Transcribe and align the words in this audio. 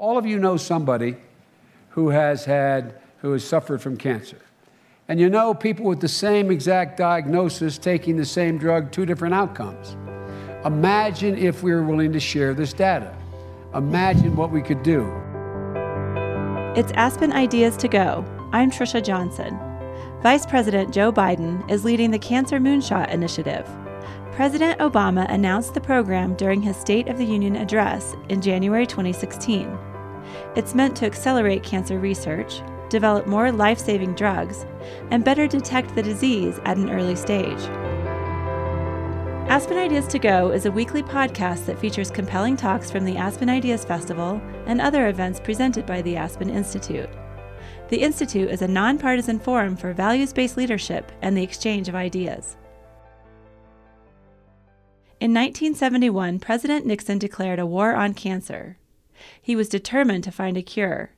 All 0.00 0.16
of 0.16 0.24
you 0.24 0.38
know 0.38 0.56
somebody 0.56 1.14
who 1.90 2.08
has 2.08 2.46
had, 2.46 2.94
who 3.18 3.32
has 3.32 3.46
suffered 3.46 3.82
from 3.82 3.98
cancer. 3.98 4.38
And 5.08 5.20
you 5.20 5.28
know 5.28 5.52
people 5.52 5.84
with 5.84 6.00
the 6.00 6.08
same 6.08 6.50
exact 6.50 6.96
diagnosis 6.96 7.76
taking 7.76 8.16
the 8.16 8.24
same 8.24 8.56
drug, 8.56 8.92
two 8.92 9.04
different 9.04 9.34
outcomes. 9.34 9.98
Imagine 10.64 11.36
if 11.36 11.62
we 11.62 11.72
were 11.72 11.82
willing 11.82 12.14
to 12.14 12.20
share 12.20 12.54
this 12.54 12.72
data. 12.72 13.14
Imagine 13.74 14.36
what 14.36 14.50
we 14.50 14.62
could 14.62 14.82
do. 14.82 15.02
It's 16.74 16.92
Aspen 16.92 17.30
Ideas 17.34 17.76
to 17.76 17.88
Go. 17.88 18.24
I'm 18.52 18.70
Trisha 18.70 19.04
Johnson. 19.04 19.58
Vice 20.22 20.46
President 20.46 20.94
Joe 20.94 21.12
Biden 21.12 21.70
is 21.70 21.84
leading 21.84 22.10
the 22.10 22.18
Cancer 22.18 22.58
Moonshot 22.58 23.10
Initiative. 23.10 23.68
President 24.32 24.78
Obama 24.78 25.30
announced 25.30 25.74
the 25.74 25.80
program 25.82 26.36
during 26.36 26.62
his 26.62 26.78
State 26.78 27.08
of 27.08 27.18
the 27.18 27.26
Union 27.26 27.54
address 27.56 28.16
in 28.30 28.40
January 28.40 28.86
2016. 28.86 29.89
It's 30.56 30.74
meant 30.74 30.96
to 30.96 31.06
accelerate 31.06 31.62
cancer 31.62 31.98
research, 31.98 32.62
develop 32.88 33.26
more 33.26 33.52
life 33.52 33.78
saving 33.78 34.14
drugs, 34.14 34.66
and 35.10 35.24
better 35.24 35.46
detect 35.46 35.94
the 35.94 36.02
disease 36.02 36.60
at 36.64 36.76
an 36.76 36.90
early 36.90 37.16
stage. 37.16 37.60
Aspen 39.50 39.78
Ideas 39.78 40.06
to 40.08 40.18
Go 40.20 40.52
is 40.52 40.66
a 40.66 40.70
weekly 40.70 41.02
podcast 41.02 41.66
that 41.66 41.78
features 41.78 42.10
compelling 42.10 42.56
talks 42.56 42.88
from 42.90 43.04
the 43.04 43.16
Aspen 43.16 43.48
Ideas 43.48 43.84
Festival 43.84 44.40
and 44.66 44.80
other 44.80 45.08
events 45.08 45.40
presented 45.40 45.86
by 45.86 46.02
the 46.02 46.16
Aspen 46.16 46.48
Institute. 46.48 47.10
The 47.88 48.00
Institute 48.00 48.48
is 48.48 48.62
a 48.62 48.68
nonpartisan 48.68 49.40
forum 49.40 49.76
for 49.76 49.92
values 49.92 50.32
based 50.32 50.56
leadership 50.56 51.10
and 51.22 51.36
the 51.36 51.42
exchange 51.42 51.88
of 51.88 51.96
ideas. 51.96 52.56
In 55.18 55.34
1971, 55.34 56.38
President 56.38 56.86
Nixon 56.86 57.18
declared 57.18 57.58
a 57.58 57.66
war 57.66 57.94
on 57.94 58.14
cancer. 58.14 58.78
He 59.40 59.56
was 59.56 59.68
determined 59.68 60.24
to 60.24 60.32
find 60.32 60.56
a 60.56 60.62
cure. 60.62 61.10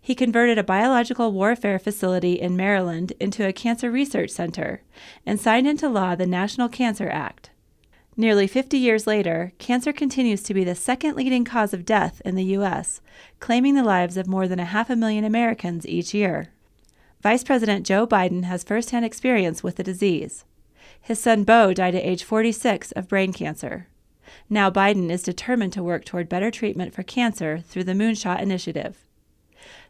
He 0.00 0.14
converted 0.14 0.58
a 0.58 0.64
biological 0.64 1.32
warfare 1.32 1.78
facility 1.78 2.34
in 2.34 2.56
Maryland 2.56 3.12
into 3.18 3.46
a 3.46 3.52
cancer 3.52 3.90
research 3.90 4.30
center 4.30 4.82
and 5.24 5.40
signed 5.40 5.66
into 5.66 5.88
law 5.88 6.14
the 6.14 6.26
National 6.26 6.68
Cancer 6.68 7.08
Act. 7.08 7.50
Nearly 8.16 8.46
50 8.46 8.76
years 8.76 9.06
later, 9.06 9.52
cancer 9.58 9.92
continues 9.92 10.42
to 10.42 10.54
be 10.54 10.64
the 10.64 10.74
second 10.74 11.16
leading 11.16 11.44
cause 11.44 11.72
of 11.72 11.86
death 11.86 12.20
in 12.24 12.34
the 12.34 12.44
U.S., 12.44 13.00
claiming 13.40 13.74
the 13.74 13.82
lives 13.82 14.18
of 14.18 14.26
more 14.26 14.46
than 14.46 14.58
a 14.58 14.66
half 14.66 14.90
a 14.90 14.96
million 14.96 15.24
Americans 15.24 15.86
each 15.86 16.12
year. 16.12 16.48
Vice 17.22 17.42
President 17.42 17.86
Joe 17.86 18.06
Biden 18.06 18.44
has 18.44 18.64
firsthand 18.64 19.06
experience 19.06 19.62
with 19.62 19.76
the 19.76 19.82
disease. 19.82 20.44
His 21.00 21.20
son 21.20 21.44
Beau 21.44 21.72
died 21.72 21.94
at 21.94 22.04
age 22.04 22.22
46 22.22 22.92
of 22.92 23.08
brain 23.08 23.32
cancer. 23.32 23.88
Now 24.48 24.70
Biden 24.70 25.10
is 25.10 25.22
determined 25.22 25.72
to 25.74 25.82
work 25.82 26.04
toward 26.04 26.28
better 26.28 26.50
treatment 26.50 26.94
for 26.94 27.02
cancer 27.02 27.60
through 27.66 27.84
the 27.84 27.92
Moonshot 27.92 28.40
Initiative. 28.40 28.98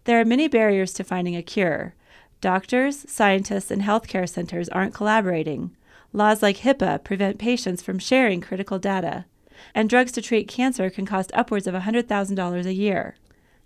There 0.05 0.21
are 0.21 0.25
many 0.25 0.49
barriers 0.49 0.93
to 0.95 1.05
finding 1.05 1.37
a 1.37 1.43
cure. 1.43 1.95
Doctors, 2.41 3.05
scientists, 3.11 3.71
and 3.71 3.83
healthcare 3.83 4.29
centers 4.29 4.69
aren't 4.69 4.95
collaborating. 4.95 5.77
Laws 6.13 6.43
like 6.43 6.59
HIPAA 6.59 7.05
prevent 7.05 7.39
patients 7.39 7.83
from 7.83 7.99
sharing 7.99 8.41
critical 8.41 8.79
data. 8.79 9.27
And 9.75 9.89
drugs 9.89 10.13
to 10.13 10.23
treat 10.23 10.49
cancer 10.49 10.91
can 10.91 11.07
cost 11.07 11.31
upwards 11.35 11.67
of 11.67 11.75
$100,000 11.75 12.67
a 12.67 12.75
year. 12.75 13.17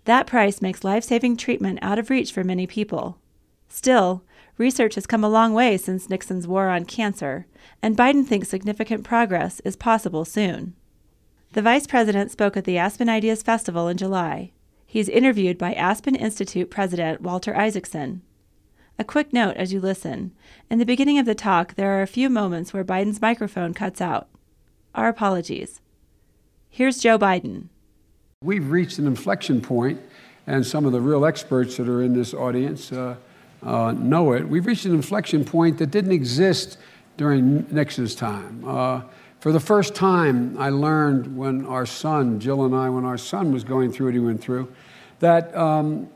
That 0.05 0.27
price 0.27 0.61
makes 0.61 0.83
life 0.83 1.03
saving 1.03 1.37
treatment 1.37 1.79
out 1.81 1.99
of 1.99 2.09
reach 2.09 2.31
for 2.31 2.43
many 2.43 2.67
people. 2.67 3.17
Still, 3.67 4.23
research 4.57 4.95
has 4.95 5.05
come 5.05 5.23
a 5.23 5.29
long 5.29 5.53
way 5.53 5.77
since 5.77 6.09
Nixon's 6.09 6.47
war 6.47 6.69
on 6.69 6.85
cancer, 6.85 7.45
and 7.81 7.97
Biden 7.97 8.25
thinks 8.25 8.49
significant 8.49 9.03
progress 9.03 9.59
is 9.61 9.75
possible 9.75 10.25
soon. 10.25 10.75
The 11.53 11.61
vice 11.61 11.87
president 11.87 12.31
spoke 12.31 12.57
at 12.57 12.65
the 12.65 12.77
Aspen 12.77 13.09
Ideas 13.09 13.41
Festival 13.41 13.87
in 13.87 13.97
July. 13.97 14.51
He's 14.85 15.09
interviewed 15.09 15.57
by 15.57 15.73
Aspen 15.73 16.15
Institute 16.15 16.69
President 16.69 17.21
Walter 17.21 17.55
Isaacson. 17.55 18.21
A 18.99 19.03
quick 19.03 19.31
note 19.31 19.57
as 19.57 19.71
you 19.71 19.79
listen. 19.79 20.33
In 20.71 20.79
the 20.79 20.85
beginning 20.85 21.19
of 21.19 21.25
the 21.25 21.35
talk, 21.35 21.75
there 21.75 21.97
are 21.97 22.01
a 22.01 22.07
few 22.07 22.29
moments 22.29 22.73
where 22.73 22.83
Biden's 22.83 23.21
microphone 23.21 23.73
cuts 23.73 24.01
out. 24.01 24.27
Our 24.95 25.07
apologies. 25.07 25.81
Here's 26.69 26.97
Joe 26.97 27.19
Biden. 27.19 27.69
We've 28.43 28.69
reached 28.69 28.97
an 28.97 29.07
inflection 29.07 29.61
point, 29.61 30.01
and 30.47 30.65
some 30.65 30.85
of 30.85 30.93
the 30.93 31.01
real 31.01 31.25
experts 31.25 31.77
that 31.77 31.87
are 31.87 32.01
in 32.01 32.13
this 32.13 32.33
audience 32.33 32.91
uh, 32.91 33.17
uh, 33.63 33.93
know 33.93 34.33
it. 34.33 34.47
We've 34.47 34.65
reached 34.65 34.85
an 34.85 34.93
inflection 34.93 35.43
point 35.43 35.77
that 35.79 35.91
didn't 35.91 36.11
exist 36.11 36.77
during 37.17 37.65
Nixon's 37.71 38.15
time. 38.15 38.63
Uh, 38.65 39.01
for 39.39 39.51
the 39.51 39.59
first 39.59 39.95
time, 39.95 40.57
I 40.57 40.69
learned 40.69 41.37
when 41.37 41.65
our 41.65 41.85
son, 41.85 42.39
Jill 42.39 42.65
and 42.65 42.75
I, 42.75 42.89
when 42.89 43.05
our 43.05 43.17
son 43.17 43.51
was 43.51 43.63
going 43.63 43.91
through 43.91 44.07
what 44.07 44.13
he 44.13 44.19
went 44.19 44.41
through, 44.41 44.71
that 45.19 45.55
um, 45.55 46.09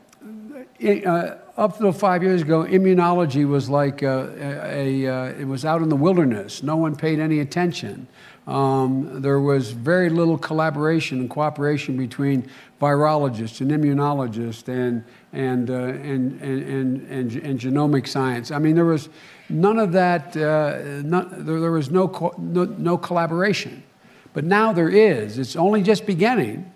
it, 0.78 1.06
uh, 1.06 1.36
up 1.56 1.78
to 1.78 1.92
five 1.92 2.22
years 2.22 2.42
ago, 2.42 2.64
immunology 2.64 3.46
was 3.46 3.68
like 3.68 4.02
a, 4.02 4.34
a, 4.74 5.04
a, 5.04 5.26
it 5.40 5.46
was 5.46 5.64
out 5.64 5.82
in 5.82 5.88
the 5.88 5.96
wilderness. 5.96 6.62
No 6.62 6.76
one 6.76 6.96
paid 6.96 7.20
any 7.20 7.40
attention. 7.40 8.06
Um, 8.46 9.22
there 9.22 9.38
was 9.38 9.70
very 9.70 10.10
little 10.10 10.36
collaboration 10.36 11.20
and 11.20 11.30
cooperation 11.30 11.96
between 11.96 12.48
virologists 12.80 13.60
and 13.60 13.70
immunologists 13.70 14.66
and, 14.66 15.04
and, 15.32 15.70
uh, 15.70 15.74
and, 15.74 16.40
and, 16.40 17.08
and, 17.08 17.32
and, 17.36 17.60
genomic 17.60 18.08
science. 18.08 18.50
I 18.50 18.58
mean, 18.58 18.74
there 18.74 18.84
was 18.84 19.08
none 19.48 19.78
of 19.78 19.92
that, 19.92 20.36
uh, 20.36 21.02
not, 21.02 21.46
there, 21.46 21.60
there, 21.60 21.70
was 21.70 21.92
no, 21.92 22.08
co- 22.08 22.34
no, 22.36 22.64
no 22.64 22.98
collaboration. 22.98 23.84
But 24.32 24.44
now 24.44 24.72
there 24.72 24.88
is. 24.88 25.38
It's 25.38 25.54
only 25.54 25.82
just 25.82 26.04
beginning. 26.04 26.72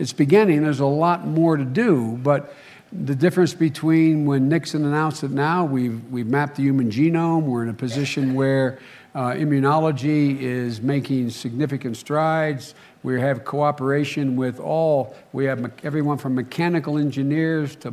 It's 0.00 0.12
beginning. 0.12 0.64
There's 0.64 0.80
a 0.80 0.86
lot 0.86 1.24
more 1.24 1.56
to 1.56 1.64
do. 1.64 2.18
But 2.20 2.52
the 2.92 3.14
difference 3.14 3.52
between 3.52 4.26
when 4.26 4.48
Nixon 4.48 4.84
announced 4.84 5.24
it 5.24 5.30
now, 5.30 5.64
we've, 5.64 6.02
we've 6.10 6.26
mapped 6.26 6.56
the 6.56 6.62
human 6.62 6.90
genome. 6.90 7.42
We're 7.42 7.64
in 7.64 7.68
a 7.68 7.74
position 7.74 8.34
where 8.34 8.78
uh, 9.14 9.32
immunology 9.32 10.40
is 10.40 10.80
making 10.80 11.30
significant 11.30 11.96
strides. 11.96 12.74
We 13.02 13.20
have 13.20 13.44
cooperation 13.44 14.36
with 14.36 14.60
all, 14.60 15.16
we 15.32 15.46
have 15.46 15.72
everyone 15.82 16.18
from 16.18 16.34
mechanical 16.34 16.98
engineers 16.98 17.74
to, 17.76 17.92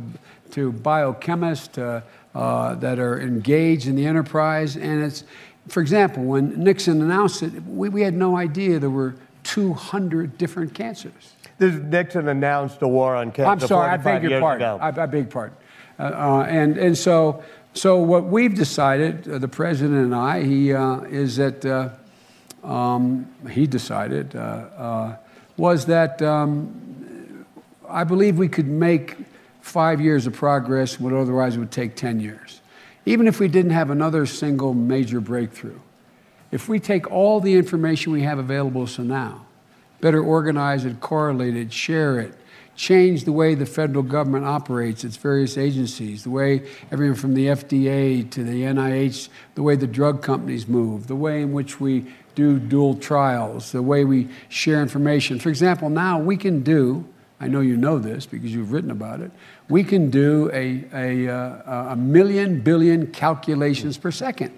to 0.52 0.72
biochemists 0.72 1.72
to, 1.72 2.02
uh, 2.34 2.74
that 2.76 2.98
are 2.98 3.20
engaged 3.20 3.86
in 3.86 3.96
the 3.96 4.06
enterprise. 4.06 4.76
And 4.76 5.02
it's, 5.02 5.24
for 5.68 5.80
example, 5.80 6.24
when 6.24 6.62
Nixon 6.62 7.02
announced 7.02 7.42
it, 7.42 7.52
we, 7.64 7.88
we 7.88 8.02
had 8.02 8.14
no 8.14 8.36
idea 8.36 8.78
there 8.78 8.90
were 8.90 9.16
200 9.44 10.36
different 10.36 10.74
cancers. 10.74 11.34
This 11.58 11.74
Nixon 11.74 12.28
announced 12.28 12.82
a 12.82 12.88
war 12.88 13.14
on 13.14 13.30
cancer. 13.30 13.50
I'm 13.50 13.60
sorry, 13.60 13.90
I 13.90 13.96
beg 13.96 14.24
your 14.24 14.40
pardon. 14.40 14.80
I, 14.80 14.88
I, 14.88 15.06
beg 15.06 15.30
pardon. 15.30 15.56
Uh, 15.98 16.02
uh, 16.02 16.46
and, 16.48 16.76
and 16.76 16.98
so, 16.98 17.44
so 17.74 17.98
what 17.98 18.24
we've 18.24 18.54
decided, 18.54 19.28
uh, 19.28 19.38
the 19.38 19.48
president 19.48 20.04
and 20.04 20.14
I, 20.14 20.42
he, 20.42 20.72
uh, 20.72 21.00
is 21.02 21.36
that 21.36 21.64
uh, 21.64 21.90
um, 22.66 23.28
he 23.50 23.66
decided 23.66 24.34
uh, 24.34 25.16
was 25.56 25.86
that 25.86 26.20
um, 26.22 27.46
I 27.88 28.04
believe 28.04 28.38
we 28.38 28.48
could 28.48 28.66
make 28.66 29.16
five 29.60 30.00
years 30.00 30.26
of 30.26 30.32
progress 30.32 30.98
what 30.98 31.12
otherwise 31.12 31.56
would 31.56 31.70
take 31.70 31.94
10 31.94 32.20
years. 32.20 32.60
Even 33.06 33.28
if 33.28 33.38
we 33.38 33.48
didn't 33.48 33.72
have 33.72 33.90
another 33.90 34.26
single 34.26 34.74
major 34.74 35.20
breakthrough. 35.20 35.78
If 36.54 36.68
we 36.68 36.78
take 36.78 37.10
all 37.10 37.40
the 37.40 37.56
information 37.56 38.12
we 38.12 38.22
have 38.22 38.38
available 38.38 38.86
so 38.86 39.02
now, 39.02 39.44
better 40.00 40.22
organize 40.22 40.84
it, 40.84 41.00
correlate 41.00 41.56
it, 41.56 41.72
share 41.72 42.20
it, 42.20 42.32
change 42.76 43.24
the 43.24 43.32
way 43.32 43.56
the 43.56 43.66
federal 43.66 44.04
government 44.04 44.44
operates, 44.44 45.02
its 45.02 45.16
various 45.16 45.58
agencies, 45.58 46.22
the 46.22 46.30
way 46.30 46.62
everything 46.92 47.16
from 47.16 47.34
the 47.34 47.46
FDA 47.46 48.30
to 48.30 48.44
the 48.44 48.62
NIH, 48.62 49.30
the 49.56 49.64
way 49.64 49.74
the 49.74 49.88
drug 49.88 50.22
companies 50.22 50.68
move, 50.68 51.08
the 51.08 51.16
way 51.16 51.42
in 51.42 51.52
which 51.52 51.80
we 51.80 52.06
do 52.36 52.60
dual 52.60 52.94
trials, 52.94 53.72
the 53.72 53.82
way 53.82 54.04
we 54.04 54.28
share 54.48 54.80
information. 54.80 55.40
For 55.40 55.48
example, 55.48 55.90
now 55.90 56.20
we 56.20 56.36
can 56.36 56.62
do 56.62 57.04
I 57.40 57.48
know 57.48 57.60
you 57.60 57.76
know 57.76 57.98
this 57.98 58.26
because 58.26 58.54
you've 58.54 58.72
written 58.72 58.92
about 58.92 59.20
it. 59.20 59.30
We 59.68 59.82
can 59.82 60.08
do 60.08 60.50
a, 60.52 60.84
a, 60.94 61.28
uh, 61.28 61.92
a 61.92 61.96
million 61.96 62.60
billion 62.60 63.08
calculations 63.08 63.98
per 63.98 64.12
second. 64.12 64.52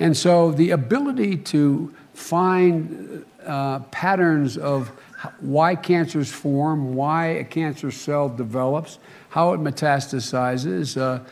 And 0.00 0.16
so 0.16 0.52
the 0.52 0.70
ability 0.70 1.36
to 1.38 1.92
find 2.14 3.24
uh, 3.44 3.80
patterns 3.90 4.56
of 4.56 4.88
why 5.40 5.74
cancers 5.74 6.30
form, 6.30 6.94
why 6.94 7.26
a 7.26 7.44
cancer 7.44 7.90
cell 7.90 8.28
develops, 8.28 8.98
how 9.30 9.52
it 9.52 9.60
metastasizes, 9.60 11.00
uh, 11.00 11.24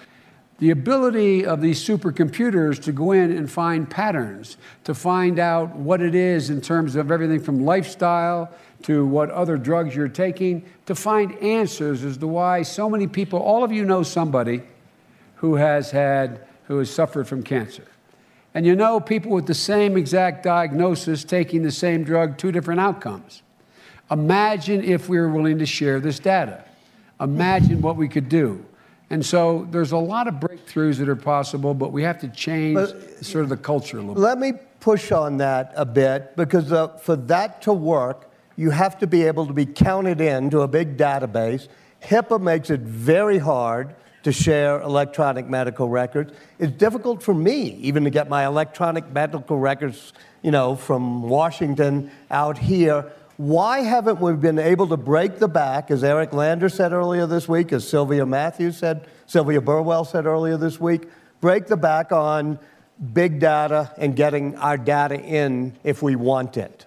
the 0.59 0.71
ability 0.71 1.45
of 1.45 1.61
these 1.61 1.87
supercomputers 1.87 2.83
to 2.83 2.93
go 2.93 3.13
in 3.13 3.31
and 3.31 3.51
find 3.51 3.89
patterns, 3.89 4.57
to 4.85 4.95
find 4.95 5.39
out 5.39 5.77
what 5.77 6.01
it 6.01 6.15
is 6.15 6.49
in 6.49 6.61
terms 6.61 6.97
of 6.97 7.11
everything 7.11 7.41
from 7.41 7.65
lifestyle 7.65 8.51
to 8.83 9.05
what 9.07 9.31
other 9.31 9.57
drugs 9.59 9.95
you're 9.95 10.09
taking, 10.09 10.65
to 10.87 10.95
find 10.95 11.35
answers 11.43 12.05
as 12.05 12.17
to 12.17 12.27
why 12.27 12.63
so 12.63 12.89
many 12.89 13.07
people, 13.07 13.39
all 13.39 13.63
of 13.63 13.71
you 13.71 13.85
know 13.85 14.03
somebody 14.03 14.63
who 15.37 15.57
has 15.57 15.91
had, 15.91 16.41
who 16.65 16.79
has 16.79 16.91
suffered 16.91 17.29
from 17.29 17.43
cancer. 17.43 17.85
And 18.57 18.65
you 18.65 18.75
know 18.75 19.01
people 19.01 19.33
with 19.33 19.45
the 19.45 19.53
same 19.53 19.99
exact 19.99 20.43
diagnosis 20.43 21.25
taking 21.25 21.63
the 21.63 21.71
same 21.71 22.05
drug, 22.05 22.39
two 22.39 22.51
different 22.51 22.81
outcomes. 22.81 23.43
Imagine 24.11 24.83
if 24.83 25.11
we 25.11 25.19
were 25.19 25.29
willing 25.29 25.59
to 25.59 25.67
share 25.67 26.01
this 26.01 26.19
data. 26.19 26.65
imagine 27.21 27.83
what 27.83 27.97
we 27.97 28.09
could 28.09 28.31
do. 28.31 28.65
And 29.11 29.25
so 29.25 29.69
there's 29.71 29.93
a 29.93 29.99
lot 29.99 30.27
of 30.27 30.37
breakthroughs 30.37 30.97
that 30.97 31.09
are 31.11 31.15
possible, 31.15 31.75
but 31.75 31.93
we 31.93 32.03
have 32.05 32.19
to 32.21 32.29
change 32.29 32.77
but, 32.77 33.23
sort 33.23 33.45
of 33.45 33.51
the 33.51 33.59
culture 33.59 33.99
a 33.99 34.01
little 34.01 34.23
Let 34.23 34.39
me 34.39 34.55
push 34.81 35.13
on 35.13 35.37
that 35.37 35.75
a 35.77 35.85
bit 35.85 36.35
because 36.35 36.73
uh, 36.73 36.89
for 36.97 37.15
that 37.15 37.61
to 37.63 37.75
work, 37.75 38.31
you 38.57 38.71
have 38.71 38.99
to 39.01 39.07
be 39.07 39.25
able 39.25 39.47
to 39.47 39.53
be 39.53 39.67
counted 39.67 40.23
into 40.23 40.63
a 40.63 40.69
big 40.69 40.97
database. 40.97 41.69
HIPAA 42.03 42.41
makes 42.41 42.71
it 42.71 42.81
very 42.81 43.37
hard 43.37 43.95
to 44.27 44.33
share 44.33 44.81
electronic 44.81 45.49
medical 45.49 45.89
records. 45.89 46.33
It's 46.59 46.73
difficult 46.73 47.23
for 47.23 47.33
me 47.33 47.77
even 47.77 48.03
to 48.03 48.11
get 48.11 48.29
my 48.29 48.45
electronic 48.45 49.09
medical 49.13 49.57
records, 49.57 50.13
you 50.43 50.51
know, 50.51 50.75
from 50.75 51.23
Washington 51.23 52.11
out 52.29 52.59
here. 52.59 53.13
Why 53.37 53.83
haven't 53.83 54.21
we 54.21 54.33
been 54.33 54.59
able 54.59 54.89
to 54.89 54.97
break 54.97 55.39
the 55.39 55.47
back, 55.47 55.93
as 55.93 56.03
Eric 56.03 56.33
Lander 56.33 56.69
said 56.69 56.93
earlier 56.93 57.29
this 57.29 57.49
week, 57.49 57.73
as 57.73 57.89
Sylvia 57.89 58.27
Mathews 58.27 58.77
said, 58.77 59.07
Sylvia 59.27 59.61
Burwell 59.61 60.05
said 60.05 60.27
earlier 60.27 60.57
this 60.57 60.81
week, 60.81 61.09
break 61.41 61.69
the 61.69 61.77
back 61.77 62.11
on 62.11 62.59
big 63.13 63.39
data 63.39 63.93
and 63.97 64.17
getting 64.17 64.57
our 64.57 64.77
data 64.77 65.21
in 65.21 65.73
if 65.85 66.03
we 66.03 66.17
want 66.17 66.57
it? 66.57 66.85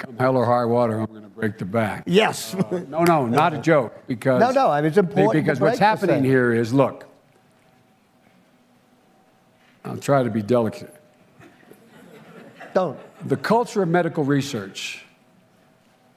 Come 0.00 0.16
hell 0.16 0.36
or 0.38 0.46
high 0.46 0.64
water, 0.64 1.00
I'm 1.00 1.06
going 1.06 1.22
to 1.22 1.28
break 1.28 1.58
the 1.58 1.66
back. 1.66 2.04
Yes. 2.06 2.54
Uh, 2.54 2.84
no, 2.88 3.04
no, 3.04 3.26
not 3.26 3.52
a 3.52 3.58
joke. 3.70 4.06
Because 4.06 4.40
no, 4.40 4.50
no, 4.50 4.70
I 4.70 4.80
mean, 4.80 4.88
it's 4.88 4.96
important. 4.96 5.44
Because 5.44 5.60
what's 5.60 5.78
happening 5.78 6.24
here 6.24 6.54
is, 6.54 6.72
look, 6.72 7.06
I'll 9.84 9.98
try 9.98 10.22
to 10.22 10.30
be 10.30 10.40
delicate. 10.40 10.94
Don't. 12.72 12.98
The 13.28 13.36
culture 13.36 13.82
of 13.82 13.90
medical 13.90 14.24
research 14.24 15.04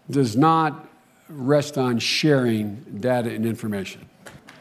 does 0.10 0.38
not 0.38 0.88
rest 1.28 1.78
on 1.78 2.00
sharing 2.00 2.76
data 3.02 3.32
and 3.32 3.46
information. 3.46 4.08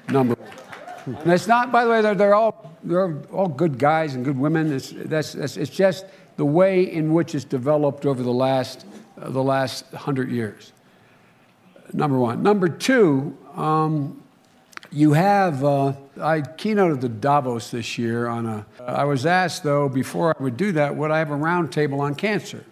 Number 0.09 0.35
one. 0.35 1.17
And 1.23 1.33
it's 1.33 1.47
not, 1.47 1.71
by 1.71 1.85
the 1.85 1.91
way, 1.91 2.03
they're, 2.03 2.17
they're, 2.17 2.35
all, 2.35 2.77
they're 2.83 3.23
all 3.31 3.47
good 3.47 3.79
guys 3.79 4.17
and 4.17 4.25
good 4.25 4.39
women. 4.39 4.73
It's, 4.73 4.93
that's, 4.93 5.33
that's, 5.33 5.57
it's 5.57 5.71
just 5.71 6.07
the 6.37 6.45
way 6.45 6.83
in 6.83 7.13
which 7.13 7.35
it's 7.35 7.45
developed 7.45 8.07
over 8.07 8.23
the 8.23 8.33
last, 8.33 8.87
the 9.25 9.43
last 9.43 9.87
hundred 9.93 10.31
years. 10.31 10.73
Number 11.93 12.19
one. 12.19 12.43
Number 12.43 12.69
two, 12.69 13.37
um, 13.55 14.23
you 14.91 15.13
have, 15.13 15.65
uh, 15.65 15.95
I 16.21 16.41
keynoted 16.41 17.01
the 17.01 17.09
Davos 17.09 17.71
this 17.71 17.99
year 17.99 18.29
on 18.29 18.47
a, 18.47 18.67
I 18.87 19.05
was 19.05 19.27
asked 19.27 19.63
though, 19.63 19.89
before 19.89 20.37
I 20.39 20.43
would 20.43 20.57
do 20.57 20.73
that, 20.73 20.95
would 20.95 21.11
I 21.11 21.19
have 21.19 21.31
a 21.31 21.37
roundtable 21.37 22.01
on 22.01 22.15
cancer? 22.15 22.65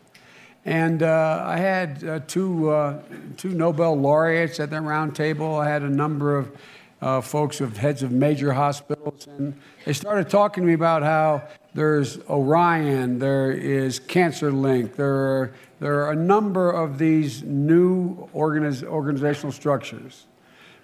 And 0.64 1.02
uh, 1.02 1.44
I 1.47 1.56
had 1.56 2.05
uh, 2.05 2.20
two, 2.26 2.70
uh, 2.70 3.00
two 3.38 3.50
Nobel 3.50 3.99
laureates 3.99 4.61
at 4.61 4.70
that 4.70 4.82
round 4.82 5.17
table. 5.17 5.55
I 5.56 5.69
had 5.69 5.82
a 5.82 5.88
number 5.88 6.37
of 6.37 6.56
uh, 7.00 7.20
folks 7.23 7.62
of 7.62 7.79
heads 7.79 8.03
of 8.03 8.12
major 8.12 8.53
hospitals, 8.53 9.26
and 9.26 9.58
they 9.87 9.94
started 9.94 10.29
talking 10.29 10.62
to 10.62 10.67
me 10.67 10.75
about 10.75 11.03
how 11.03 11.43
there's 11.73 12.19
ORIEN, 12.29 13.19
there 13.19 13.53
is 13.53 13.99
CancerLinQ, 14.00 14.96
there 14.96 15.14
are, 15.14 15.55
there 15.81 16.05
are 16.05 16.12
a 16.12 16.17
number 16.17 16.71
of 16.71 16.99
these 16.99 17.43
new 17.43 18.29
organiz- 18.35 18.85
organizational 18.85 19.50
structures 19.50 20.27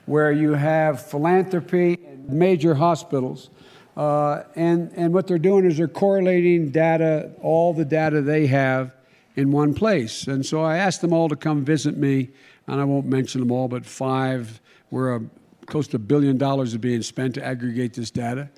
where 0.06 0.32
you 0.32 0.54
have 0.54 1.04
philanthropy 1.04 1.98
and 2.06 2.28
major 2.31 2.75
hospitals. 2.75 3.50
Uh, 3.96 4.43
and, 4.54 4.90
and 4.94 5.12
what 5.12 5.26
they're 5.26 5.38
doing 5.38 5.66
is 5.66 5.76
they're 5.76 5.88
correlating 5.88 6.70
data, 6.70 7.31
all 7.43 7.75
the 7.75 7.84
data 7.84 8.22
they 8.22 8.46
have, 8.46 8.93
in 9.37 9.52
one 9.52 9.75
place. 9.75 10.26
And 10.26 10.44
so 10.44 10.62
I 10.62 10.78
asked 10.78 11.02
them 11.02 11.12
all 11.12 11.28
to 11.28 11.37
come 11.37 11.64
visit 11.64 11.96
me, 11.96 12.31
and 12.66 12.81
I 12.81 12.84
won't 12.84 13.06
mention 13.06 13.40
them 13.40 13.52
all, 13.52 13.69
but 13.69 13.84
five 13.84 14.60
where 14.88 15.16
a, 15.16 15.22
close 15.66 15.87
to 15.88 15.96
a 15.96 16.00
billion 16.00 16.38
dollars 16.38 16.72
is 16.72 16.78
being 16.78 17.02
spent 17.02 17.34
to 17.34 17.44
aggregate 17.44 17.93
this 17.93 18.10
data. 18.10 18.48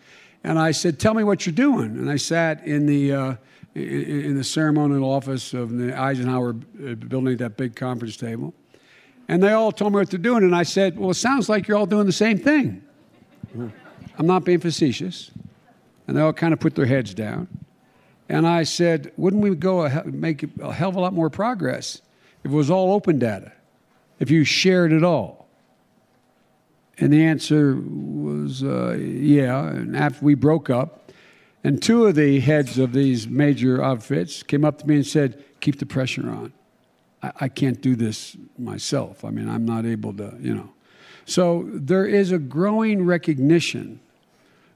And 0.45 0.57
I 0.59 0.71
said, 0.71 1.01
"Tell 1.01 1.15
me 1.15 1.25
what 1.25 1.47
you're 1.47 1.55
doing." 1.55 1.97
And 1.99 2.09
I 2.09 2.17
sat 2.17 2.65
in 2.65 2.87
the 2.87 3.13
uh, 3.13 3.35
in, 3.79 4.37
the 4.37 4.45
ceremonial 4.45 5.11
office 5.11 5.55
of 5.55 5.77
the 5.77 5.99
Eisenhower 5.99 6.51
uh, 6.51 6.95
building 6.95 7.33
at 7.35 7.39
that 7.39 7.57
big 7.57 7.77
conference 7.77 8.17
table, 8.17 8.55
and 9.29 9.43
they 9.43 9.53
all 9.53 9.73
told 9.73 9.93
me 9.93 9.99
what 9.99 10.11
they're 10.11 10.19
doing. 10.19 10.43
And 10.45 10.55
I 10.55 10.63
said, 10.63 10.99
"Well, 10.99 11.11
it 11.11 11.15
sounds 11.15 11.49
like 11.49 11.69
you're 11.69 11.77
all 11.77 11.87
doing 11.87 12.07
the 12.07 12.13
same 12.13 12.39
thing." 12.39 12.83
I'm 14.19 14.27
not 14.27 14.45
being 14.45 14.61
facetious. 14.61 15.31
And 16.07 16.17
they 16.17 16.21
all 16.21 16.33
kind 16.33 16.53
of 16.53 16.61
put 16.61 16.75
their 16.75 16.87
heads 16.87 17.15
down. 17.15 17.49
And 18.29 18.47
I 18.47 18.65
said, 18.65 19.13
wouldn't 19.17 19.43
we 19.43 19.55
go 19.55 19.87
a, 19.87 20.05
make 20.05 20.45
a 20.61 20.73
hell 20.73 20.91
of 20.91 20.97
a 20.97 21.01
lot 21.01 21.13
more 21.13 21.31
progress 21.31 22.03
if 22.45 22.51
it 22.51 22.55
was 22.55 22.71
all 22.71 22.93
open 22.93 23.19
data, 23.19 23.53
if 24.19 24.31
you 24.31 24.45
shared 24.45 24.93
it 24.93 25.05
all? 25.05 25.49
And 26.99 27.13
the 27.13 27.25
answer 27.25 27.77
was, 27.77 28.65
uh, 28.65 28.97
yeah. 28.99 29.69
And 29.69 29.97
after 29.97 30.25
we 30.25 30.35
broke 30.35 30.69
up, 30.69 30.98
and 31.69 31.83
two 31.83 32.07
of 32.07 32.15
the 32.15 32.41
heads 32.41 32.79
of 32.79 32.95
these 32.95 33.29
major 33.29 33.85
outfits 33.85 34.43
came 34.43 34.65
up 34.65 34.79
to 34.79 34.89
me 34.89 34.95
and 34.95 35.07
said, 35.07 35.45
keep 35.61 35.79
the 35.79 35.85
pressure 35.85 36.31
on. 36.31 36.51
I, 37.23 37.33
I 37.41 37.49
can't 37.49 37.83
do 37.83 37.95
this 37.95 38.39
myself. 38.57 39.23
I 39.23 39.29
mean, 39.29 39.51
I'm 39.51 39.67
not 39.67 39.85
able 39.85 40.15
to, 40.15 40.35
you 40.41 40.55
know. 40.55 40.73
So 41.27 41.69
there 41.71 42.07
is 42.07 42.33
a 42.33 42.39
growing 42.39 43.05
recognition 43.05 44.01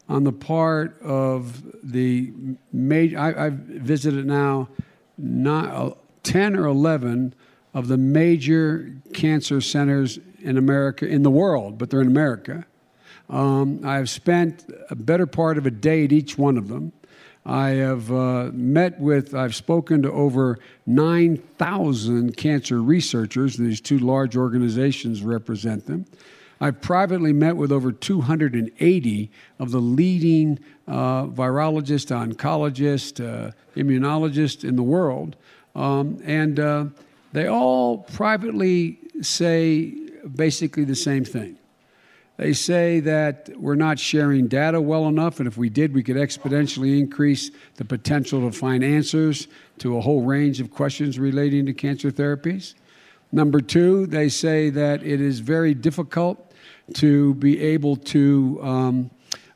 on 0.07 0.25
the 0.25 0.35
part 0.35 1.01
of 1.01 1.63
the 1.83 2.31
major, 2.75 3.19
I, 3.19 3.45
have 3.45 3.55
visited 3.55 4.27
now 4.27 4.69
not, 5.17 5.71
uh, 5.71 5.95
10 6.25 6.57
or 6.57 6.67
11 6.67 7.33
of 7.73 7.89
the 7.89 7.97
major 7.97 8.95
cancer 9.15 9.63
centers 9.63 10.19
in 10.43 10.59
America, 10.59 11.07
in 11.07 11.23
the 11.23 11.31
world, 11.31 11.79
but 11.79 11.89
they're 11.89 12.03
in 12.03 12.07
America. 12.07 12.67
Um, 13.33 13.81
I've 13.83 14.11
spent 14.11 14.71
a 14.91 14.95
better 14.95 15.27
part 15.27 15.57
of 15.57 15.65
a 15.65 15.71
day 15.71 16.05
at 16.05 16.13
each 16.13 16.37
one 16.37 16.59
of 16.59 16.69
them. 16.69 16.93
I 17.47 17.71
have 17.71 18.13
uh, 18.13 18.51
met 18.53 19.01
with, 19.01 19.35
I've 19.35 19.55
spoken 19.55 20.03
to 20.03 20.13
over 20.13 20.59
9,000 20.87 22.37
cancer 22.37 22.81
researchers. 22.81 23.57
These 23.57 23.81
two 23.81 23.99
large 23.99 24.37
organizations 24.37 25.23
represent 25.23 25.87
them. 25.87 26.05
I've 26.61 26.81
privately 26.81 27.33
met 27.33 27.57
with 27.57 27.73
over 27.73 27.91
280 27.91 29.31
of 29.59 29.71
the 29.73 29.81
leading 29.81 30.61
uh, 30.87 31.25
virologists, 31.25 32.15
oncologists, 32.15 33.19
uh, 33.19 33.51
immunologists 33.75 34.63
in 34.63 34.77
the 34.77 34.83
world. 34.85 35.35
Um, 35.75 36.21
and 36.23 36.61
uh, 36.61 36.85
they 37.33 37.49
all 37.49 37.99
privately 37.99 38.99
say 39.23 39.95
basically 40.37 40.85
the 40.85 40.95
same 40.95 41.25
thing. 41.25 41.59
They 42.39 42.55
say 42.55 43.01
that 43.01 43.51
we're 43.59 43.75
not 43.75 43.99
sharing 43.99 44.49
data 44.49 44.81
well 44.81 45.07
enough, 45.07 45.39
and 45.39 45.47
if 45.47 45.59
we 45.59 45.69
did, 45.69 45.95
we 45.95 46.03
could 46.03 46.17
exponentially 46.17 46.99
increase 46.99 47.51
the 47.77 47.85
potential 47.85 48.41
to 48.41 48.57
find 48.57 48.83
answers 48.83 49.49
to 49.79 49.97
a 49.97 50.01
whole 50.01 50.23
range 50.23 50.61
of 50.61 50.71
questions 50.71 51.19
relating 51.19 51.67
to 51.67 51.75
cancer 51.75 52.11
therapies. 52.11 52.75
Number 53.33 53.61
two, 53.61 54.07
they 54.07 54.29
say 54.29 54.71
that 54.71 55.03
it 55.03 55.21
is 55.21 55.41
very 55.41 55.75
difficult 55.75 56.53
to 56.95 57.35
be 57.35 57.61
able 57.61 57.97
to 57.97 58.59
um, 58.63 59.11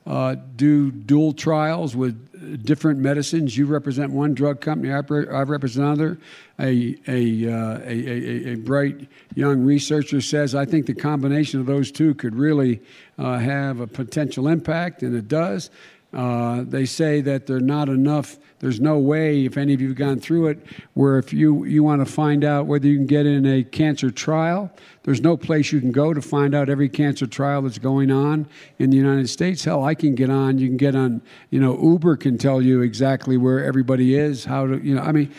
uh, 0.07 0.37
do 0.55 0.91
dual 0.91 1.33
trials 1.33 1.97
with 1.97 2.65
different 2.65 3.01
medicines. 3.01 3.57
You 3.57 3.67
represent 3.67 4.13
one 4.13 4.35
drug 4.35 4.61
company, 4.61 4.93
I, 4.93 4.99
I 4.99 5.43
represent 5.43 5.87
another. 5.87 6.19
A, 6.59 6.97
a, 7.07 7.53
uh, 7.53 7.81
a, 7.85 8.53
a, 8.53 8.55
bright 8.55 9.09
young 9.35 9.63
researcher 9.63 10.21
says, 10.21 10.55
I 10.55 10.65
think 10.65 10.87
the 10.87 10.95
combination 10.95 11.61
of 11.61 11.67
those 11.67 11.91
two 11.91 12.15
could 12.15 12.35
really 12.35 12.81
uh, 13.19 13.39
have 13.39 13.81
a 13.81 13.87
potential 13.87 14.49
impact, 14.49 15.03
and 15.03 15.15
it 15.15 15.29
does. 15.29 15.71
Uh, 16.15 16.63
they 16.67 16.87
say 16.87 17.21
that 17.21 17.47
there 17.47 17.57
are 17.57 17.61
not 17.61 17.89
enough 17.89 18.39
there's 18.59 18.81
no 18.81 18.99
way, 18.99 19.45
if 19.45 19.59
any 19.59 19.75
of 19.75 19.83
you 19.83 19.89
have 19.89 19.97
gone 19.97 20.19
through 20.19 20.49
it, 20.49 20.59
where 20.95 21.19
if 21.19 21.33
you, 21.33 21.65
you 21.65 21.83
want 21.83 22.05
to 22.05 22.11
find 22.11 22.43
out 22.43 22.67
whether 22.67 22.87
you 22.87 22.97
can 22.97 23.07
get 23.07 23.27
in 23.27 23.45
a 23.45 23.63
cancer 23.63 24.11
trial, 24.11 24.71
there's 25.07 25.23
no 25.23 25.37
place 25.37 25.73
you 25.73 25.81
can 25.81 25.93
go 25.93 26.13
to 26.13 26.21
find 26.21 26.55
out 26.55 26.69
every 26.69 26.89
cancer 26.89 27.27
trial 27.27 27.63
that's 27.63 27.79
going 27.79 28.11
on 28.11 28.47
in 28.79 28.91
the 28.91 28.97
United 28.97 29.29
States. 29.31 29.65
Hell, 29.65 29.85
I 29.85 29.95
can 29.95 30.15
get 30.15 30.29
on, 30.29 30.59
you 30.59 30.67
can 30.67 30.77
get 30.77 30.95
on, 30.95 31.23
you 31.51 31.61
know, 31.61 31.81
Uber 31.81 32.17
can 32.17 32.37
tell 32.37 32.61
you 32.61 32.83
exactly 32.83 33.37
where 33.37 33.65
everybody 33.65 34.17
is, 34.17 34.45
how 34.45 34.67
to, 34.67 34.85
you 34.85 34.97
know, 34.97 35.03
I 35.03 35.13
mean. 35.13 35.33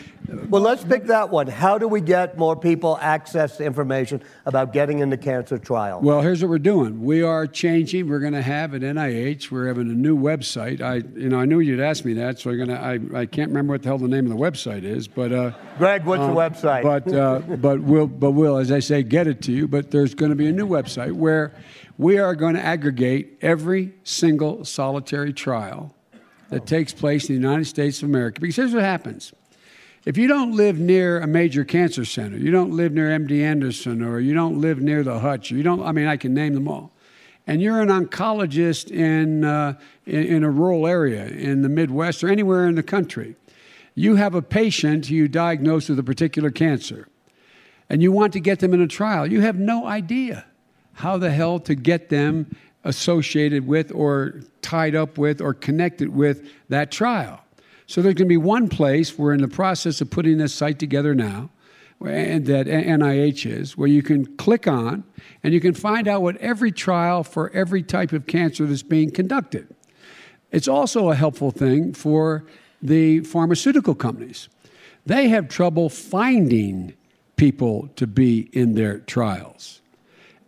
Well, 0.48 0.62
let's 0.62 0.84
pick 0.84 1.04
that 1.04 1.30
one. 1.30 1.46
How 1.46 1.78
do 1.78 1.86
we 1.86 2.00
get 2.00 2.36
more 2.36 2.56
people 2.56 2.98
access 3.00 3.56
to 3.58 3.64
information 3.64 4.22
about 4.46 4.72
getting 4.72 4.98
into 4.98 5.16
cancer 5.16 5.58
trial? 5.58 6.00
Well, 6.00 6.22
here's 6.22 6.42
what 6.42 6.48
we're 6.48 6.58
doing. 6.58 7.02
We 7.02 7.22
are 7.22 7.46
changing. 7.46 8.08
We're 8.08 8.20
going 8.20 8.32
to 8.32 8.42
have 8.42 8.74
at 8.74 8.80
NIH, 8.80 9.50
we're 9.50 9.68
having 9.68 9.90
a 9.90 9.94
new 9.94 10.18
website. 10.18 10.80
I, 10.80 10.96
you 11.18 11.28
know, 11.28 11.38
I 11.38 11.44
knew 11.44 11.60
you'd 11.60 11.80
ask 11.80 12.04
me 12.04 12.14
that, 12.14 12.38
so 12.38 12.50
I'm 12.50 12.56
going 12.56 12.68
to, 12.68 12.80
I, 13.14 13.20
I 13.20 13.26
can't 13.26 13.48
remember 13.48 13.74
what 13.74 13.82
the 13.82 13.88
hell 13.90 13.98
the 13.98 14.08
name 14.08 14.30
of 14.30 14.36
the 14.36 14.42
website 14.42 14.82
is, 14.82 15.08
but 15.08 15.30
uh, 15.30 15.52
Greg, 15.78 16.04
what's 16.04 16.22
um, 16.22 16.34
the 16.34 16.40
website? 16.40 16.82
But 16.82 17.14
uh, 17.14 17.38
but 17.56 17.80
we'll 17.80 18.08
but 18.08 18.32
we'll, 18.32 18.56
as 18.56 18.72
I 18.72 18.80
say, 18.80 19.02
get 19.02 19.28
it 19.28 19.40
to 19.42 19.52
you. 19.52 19.57
But 19.66 19.90
there's 19.90 20.14
going 20.14 20.30
to 20.30 20.36
be 20.36 20.46
a 20.46 20.52
new 20.52 20.66
website 20.66 21.12
where 21.12 21.52
we 21.96 22.18
are 22.18 22.34
going 22.34 22.54
to 22.54 22.64
aggregate 22.64 23.38
every 23.40 23.94
single 24.04 24.64
solitary 24.64 25.32
trial 25.32 25.94
that 26.50 26.66
takes 26.66 26.92
place 26.92 27.28
in 27.28 27.34
the 27.34 27.40
United 27.40 27.66
States 27.66 28.02
of 28.02 28.08
America. 28.08 28.40
Because 28.40 28.56
here's 28.56 28.74
what 28.74 28.82
happens: 28.82 29.32
If 30.04 30.16
you 30.16 30.28
don't 30.28 30.52
live 30.52 30.78
near 30.78 31.20
a 31.20 31.26
major 31.26 31.64
cancer 31.64 32.04
center, 32.04 32.36
you 32.36 32.50
don't 32.50 32.70
live 32.70 32.92
near 32.92 33.08
MD 33.18 33.42
Anderson, 33.42 34.02
or 34.02 34.20
you 34.20 34.34
don't 34.34 34.60
live 34.60 34.80
near 34.80 35.02
the 35.02 35.18
Hutch, 35.18 35.50
you 35.50 35.62
don't, 35.62 35.82
I 35.82 35.92
mean, 35.92 36.06
I 36.06 36.16
can 36.16 36.34
name 36.34 36.54
them 36.54 36.68
all, 36.68 36.92
and 37.46 37.62
you're 37.62 37.80
an 37.80 37.88
oncologist 37.88 38.90
in, 38.90 39.42
uh, 39.42 39.74
in, 40.06 40.24
in 40.24 40.44
a 40.44 40.50
rural 40.50 40.86
area 40.86 41.26
in 41.26 41.62
the 41.62 41.68
Midwest 41.68 42.22
or 42.22 42.28
anywhere 42.28 42.68
in 42.68 42.74
the 42.74 42.82
country, 42.82 43.36
you 43.94 44.14
have 44.14 44.34
a 44.34 44.42
patient 44.42 45.10
you 45.10 45.26
diagnose 45.26 45.88
with 45.88 45.98
a 45.98 46.04
particular 46.04 46.50
cancer, 46.50 47.08
and 47.90 48.02
you 48.02 48.12
want 48.12 48.32
to 48.34 48.40
get 48.40 48.58
them 48.58 48.74
in 48.74 48.80
a 48.80 48.86
trial, 48.86 49.26
you 49.26 49.40
have 49.40 49.58
no 49.58 49.86
idea 49.86 50.44
how 50.94 51.16
the 51.16 51.30
hell 51.30 51.58
to 51.60 51.74
get 51.74 52.08
them 52.08 52.56
associated 52.84 53.66
with 53.66 53.92
or 53.92 54.40
tied 54.62 54.94
up 54.94 55.18
with 55.18 55.40
or 55.40 55.54
connected 55.54 56.08
with 56.08 56.48
that 56.68 56.90
trial. 56.90 57.40
So 57.86 58.02
there's 58.02 58.14
going 58.14 58.26
to 58.26 58.28
be 58.28 58.36
one 58.36 58.68
place, 58.68 59.16
we're 59.16 59.32
in 59.32 59.40
the 59.40 59.48
process 59.48 60.00
of 60.00 60.10
putting 60.10 60.38
this 60.38 60.52
site 60.52 60.78
together 60.78 61.14
now, 61.14 61.50
and 62.04 62.46
that 62.46 62.66
NIH 62.66 63.50
is, 63.50 63.76
where 63.76 63.88
you 63.88 64.02
can 64.02 64.36
click 64.36 64.68
on 64.68 65.04
and 65.42 65.54
you 65.54 65.60
can 65.60 65.74
find 65.74 66.06
out 66.06 66.22
what 66.22 66.36
every 66.36 66.70
trial 66.70 67.24
for 67.24 67.50
every 67.50 67.82
type 67.82 68.12
of 68.12 68.26
cancer 68.26 68.66
that's 68.66 68.82
being 68.82 69.10
conducted. 69.10 69.66
It's 70.52 70.68
also 70.68 71.10
a 71.10 71.14
helpful 71.14 71.50
thing 71.50 71.92
for 71.94 72.44
the 72.80 73.20
pharmaceutical 73.20 73.94
companies. 73.94 74.48
They 75.06 75.28
have 75.28 75.48
trouble 75.48 75.88
finding 75.88 76.94
people 77.38 77.88
to 77.96 78.06
be 78.06 78.50
in 78.52 78.74
their 78.74 78.98
trials. 78.98 79.80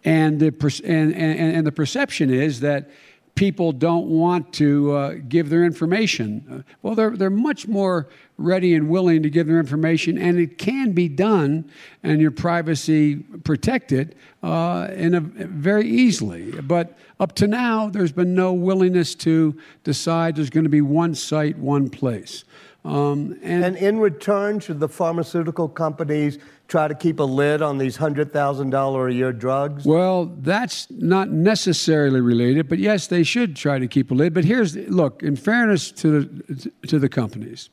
And 0.05 0.41
the, 0.41 0.83
and, 0.85 1.15
and, 1.15 1.57
and 1.57 1.67
the 1.67 1.73
perception 1.73 2.31
is 2.31 2.61
that 2.61 2.91
people 3.35 3.73
don't 3.73 4.07
want 4.07 4.53
to 4.53 4.93
uh, 4.93 5.15
give 5.29 5.49
their 5.49 5.65
information. 5.65 6.45
Uh, 6.51 6.73
well, 6.83 6.95
they're, 6.95 7.17
they're 7.17 7.31
much 7.31 7.67
more 7.67 8.09
ready 8.37 8.75
and 8.75 8.89
willing 8.89 9.23
to 9.23 9.31
give 9.31 9.47
their 9.47 9.61
information, 9.61 10.19
and 10.19 10.39
it 10.39 10.59
can 10.59 10.93
be 10.93 11.09
done 11.09 11.71
and 12.03 12.21
your 12.21 12.31
privacy 12.31 13.17
protected 13.45 14.15
uh, 14.43 14.89
in 14.93 15.15
a, 15.15 15.21
very 15.21 15.89
easily. 15.89 16.51
But 16.51 16.99
up 17.19 17.35
to 17.37 17.47
now, 17.47 17.89
there's 17.89 18.13
been 18.13 18.35
no 18.35 18.53
willingness 18.53 19.15
to 19.17 19.59
decide 19.85 20.37
there's 20.37 20.51
going 20.51 20.65
to 20.65 20.71
be 20.71 20.81
one 20.83 21.15
site, 21.15 21.57
one 21.59 21.89
place. 21.89 22.45
Um, 22.85 23.39
and, 23.43 23.65
and, 23.65 23.77
in 23.77 23.99
return, 23.99 24.59
should 24.59 24.81
the 24.81 24.89
pharmaceutical 24.89 25.69
companies 25.69 26.39
try 26.71 26.87
to 26.87 26.95
keep 26.95 27.19
a 27.19 27.25
lid 27.25 27.61
on 27.61 27.79
these 27.79 27.99
$100,000 27.99 29.11
a 29.11 29.13
year 29.13 29.33
drugs? 29.33 29.85
Well, 29.85 30.27
that's 30.39 30.89
not 30.91 31.29
necessarily 31.29 32.21
related, 32.21 32.69
but 32.69 32.79
yes, 32.79 33.09
they 33.09 33.25
should 33.25 33.57
try 33.57 33.79
to 33.79 33.89
keep 33.89 34.11
a 34.11 34.15
lid. 34.15 34.33
But 34.33 34.45
here's 34.45 34.77
look, 34.77 35.23
in 35.23 35.37
fairness 35.37 35.91
to 35.93 36.23
the, 36.23 36.73
to 36.87 36.99
the 36.99 37.09
companies, 37.09 37.69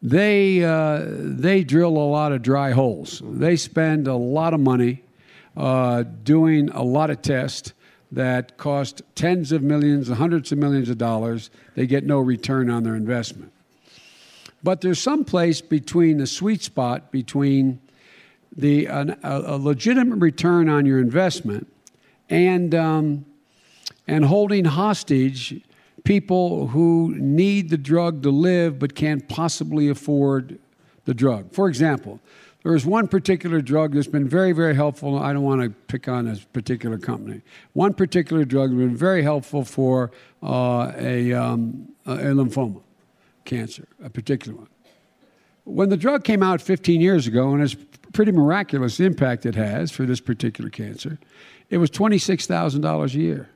they, 0.00 0.64
uh, 0.64 1.04
they 1.06 1.62
drill 1.64 1.90
a 1.90 2.08
lot 2.08 2.32
of 2.32 2.42
dry 2.42 2.70
holes. 2.70 3.20
They 3.24 3.56
spend 3.56 4.08
a 4.08 4.16
lot 4.16 4.54
of 4.54 4.60
money 4.60 5.02
uh, 5.56 6.04
doing 6.22 6.70
a 6.70 6.82
lot 6.82 7.10
of 7.10 7.20
tests 7.20 7.74
that 8.10 8.56
cost 8.56 9.02
tens 9.14 9.52
of 9.52 9.62
millions, 9.62 10.08
hundreds 10.08 10.50
of 10.50 10.56
millions 10.58 10.88
of 10.88 10.96
dollars. 10.96 11.50
They 11.74 11.86
get 11.86 12.04
no 12.04 12.20
return 12.20 12.70
on 12.70 12.84
their 12.84 12.96
investment. 12.96 13.52
But 14.62 14.80
there's 14.80 14.98
some 14.98 15.24
place 15.24 15.60
between 15.60 16.16
the 16.16 16.26
sweet 16.26 16.62
spot 16.62 17.12
between 17.12 17.80
the 18.56 18.86
a, 18.86 19.16
a 19.22 19.56
legitimate 19.56 20.16
return 20.16 20.68
on 20.68 20.86
your 20.86 20.98
investment 20.98 21.66
and 22.28 22.74
um, 22.74 23.24
and 24.06 24.24
holding 24.24 24.64
hostage 24.64 25.60
people 26.04 26.68
who 26.68 27.14
need 27.16 27.68
the 27.70 27.76
drug 27.76 28.22
to 28.22 28.30
live 28.30 28.78
but 28.78 28.94
can't 28.94 29.28
possibly 29.28 29.88
afford 29.88 30.58
the 31.04 31.14
drug. 31.14 31.52
For 31.52 31.68
example, 31.68 32.20
there 32.62 32.74
is 32.74 32.84
one 32.84 33.08
particular 33.08 33.60
drug 33.60 33.94
that's 33.94 34.06
been 34.06 34.28
very, 34.28 34.52
very 34.52 34.74
helpful. 34.74 35.18
I 35.18 35.32
don't 35.32 35.42
want 35.42 35.62
to 35.62 35.70
pick 35.70 36.08
on 36.08 36.26
this 36.26 36.44
particular 36.44 36.98
company. 36.98 37.42
One 37.72 37.94
particular 37.94 38.44
drug 38.44 38.70
has 38.70 38.78
been 38.78 38.96
very 38.96 39.22
helpful 39.22 39.64
for 39.64 40.10
uh, 40.42 40.92
a, 40.96 41.32
um, 41.32 41.88
a 42.04 42.16
lymphoma 42.16 42.82
cancer, 43.44 43.86
a 44.02 44.10
particular 44.10 44.58
one. 44.58 44.68
When 45.68 45.90
the 45.90 45.98
drug 45.98 46.24
came 46.24 46.42
out 46.42 46.62
15 46.62 47.00
years 47.00 47.26
ago, 47.26 47.52
and 47.52 47.62
it's 47.62 47.76
pretty 48.14 48.32
miraculous 48.32 49.00
impact 49.00 49.44
it 49.44 49.54
has 49.54 49.90
for 49.90 50.06
this 50.06 50.18
particular 50.18 50.70
cancer, 50.70 51.18
it 51.68 51.76
was 51.76 51.90
$26,000 51.90 53.14
a 53.14 53.18
year. 53.18 53.50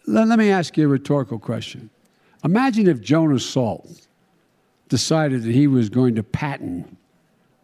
Let, 0.06 0.27
let 0.27 0.38
me 0.38 0.51
ask 0.51 0.75
you 0.77 0.84
a 0.86 0.89
rhetorical 0.89 1.39
question. 1.39 1.89
Imagine 2.44 2.88
if 2.88 3.00
Jonas 3.01 3.50
Salk 3.50 4.06
decided 4.89 5.44
that 5.44 5.53
he 5.53 5.67
was 5.67 5.88
going 5.89 6.15
to 6.15 6.24
patent 6.24 6.98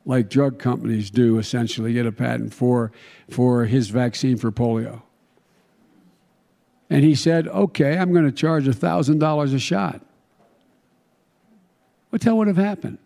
like 0.06 0.30
drug 0.30 0.58
companies 0.58 1.10
do, 1.10 1.38
essentially, 1.38 1.92
get 1.94 2.06
a 2.06 2.12
patent 2.12 2.54
for, 2.54 2.92
for 3.30 3.64
his 3.66 3.90
vaccine 3.90 4.38
for 4.38 4.52
polio. 4.52 5.02
And 6.90 7.04
he 7.04 7.16
said, 7.16 7.48
okay, 7.48 7.98
I'm 7.98 8.12
going 8.12 8.26
to 8.26 8.32
charge 8.32 8.66
$1,000 8.66 9.54
a 9.54 9.60
shot. 9.60 10.02
What 12.10 12.22
the 12.22 12.26
hell 12.26 12.38
would 12.38 12.48
have 12.48 12.58
happened? 12.58 13.00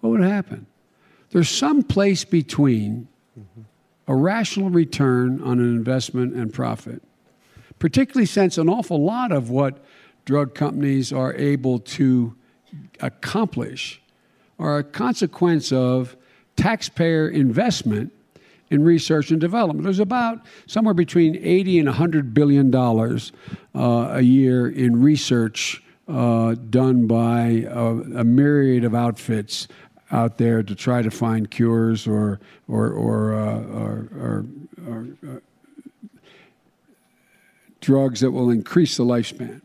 What 0.00 0.10
would 0.10 0.20
have 0.20 0.30
happened? 0.30 0.66
There's 1.30 1.50
some 1.50 1.82
place 1.82 2.24
between 2.24 3.08
a 4.08 4.14
rational 4.14 4.70
return 4.70 5.42
on 5.42 5.58
an 5.58 5.66
investment 5.66 6.34
and 6.34 6.52
profit, 6.52 7.02
particularly 7.78 8.26
since 8.26 8.56
an 8.56 8.68
awful 8.68 9.04
lot 9.04 9.32
of 9.32 9.50
what 9.50 9.84
drug 10.24 10.54
companies 10.54 11.12
are 11.12 11.34
able 11.34 11.78
to 11.80 12.34
accomplish 13.00 14.00
are 14.58 14.78
a 14.78 14.84
consequence 14.84 15.72
of 15.72 16.16
taxpayer 16.56 17.28
investment 17.28 18.12
in 18.70 18.84
research 18.84 19.30
and 19.30 19.40
development. 19.40 19.84
There's 19.84 20.00
about 20.00 20.44
somewhere 20.66 20.94
between 20.94 21.36
80 21.36 21.80
and 21.80 21.88
100 21.88 22.34
billion 22.34 22.70
dollars 22.70 23.32
uh, 23.74 24.08
a 24.12 24.22
year 24.22 24.68
in 24.68 25.00
research 25.00 25.82
uh, 26.08 26.54
done 26.70 27.06
by 27.06 27.66
a, 27.68 27.84
a, 28.20 28.24
myriad 28.24 28.84
of 28.84 28.94
outfits 28.94 29.66
out 30.12 30.38
there 30.38 30.62
to 30.62 30.74
try 30.74 31.02
to 31.02 31.10
find 31.10 31.50
cures 31.50 32.06
or 32.06 32.38
or 32.68 32.92
or, 32.92 33.34
uh, 33.34 33.62
or, 33.64 34.08
or, 34.14 34.46
or 34.86 35.06
uh, 35.28 35.38
drugs 37.80 38.20
that 38.20 38.30
will 38.30 38.50
increase 38.50 38.96
the 38.96 39.04
lifespan. 39.04 39.62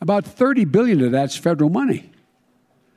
About 0.00 0.24
30 0.24 0.64
billion 0.64 1.02
of 1.04 1.12
that's 1.12 1.36
federal 1.36 1.70
money. 1.70 2.10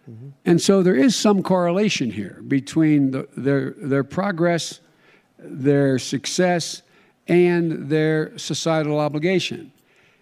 Mm-hmm. 0.10 0.30
And 0.46 0.62
so 0.62 0.84
there 0.84 0.96
is 0.96 1.16
some 1.16 1.44
correlation 1.44 2.12
here 2.12 2.42
between 2.48 3.12
the, 3.12 3.28
their, 3.36 3.72
their 3.72 4.04
progress, 4.04 4.80
their 5.44 6.00
success, 6.00 6.82
and 7.28 7.90
their 7.90 8.38
societal 8.38 9.00
obligation. 9.00 9.72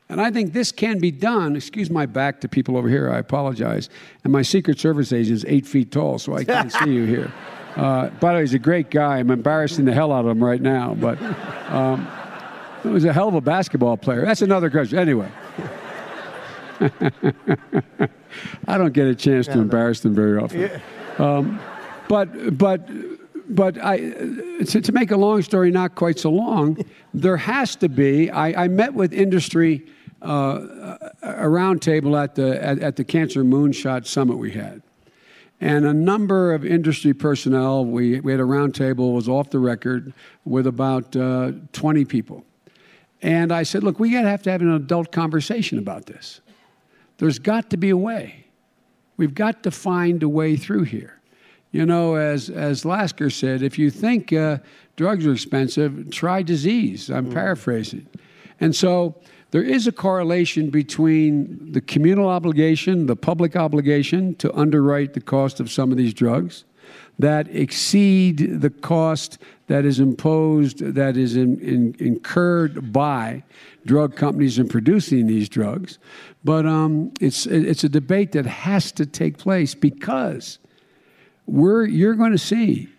And 0.09 0.19
I 0.19 0.29
think 0.29 0.51
this 0.51 0.71
can 0.71 0.99
be 0.99 1.09
done. 1.09 1.55
Excuse 1.55 1.89
my 1.89 2.05
back 2.05 2.41
to 2.41 2.49
people 2.49 2.75
over 2.75 2.89
here, 2.89 3.09
I 3.09 3.19
apologize. 3.19 3.89
And 4.23 4.33
my 4.33 4.41
Secret 4.41 4.77
Service 4.77 5.13
agent 5.13 5.37
is 5.37 5.45
eight 5.47 5.65
feet 5.65 5.91
tall, 5.91 6.19
so 6.19 6.35
I 6.35 6.43
can't 6.43 6.71
see 6.71 6.91
you 6.91 7.05
here. 7.05 7.31
Uh, 7.71 8.09
by 8.19 8.33
the 8.33 8.35
way, 8.35 8.41
he's 8.41 8.53
a 8.53 8.59
great 8.59 8.91
guy. 8.91 9.19
I'm 9.19 9.31
embarrassing 9.31 9.85
the 9.85 9.93
hell 9.93 10.11
out 10.11 10.25
of 10.25 10.31
him 10.31 10.43
right 10.43 10.61
now, 10.61 10.93
but 10.93 11.17
um, 11.71 12.05
he 12.83 12.89
was 12.89 13.05
a 13.05 13.13
hell 13.13 13.29
of 13.29 13.33
a 13.33 13.39
basketball 13.39 13.95
player. 13.95 14.25
That's 14.25 14.41
another 14.41 14.69
question. 14.69 14.99
Anyway. 14.99 15.31
I 18.67 18.77
don't 18.77 18.93
get 18.93 19.07
a 19.07 19.15
chance 19.15 19.45
to 19.47 19.53
embarrass 19.53 20.01
them 20.01 20.13
very 20.13 20.37
often. 20.37 20.59
Yeah. 20.59 20.79
Um, 21.17 21.61
but 22.09 22.57
but 22.57 22.89
but 23.51 23.77
I, 23.83 23.97
to, 23.97 24.81
to, 24.81 24.91
make 24.91 25.11
a 25.11 25.17
long 25.17 25.41
story 25.41 25.71
not 25.71 25.95
quite 25.95 26.19
so 26.19 26.31
long, 26.31 26.77
there 27.13 27.37
has 27.37 27.75
to 27.77 27.89
be. 27.89 28.29
I, 28.29 28.65
I 28.65 28.67
met 28.67 28.93
with 28.93 29.13
industry 29.13 29.85
uh, 30.21 30.97
a 31.21 31.45
roundtable 31.45 32.21
at 32.21 32.35
the 32.35 32.63
at, 32.63 32.79
at, 32.79 32.95
the 32.95 33.03
Cancer 33.03 33.43
Moonshot 33.43 34.05
Summit 34.05 34.37
we 34.37 34.51
had, 34.51 34.81
and 35.59 35.85
a 35.85 35.93
number 35.93 36.53
of 36.53 36.63
industry 36.63 37.13
personnel. 37.13 37.85
We 37.85 38.19
we 38.19 38.31
had 38.31 38.39
a 38.39 38.45
roundtable 38.45 39.13
was 39.13 39.27
off 39.27 39.49
the 39.49 39.59
record 39.59 40.13
with 40.45 40.67
about 40.67 41.15
uh, 41.15 41.53
20 41.73 42.05
people, 42.05 42.45
and 43.21 43.51
I 43.51 43.63
said, 43.63 43.83
look, 43.83 43.99
we 43.99 44.11
got 44.11 44.21
to 44.23 44.29
have 44.29 44.43
to 44.43 44.51
have 44.51 44.61
an 44.61 44.71
adult 44.71 45.11
conversation 45.11 45.77
about 45.77 46.05
this. 46.05 46.41
There's 47.17 47.39
got 47.39 47.69
to 47.71 47.77
be 47.77 47.89
a 47.89 47.97
way. 47.97 48.45
We've 49.17 49.35
got 49.35 49.63
to 49.63 49.71
find 49.71 50.23
a 50.23 50.29
way 50.29 50.55
through 50.55 50.83
here. 50.83 51.20
You 51.71 51.85
know, 51.85 52.15
as, 52.15 52.49
as 52.49 52.83
Lasker 52.83 53.29
said, 53.29 53.61
if 53.61 53.79
you 53.79 53.89
think 53.89 54.33
uh, 54.33 54.57
drugs 54.97 55.25
are 55.25 55.33
expensive, 55.33 56.11
try 56.11 56.41
disease. 56.41 57.09
I'm 57.09 57.27
mm. 57.27 57.33
paraphrasing. 57.33 58.07
And 58.59 58.75
so 58.75 59.15
there 59.51 59.63
is 59.63 59.87
a 59.87 59.91
correlation 59.91 60.69
between 60.69 61.71
the 61.71 61.81
communal 61.81 62.27
obligation, 62.27 63.05
the 63.05 63.15
public 63.15 63.55
obligation 63.55 64.35
to 64.35 64.53
underwrite 64.53 65.13
the 65.13 65.21
cost 65.21 65.59
of 65.59 65.71
some 65.71 65.91
of 65.91 65.97
these 65.97 66.13
drugs, 66.13 66.65
that 67.19 67.47
exceed 67.49 68.61
the 68.61 68.69
cost 68.69 69.37
that 69.67 69.85
is 69.85 69.99
imposed, 69.99 70.79
that 70.79 71.15
is 71.15 71.35
in, 71.35 71.59
in, 71.59 71.95
incurred 71.99 72.91
by 72.91 73.43
drug 73.85 74.15
companies 74.15 74.59
in 74.59 74.67
producing 74.67 75.27
these 75.27 75.47
drugs. 75.47 75.99
But 76.43 76.65
um, 76.65 77.13
it's, 77.21 77.45
it's 77.45 77.83
a 77.83 77.89
debate 77.89 78.33
that 78.33 78.45
has 78.45 78.91
to 78.93 79.05
take 79.05 79.37
place 79.37 79.75
because 79.75 80.59
we're, 81.45 81.85
you're 81.85 82.15
going 82.15 82.31
to 82.31 82.37
see 82.37 82.89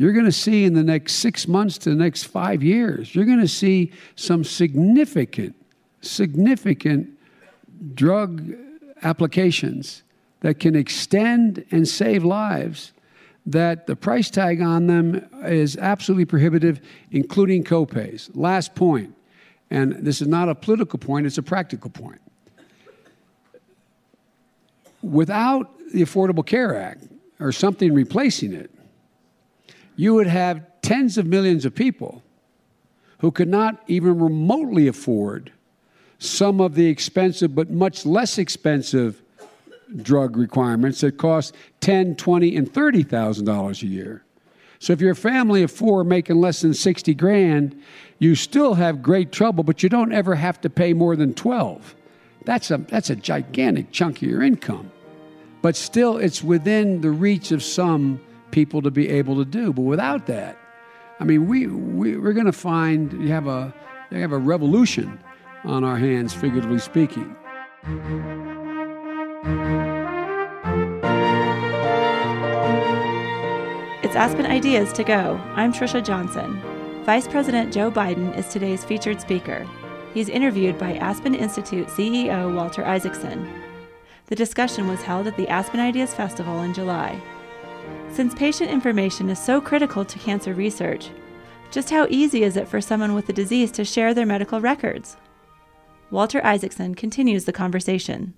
you're 0.00 0.14
going 0.14 0.24
to 0.24 0.32
see 0.32 0.64
in 0.64 0.72
the 0.72 0.82
next 0.82 1.16
six 1.16 1.46
months 1.46 1.76
to 1.76 1.90
the 1.90 1.94
next 1.94 2.24
five 2.24 2.62
years, 2.62 3.14
you're 3.14 3.26
going 3.26 3.38
to 3.38 3.46
see 3.46 3.92
some 4.16 4.44
significant, 4.44 5.54
significant 6.00 7.10
drug 7.92 8.54
applications 9.02 10.02
that 10.40 10.58
can 10.58 10.74
extend 10.74 11.66
and 11.70 11.86
save 11.86 12.24
lives 12.24 12.92
that 13.44 13.86
the 13.86 13.94
price 13.94 14.30
tag 14.30 14.62
on 14.62 14.86
them 14.86 15.28
is 15.44 15.76
absolutely 15.76 16.24
prohibitive, 16.24 16.80
including 17.10 17.62
copays. 17.62 18.30
Last 18.34 18.74
point, 18.74 19.14
and 19.70 19.92
this 19.92 20.22
is 20.22 20.28
not 20.28 20.48
a 20.48 20.54
political 20.54 20.98
point, 20.98 21.26
it's 21.26 21.36
a 21.36 21.42
practical 21.42 21.90
point. 21.90 22.22
Without 25.02 25.78
the 25.92 26.00
Affordable 26.00 26.46
Care 26.46 26.74
Act 26.74 27.09
or 27.40 27.52
something 27.52 27.92
replacing 27.92 28.52
it, 28.52 28.70
you 29.96 30.14
would 30.14 30.26
have 30.26 30.64
tens 30.82 31.18
of 31.18 31.26
millions 31.26 31.64
of 31.64 31.74
people 31.74 32.22
who 33.18 33.30
could 33.30 33.48
not 33.48 33.82
even 33.86 34.18
remotely 34.18 34.86
afford 34.86 35.52
some 36.18 36.60
of 36.60 36.74
the 36.74 36.86
expensive 36.86 37.54
but 37.54 37.70
much 37.70 38.06
less 38.06 38.38
expensive 38.38 39.22
drug 40.02 40.36
requirements 40.36 41.00
that 41.00 41.18
cost 41.18 41.54
ten, 41.80 42.14
twenty, 42.14 42.56
and 42.56 42.72
thirty 42.72 43.02
thousand 43.02 43.44
dollars 43.46 43.82
a 43.82 43.86
year. 43.86 44.22
So 44.78 44.92
if 44.92 45.00
you're 45.00 45.12
a 45.12 45.16
family 45.16 45.62
of 45.62 45.70
four 45.70 46.04
making 46.04 46.40
less 46.40 46.60
than 46.60 46.74
sixty 46.74 47.14
grand, 47.14 47.78
you 48.18 48.34
still 48.34 48.74
have 48.74 49.02
great 49.02 49.32
trouble, 49.32 49.64
but 49.64 49.82
you 49.82 49.88
don't 49.88 50.12
ever 50.12 50.34
have 50.34 50.60
to 50.60 50.70
pay 50.70 50.92
more 50.92 51.16
than 51.16 51.34
twelve. 51.34 51.94
That's 52.44 52.70
a 52.70 52.78
that's 52.78 53.10
a 53.10 53.16
gigantic 53.16 53.90
chunk 53.90 54.22
of 54.22 54.28
your 54.28 54.42
income. 54.42 54.90
But 55.62 55.76
still 55.76 56.16
it's 56.16 56.42
within 56.42 57.00
the 57.00 57.10
reach 57.10 57.52
of 57.52 57.62
some 57.62 58.20
people 58.50 58.82
to 58.82 58.90
be 58.90 59.08
able 59.08 59.36
to 59.36 59.44
do. 59.44 59.72
But 59.72 59.82
without 59.82 60.26
that, 60.26 60.58
I 61.18 61.24
mean 61.24 61.46
we, 61.46 61.66
we 61.66 62.16
we're 62.16 62.32
gonna 62.32 62.52
find 62.52 63.12
you 63.12 63.28
have 63.28 63.46
a 63.46 63.74
you 64.10 64.18
have 64.18 64.32
a 64.32 64.38
revolution 64.38 65.20
on 65.64 65.84
our 65.84 65.96
hands, 65.96 66.32
figuratively 66.32 66.78
speaking. 66.78 67.36
It's 74.02 74.16
Aspen 74.16 74.46
Ideas 74.46 74.92
to 74.94 75.04
Go. 75.04 75.40
I'm 75.54 75.72
Trisha 75.72 76.04
Johnson. 76.04 76.60
Vice 77.04 77.28
President 77.28 77.72
Joe 77.72 77.90
Biden 77.90 78.36
is 78.36 78.48
today's 78.48 78.84
featured 78.84 79.20
speaker. 79.20 79.66
He's 80.14 80.28
interviewed 80.28 80.78
by 80.78 80.94
Aspen 80.94 81.34
Institute 81.34 81.86
CEO 81.88 82.54
Walter 82.54 82.84
Isaacson. 82.84 83.48
The 84.30 84.36
discussion 84.36 84.86
was 84.86 85.02
held 85.02 85.26
at 85.26 85.36
the 85.36 85.48
Aspen 85.48 85.80
Ideas 85.80 86.14
Festival 86.14 86.62
in 86.62 86.72
July. 86.72 87.20
Since 88.12 88.32
patient 88.32 88.70
information 88.70 89.28
is 89.28 89.40
so 89.40 89.60
critical 89.60 90.04
to 90.04 90.18
cancer 90.20 90.54
research, 90.54 91.10
just 91.72 91.90
how 91.90 92.06
easy 92.08 92.44
is 92.44 92.56
it 92.56 92.68
for 92.68 92.80
someone 92.80 93.14
with 93.14 93.26
the 93.26 93.32
disease 93.32 93.72
to 93.72 93.84
share 93.84 94.14
their 94.14 94.26
medical 94.26 94.60
records? 94.60 95.16
Walter 96.12 96.40
Isaacson 96.46 96.94
continues 96.94 97.44
the 97.44 97.52
conversation. 97.52 98.34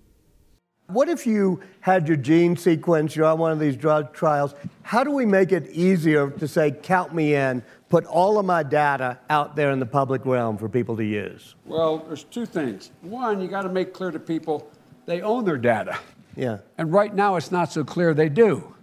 What 0.86 1.10
if 1.10 1.26
you 1.26 1.60
had 1.80 2.08
your 2.08 2.16
gene 2.16 2.56
sequence, 2.56 3.14
you're 3.14 3.26
on 3.26 3.38
one 3.38 3.52
of 3.52 3.60
these 3.60 3.76
drug 3.76 4.14
trials? 4.14 4.54
How 4.84 5.04
do 5.04 5.10
we 5.10 5.26
make 5.26 5.52
it 5.52 5.68
easier 5.72 6.30
to 6.30 6.48
say, 6.48 6.70
count 6.70 7.14
me 7.14 7.34
in, 7.34 7.62
put 7.90 8.06
all 8.06 8.38
of 8.38 8.46
my 8.46 8.62
data 8.62 9.18
out 9.28 9.56
there 9.56 9.70
in 9.70 9.78
the 9.78 9.84
public 9.84 10.24
realm 10.24 10.56
for 10.56 10.70
people 10.70 10.96
to 10.96 11.04
use? 11.04 11.54
Well, 11.66 11.98
there's 11.98 12.24
two 12.24 12.46
things. 12.46 12.92
One, 13.02 13.42
you 13.42 13.48
got 13.48 13.62
to 13.62 13.68
make 13.68 13.92
clear 13.92 14.10
to 14.10 14.18
people 14.18 14.70
they 15.06 15.20
own 15.20 15.44
their 15.44 15.58
data. 15.58 15.98
Yeah. 16.36 16.58
And 16.78 16.92
right 16.92 17.14
now, 17.14 17.36
it's 17.36 17.50
not 17.50 17.72
so 17.72 17.84
clear 17.84 18.14
they 18.14 18.28
do. 18.28 18.74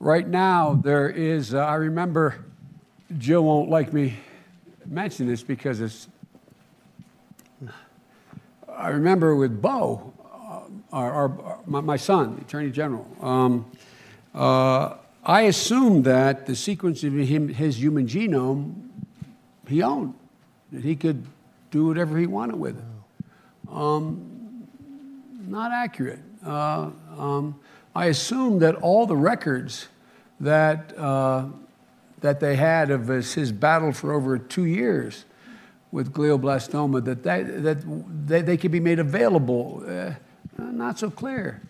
Right 0.00 0.26
now, 0.26 0.74
there 0.74 1.08
is, 1.08 1.54
uh, 1.54 1.58
I 1.58 1.74
remember, 1.74 2.36
Jill 3.18 3.44
won't 3.44 3.68
like 3.68 3.92
me 3.92 4.14
mention 4.86 5.26
this 5.26 5.42
because 5.42 5.80
it's, 5.80 6.08
I 8.72 8.88
remember 8.90 9.34
with 9.34 9.60
Beau, 9.60 10.12
our, 10.92 11.12
our, 11.12 11.58
my, 11.66 11.80
my, 11.80 11.96
son, 11.96 12.36
the 12.36 12.42
Attorney 12.42 12.70
General, 12.70 13.06
um, 13.20 13.70
uh, 14.34 14.94
I 15.24 15.42
assumed 15.42 16.04
that 16.04 16.46
the 16.46 16.56
sequence 16.56 17.02
of 17.04 17.12
him, 17.12 17.48
his 17.48 17.82
human 17.82 18.06
genome 18.06 18.88
he 19.68 19.82
owned, 19.82 20.14
that 20.72 20.82
he 20.82 20.96
could 20.96 21.26
do 21.70 21.86
whatever 21.86 22.16
he 22.16 22.26
wanted 22.26 22.56
with 22.56 22.78
it. 22.78 22.84
Um, 23.70 24.37
not 25.50 25.72
accurate. 25.72 26.20
Uh, 26.44 26.90
um, 27.16 27.58
I 27.94 28.06
assumed 28.06 28.62
that 28.62 28.76
all 28.76 29.06
the 29.06 29.16
records 29.16 29.88
that, 30.40 30.96
uh, 30.96 31.46
that 32.20 32.40
they 32.40 32.56
had 32.56 32.90
of 32.90 33.08
his, 33.08 33.34
his, 33.34 33.52
battle 33.52 33.92
for 33.92 34.12
over 34.12 34.38
two 34.38 34.64
years 34.64 35.24
with 35.90 36.12
glioblastoma, 36.12 37.04
that, 37.04 37.22
that, 37.24 37.62
that 37.62 38.26
they, 38.26 38.42
they 38.42 38.56
could 38.56 38.70
be 38.70 38.80
made 38.80 38.98
available. 38.98 39.82
Uh, 39.86 39.90
uh, 39.90 40.14
not 40.58 40.98
so 40.98 41.10
clear. 41.10 41.60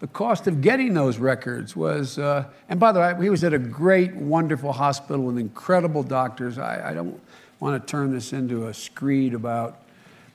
The 0.00 0.06
cost 0.08 0.46
of 0.46 0.60
getting 0.60 0.94
those 0.94 1.18
records 1.18 1.74
was, 1.74 2.18
uh, 2.18 2.44
and 2.68 2.78
by 2.78 2.92
the 2.92 3.00
way, 3.00 3.14
he 3.20 3.30
was 3.30 3.42
at 3.42 3.52
a 3.52 3.58
great, 3.58 4.14
wonderful 4.14 4.72
hospital 4.72 5.24
with 5.24 5.38
incredible 5.38 6.02
doctors. 6.02 6.58
I, 6.58 6.90
I 6.90 6.94
don't 6.94 7.20
want 7.60 7.84
to 7.84 7.90
turn 7.90 8.12
this 8.12 8.32
into 8.32 8.68
a 8.68 8.74
screed 8.74 9.34
about, 9.34 9.82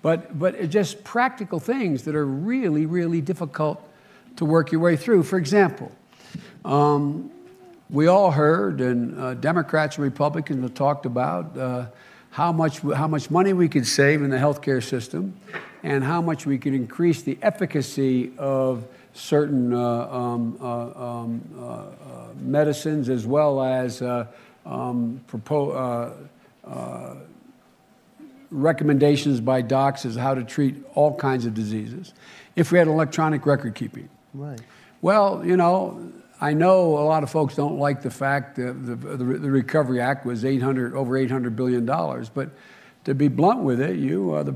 but, 0.04 0.38
but 0.38 0.70
just 0.70 1.04
practical 1.04 1.60
things 1.60 2.04
that 2.04 2.14
are 2.14 2.26
really, 2.26 2.86
really 2.86 3.22
difficult 3.22 3.82
to 4.36 4.46
work 4.46 4.72
your 4.72 4.82
way 4.82 4.96
through. 4.96 5.24
For 5.24 5.38
example, 5.38 5.92
um, 6.66 7.32
we 7.90 8.08
all 8.08 8.30
heard, 8.30 8.82
and 8.82 9.20
uh, 9.20 9.34
Democrats 9.36 9.96
and 9.96 10.04
Republicans 10.04 10.62
have 10.62 10.74
talked 10.74 11.06
about 11.06 11.58
uh, 11.58 11.86
how, 12.32 12.52
much, 12.52 12.80
how 12.80 13.08
much 13.08 13.32
money 13.32 13.54
we 13.54 13.70
could 13.70 13.88
save 13.88 14.22
in 14.22 14.30
the 14.30 14.38
healthcare 14.38 14.84
system 14.84 15.34
and 15.84 16.04
how 16.04 16.22
much 16.22 16.46
we 16.46 16.58
could 16.58 16.74
increase 16.74 17.22
the 17.22 17.38
efficacy 17.42 18.34
of 18.38 18.86
certain 19.14 19.74
uh, 19.74 20.08
um, 20.10 20.58
uh, 20.60 20.66
um, 20.66 21.42
uh, 21.58 21.64
uh 21.64 21.84
medicines 22.42 23.10
as 23.10 23.26
well 23.26 23.62
as 23.62 24.02
um, 24.02 25.22
propo- 25.30 26.18
uh, 26.66 27.16
recommendations 28.54 29.42
by 29.42 29.62
docs 29.62 30.06
as 30.06 30.16
how 30.16 30.34
to 30.34 30.44
treat 30.44 30.76
all 30.94 31.16
kinds 31.16 31.46
of 31.46 31.54
diseases 31.54 32.14
if 32.56 32.72
we 32.72 32.78
had 32.78 32.88
electronic 32.88 33.46
record 33.46 33.76
keeping. 33.76 34.08
Right. 34.34 34.62
Well, 35.02 35.46
you 35.46 35.58
know, 35.58 36.12
I 36.40 36.54
know 36.54 36.98
a 36.98 37.06
lot 37.06 37.24
of 37.24 37.30
folks 37.30 37.56
don't 37.56 37.78
like 37.78 38.02
the 38.02 38.12
fact 38.12 38.56
that 38.58 38.86
the, 38.86 38.96
the, 38.96 39.18
the 39.18 39.52
Recovery 39.52 40.00
Act 40.00 40.26
was 40.26 40.46
800, 40.46 40.96
over 40.96 41.14
$800 41.14 41.56
billion, 41.56 41.86
but 42.34 42.52
to 43.06 43.14
be 43.14 43.28
blunt 43.28 43.62
with 43.62 43.82
it, 43.82 43.98
you, 43.98 44.34
uh, 44.34 44.44
the, 44.44 44.56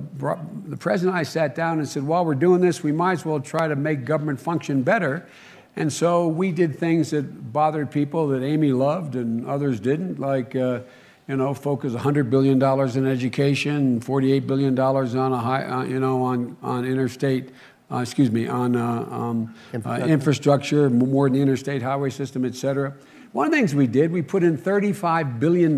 the 0.65 0.77
president 0.77 1.15
and 1.15 1.19
I 1.19 1.23
sat 1.23 1.55
down 1.55 1.79
and 1.79 1.87
said, 1.87 2.03
while 2.03 2.23
we're 2.23 2.35
doing 2.35 2.61
this, 2.61 2.81
we 2.81 2.91
might 2.91 3.13
as 3.13 3.25
well 3.25 3.39
try 3.39 3.67
to 3.67 3.75
make 3.75 4.05
government 4.05 4.39
function 4.39 4.83
better. 4.83 5.27
And 5.75 5.91
so 5.91 6.27
we 6.27 6.51
did 6.51 6.77
things 6.77 7.11
that 7.11 7.51
bothered 7.51 7.91
people 7.91 8.27
that 8.29 8.43
Amy 8.43 8.71
loved 8.71 9.15
and 9.15 9.45
others 9.45 9.79
didn't, 9.79 10.19
like, 10.19 10.55
uh, 10.55 10.79
you 11.27 11.35
know, 11.35 11.53
focus 11.53 11.93
$100 11.93 12.29
billion 12.29 12.61
in 12.97 13.05
education, 13.05 13.99
$48 13.99 14.47
billion 14.47 14.79
on 14.79 15.33
a 15.33 15.37
high, 15.37 15.65
uh, 15.65 15.83
you 15.83 15.99
know, 15.99 16.23
on, 16.23 16.55
on 16.63 16.85
interstate, 16.85 17.49
uh, 17.91 17.97
excuse 17.97 18.31
me, 18.31 18.47
on 18.47 18.75
uh, 18.75 19.07
um, 19.11 19.53
uh, 19.85 19.95
infrastructure, 20.07 20.89
more 20.89 21.27
than 21.27 21.33
the 21.33 21.41
interstate 21.41 21.81
highway 21.81 22.09
system, 22.09 22.45
et 22.45 22.55
cetera. 22.55 22.93
One 23.33 23.45
of 23.45 23.51
the 23.51 23.57
things 23.57 23.75
we 23.75 23.87
did, 23.87 24.11
we 24.11 24.21
put 24.21 24.41
in 24.41 24.57
$35 24.57 25.39
billion 25.39 25.77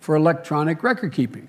for 0.00 0.16
electronic 0.16 0.82
record 0.82 1.12
keeping. 1.12 1.48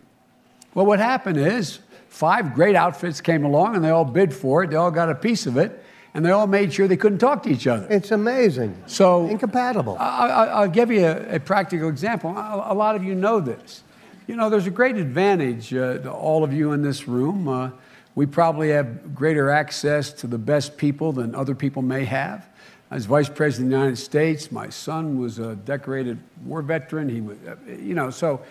Well, 0.73 0.85
what 0.85 0.99
happened 0.99 1.37
is 1.37 1.79
five 2.09 2.53
great 2.53 2.75
outfits 2.75 3.21
came 3.21 3.45
along 3.45 3.75
and 3.75 3.83
they 3.83 3.89
all 3.89 4.05
bid 4.05 4.33
for 4.33 4.63
it. 4.63 4.71
They 4.71 4.75
all 4.75 4.91
got 4.91 5.09
a 5.09 5.15
piece 5.15 5.47
of 5.47 5.57
it, 5.57 5.83
and 6.13 6.25
they 6.25 6.31
all 6.31 6.47
made 6.47 6.73
sure 6.73 6.87
they 6.87 6.97
couldn't 6.97 7.19
talk 7.19 7.43
to 7.43 7.49
each 7.49 7.67
other. 7.67 7.87
It's 7.89 8.11
amazing. 8.11 8.81
So 8.87 9.27
incompatible. 9.27 9.97
I, 9.99 10.61
will 10.61 10.71
give 10.71 10.91
you 10.91 11.05
a, 11.05 11.35
a, 11.35 11.39
practical 11.39 11.89
example. 11.89 12.31
A, 12.31 12.67
a, 12.69 12.73
lot 12.73 12.95
of 12.95 13.03
you 13.03 13.15
know 13.15 13.39
this. 13.39 13.83
You 14.27 14.35
know, 14.35 14.49
there's 14.49 14.67
a 14.67 14.71
great 14.71 14.95
advantage 14.95 15.73
uh, 15.73 15.99
to 15.99 16.11
all 16.11 16.43
of 16.43 16.53
you 16.53 16.71
in 16.73 16.81
this 16.81 17.07
room. 17.07 17.47
Uh, 17.47 17.71
we 18.15 18.25
probably 18.25 18.69
have 18.69 19.15
greater 19.15 19.49
access 19.49 20.11
to 20.13 20.27
the 20.27 20.37
best 20.37 20.77
people 20.77 21.11
than 21.11 21.35
other 21.35 21.55
people 21.55 21.81
may 21.81 22.05
have. 22.05 22.47
As 22.91 23.05
Vice 23.05 23.29
President 23.29 23.67
of 23.67 23.71
the 23.71 23.77
United 23.77 23.97
States, 23.97 24.51
my 24.51 24.69
son 24.69 25.19
was 25.19 25.37
a 25.37 25.55
decorated 25.55 26.17
war 26.43 26.63
veteran. 26.63 27.07
He 27.07 27.21
was, 27.21 27.37
you 27.67 27.93
know, 27.93 28.09
so 28.09 28.41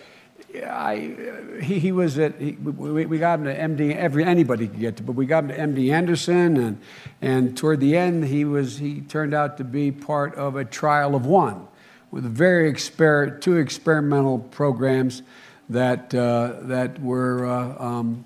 I, 0.55 1.59
he, 1.61 1.79
he 1.79 1.91
was 1.91 2.17
at, 2.17 2.39
he, 2.39 2.51
we, 2.53 3.05
we 3.05 3.19
got 3.19 3.39
him 3.39 3.45
to 3.45 3.55
MD, 3.55 3.95
every, 3.95 4.23
anybody 4.23 4.67
could 4.67 4.79
get 4.79 4.97
to, 4.97 5.03
but 5.03 5.13
we 5.13 5.25
got 5.25 5.43
him 5.43 5.49
to 5.49 5.57
MD 5.57 5.91
Anderson, 5.93 6.57
and, 6.57 6.81
and 7.21 7.57
toward 7.57 7.79
the 7.79 7.95
end, 7.95 8.25
he 8.25 8.45
was, 8.45 8.77
he 8.77 9.01
turned 9.01 9.33
out 9.33 9.57
to 9.57 9.63
be 9.63 9.91
part 9.91 10.35
of 10.35 10.55
a 10.55 10.65
trial 10.65 11.15
of 11.15 11.25
one 11.25 11.67
with 12.11 12.23
very 12.23 12.71
exper, 12.71 13.39
two 13.39 13.57
experimental 13.57 14.39
programs 14.39 15.21
that, 15.69 16.13
uh, 16.15 16.55
that 16.61 16.99
were, 16.99 17.45
uh, 17.45 17.83
um, 17.83 18.25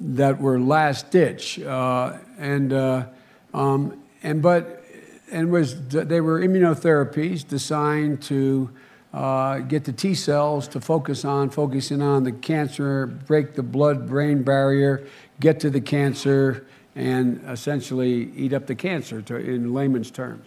that 0.00 0.40
were 0.40 0.58
last 0.58 1.10
ditch. 1.10 1.60
Uh, 1.60 2.16
and, 2.38 2.72
uh, 2.72 3.04
um, 3.52 4.02
and, 4.22 4.40
but, 4.40 4.82
and 5.30 5.50
was, 5.50 5.88
they 5.88 6.20
were 6.20 6.40
immunotherapies 6.40 7.46
designed 7.46 8.22
to, 8.22 8.70
uh, 9.14 9.60
get 9.60 9.84
the 9.84 9.92
T 9.92 10.12
cells 10.12 10.66
to 10.68 10.80
focus 10.80 11.24
on, 11.24 11.48
focusing 11.48 12.02
on 12.02 12.24
the 12.24 12.32
cancer, 12.32 13.06
break 13.06 13.54
the 13.54 13.62
blood 13.62 14.08
brain 14.08 14.42
barrier, 14.42 15.06
get 15.38 15.60
to 15.60 15.70
the 15.70 15.80
cancer, 15.80 16.66
and 16.96 17.40
essentially 17.48 18.32
eat 18.36 18.52
up 18.52 18.66
the 18.66 18.74
cancer, 18.74 19.22
to, 19.22 19.36
in 19.36 19.72
layman's 19.72 20.10
terms. 20.10 20.44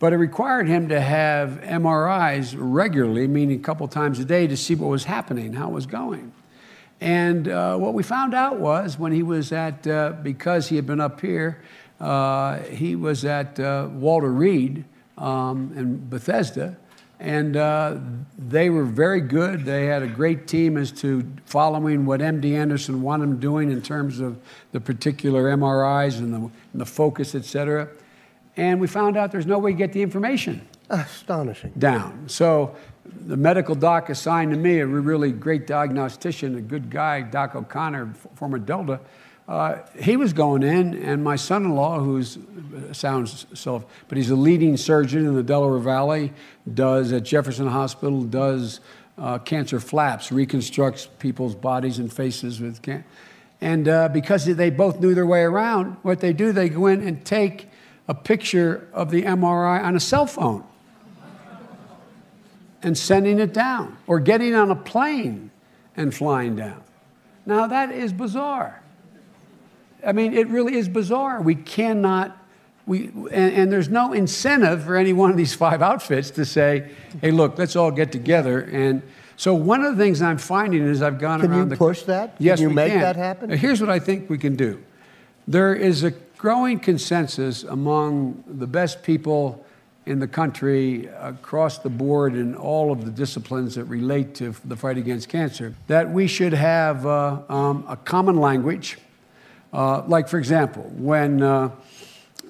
But 0.00 0.12
it 0.12 0.16
required 0.16 0.66
him 0.66 0.88
to 0.88 1.00
have 1.00 1.60
MRIs 1.62 2.56
regularly, 2.58 3.28
meaning 3.28 3.60
a 3.60 3.62
couple 3.62 3.86
times 3.86 4.18
a 4.18 4.24
day, 4.24 4.48
to 4.48 4.56
see 4.56 4.74
what 4.74 4.90
was 4.90 5.04
happening, 5.04 5.52
how 5.52 5.68
it 5.68 5.72
was 5.72 5.86
going. 5.86 6.32
And 7.00 7.46
uh, 7.46 7.76
what 7.76 7.94
we 7.94 8.02
found 8.02 8.34
out 8.34 8.58
was 8.58 8.98
when 8.98 9.12
he 9.12 9.22
was 9.22 9.52
at, 9.52 9.86
uh, 9.86 10.14
because 10.20 10.68
he 10.68 10.74
had 10.74 10.86
been 10.86 11.00
up 11.00 11.20
here, 11.20 11.62
uh, 12.00 12.58
he 12.58 12.96
was 12.96 13.24
at 13.24 13.60
uh, 13.60 13.88
Walter 13.92 14.32
Reed 14.32 14.84
um, 15.16 15.72
in 15.76 16.08
Bethesda 16.08 16.76
and 17.20 17.56
uh, 17.56 17.96
they 18.38 18.70
were 18.70 18.84
very 18.84 19.20
good. 19.20 19.64
They 19.64 19.86
had 19.86 20.02
a 20.02 20.06
great 20.06 20.46
team 20.46 20.76
as 20.76 20.92
to 20.92 21.26
following 21.46 22.06
what 22.06 22.20
MD 22.20 22.52
Anderson 22.56 23.02
wanted 23.02 23.24
them 23.24 23.40
doing 23.40 23.72
in 23.72 23.82
terms 23.82 24.20
of 24.20 24.38
the 24.72 24.80
particular 24.80 25.44
MRIs 25.56 26.18
and 26.18 26.32
the, 26.32 26.38
and 26.38 26.52
the 26.74 26.86
focus, 26.86 27.34
et 27.34 27.44
cetera. 27.44 27.88
And 28.56 28.80
we 28.80 28.86
found 28.86 29.16
out 29.16 29.32
there's 29.32 29.46
no 29.46 29.58
way 29.58 29.72
to 29.72 29.78
get 29.78 29.92
the 29.92 30.02
information. 30.02 30.66
Astonishing. 30.90 31.72
Down. 31.78 32.28
So 32.28 32.76
the 33.26 33.36
medical 33.36 33.74
doc 33.74 34.10
assigned 34.10 34.52
to 34.52 34.56
me, 34.56 34.78
a 34.78 34.86
really 34.86 35.32
great 35.32 35.66
diagnostician, 35.66 36.56
a 36.56 36.60
good 36.60 36.90
guy, 36.90 37.22
Doc 37.22 37.54
O'Connor, 37.54 38.14
former 38.34 38.58
Delta, 38.58 39.00
uh, 39.48 39.78
he 39.98 40.18
was 40.18 40.34
going 40.34 40.62
in, 40.62 40.94
and 41.02 41.24
my 41.24 41.36
son-in-law, 41.36 42.00
who 42.00 42.22
sounds 42.92 43.46
so, 43.54 43.82
but 44.06 44.18
he's 44.18 44.28
a 44.28 44.36
leading 44.36 44.76
surgeon 44.76 45.26
in 45.26 45.34
the 45.34 45.42
Delaware 45.42 45.78
Valley, 45.78 46.32
does 46.74 47.12
at 47.12 47.22
Jefferson 47.22 47.66
Hospital, 47.66 48.24
does 48.24 48.80
uh, 49.16 49.38
cancer 49.38 49.80
flaps, 49.80 50.30
reconstructs 50.30 51.08
people's 51.18 51.54
bodies 51.54 51.98
and 51.98 52.12
faces 52.12 52.60
with 52.60 52.82
cancer. 52.82 53.06
And 53.60 53.88
uh, 53.88 54.10
because 54.10 54.44
they 54.44 54.68
both 54.68 55.00
knew 55.00 55.14
their 55.14 55.26
way 55.26 55.40
around, 55.40 55.96
what 56.02 56.20
they 56.20 56.34
do, 56.34 56.52
they 56.52 56.68
go 56.68 56.86
in 56.86 57.00
and 57.00 57.24
take 57.24 57.68
a 58.06 58.14
picture 58.14 58.86
of 58.92 59.10
the 59.10 59.22
MRI 59.22 59.82
on 59.82 59.96
a 59.96 60.00
cell 60.00 60.26
phone 60.26 60.62
and 62.82 62.96
sending 62.96 63.40
it 63.40 63.52
down, 63.54 63.96
or 64.06 64.20
getting 64.20 64.54
on 64.54 64.70
a 64.70 64.76
plane 64.76 65.50
and 65.96 66.14
flying 66.14 66.54
down. 66.54 66.82
Now 67.46 67.66
that 67.66 67.90
is 67.90 68.12
bizarre. 68.12 68.82
I 70.08 70.12
mean, 70.12 70.32
it 70.32 70.48
really 70.48 70.76
is 70.76 70.88
bizarre. 70.88 71.42
We 71.42 71.54
cannot, 71.54 72.34
we, 72.86 73.08
and, 73.08 73.30
and, 73.30 73.70
there's 73.70 73.90
no 73.90 74.14
incentive 74.14 74.84
for 74.84 74.96
any 74.96 75.12
one 75.12 75.30
of 75.30 75.36
these 75.36 75.54
five 75.54 75.82
outfits 75.82 76.30
to 76.30 76.46
say, 76.46 76.90
hey, 77.20 77.30
look, 77.30 77.58
let's 77.58 77.76
all 77.76 77.90
get 77.90 78.10
together. 78.10 78.60
And 78.60 79.02
so 79.36 79.52
one 79.52 79.84
of 79.84 79.98
the 79.98 80.02
things 80.02 80.22
I'm 80.22 80.38
finding 80.38 80.82
is 80.82 81.02
I've 81.02 81.18
gone 81.18 81.42
can 81.42 81.50
around. 81.50 81.60
Can 81.64 81.70
you 81.72 81.76
push 81.76 82.04
that? 82.04 82.36
Yes, 82.38 82.58
Can 82.58 82.62
you 82.62 82.68
we 82.70 82.74
make 82.74 82.92
can. 82.92 83.02
that 83.02 83.16
happen? 83.16 83.50
Here's 83.50 83.82
what 83.82 83.90
I 83.90 83.98
think 83.98 84.30
we 84.30 84.38
can 84.38 84.56
do. 84.56 84.82
There 85.46 85.74
is 85.74 86.04
a 86.04 86.12
growing 86.38 86.80
consensus 86.80 87.64
among 87.64 88.44
the 88.46 88.66
best 88.66 89.02
people 89.02 89.62
in 90.06 90.20
the 90.20 90.28
country 90.28 91.04
across 91.20 91.76
the 91.76 91.90
board 91.90 92.34
in 92.34 92.54
all 92.54 92.90
of 92.90 93.04
the 93.04 93.10
disciplines 93.10 93.74
that 93.74 93.84
relate 93.84 94.34
to 94.36 94.54
the 94.64 94.74
fight 94.74 94.96
against 94.96 95.28
cancer 95.28 95.74
that 95.86 96.10
we 96.10 96.26
should 96.26 96.54
have 96.54 97.04
uh, 97.04 97.42
um, 97.50 97.84
a 97.86 97.96
common 97.96 98.36
language 98.36 98.96
uh, 99.72 100.02
like, 100.06 100.28
for 100.28 100.38
example, 100.38 100.84
when, 100.96 101.42
uh, 101.42 101.70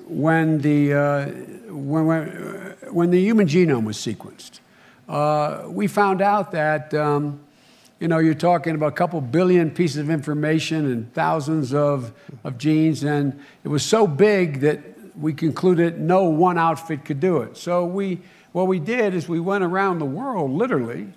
when, 0.06 0.60
the, 0.60 0.92
uh, 0.92 1.26
when, 1.72 2.76
when 2.90 3.10
the 3.10 3.20
human 3.20 3.46
genome 3.46 3.84
was 3.84 3.96
sequenced, 3.96 4.60
uh, 5.08 5.64
we 5.66 5.86
found 5.86 6.20
out 6.20 6.52
that, 6.52 6.94
um, 6.94 7.40
you 7.98 8.06
know, 8.06 8.18
you're 8.18 8.34
talking 8.34 8.74
about 8.74 8.88
a 8.88 8.96
couple 8.96 9.20
billion 9.20 9.70
pieces 9.70 9.96
of 9.96 10.10
information 10.10 10.86
and 10.86 11.12
thousands 11.14 11.74
of, 11.74 12.12
of 12.44 12.56
genes, 12.58 13.02
and 13.02 13.38
it 13.64 13.68
was 13.68 13.84
so 13.84 14.06
big 14.06 14.60
that 14.60 14.80
we 15.18 15.32
concluded 15.32 16.00
no 16.00 16.24
one 16.24 16.58
outfit 16.58 17.04
could 17.04 17.18
do 17.18 17.38
it. 17.38 17.56
So 17.56 17.84
we, 17.84 18.20
what 18.52 18.68
we 18.68 18.78
did 18.78 19.14
is 19.14 19.28
we 19.28 19.40
went 19.40 19.64
around 19.64 19.98
the 19.98 20.04
world, 20.04 20.52
literally, 20.52 21.08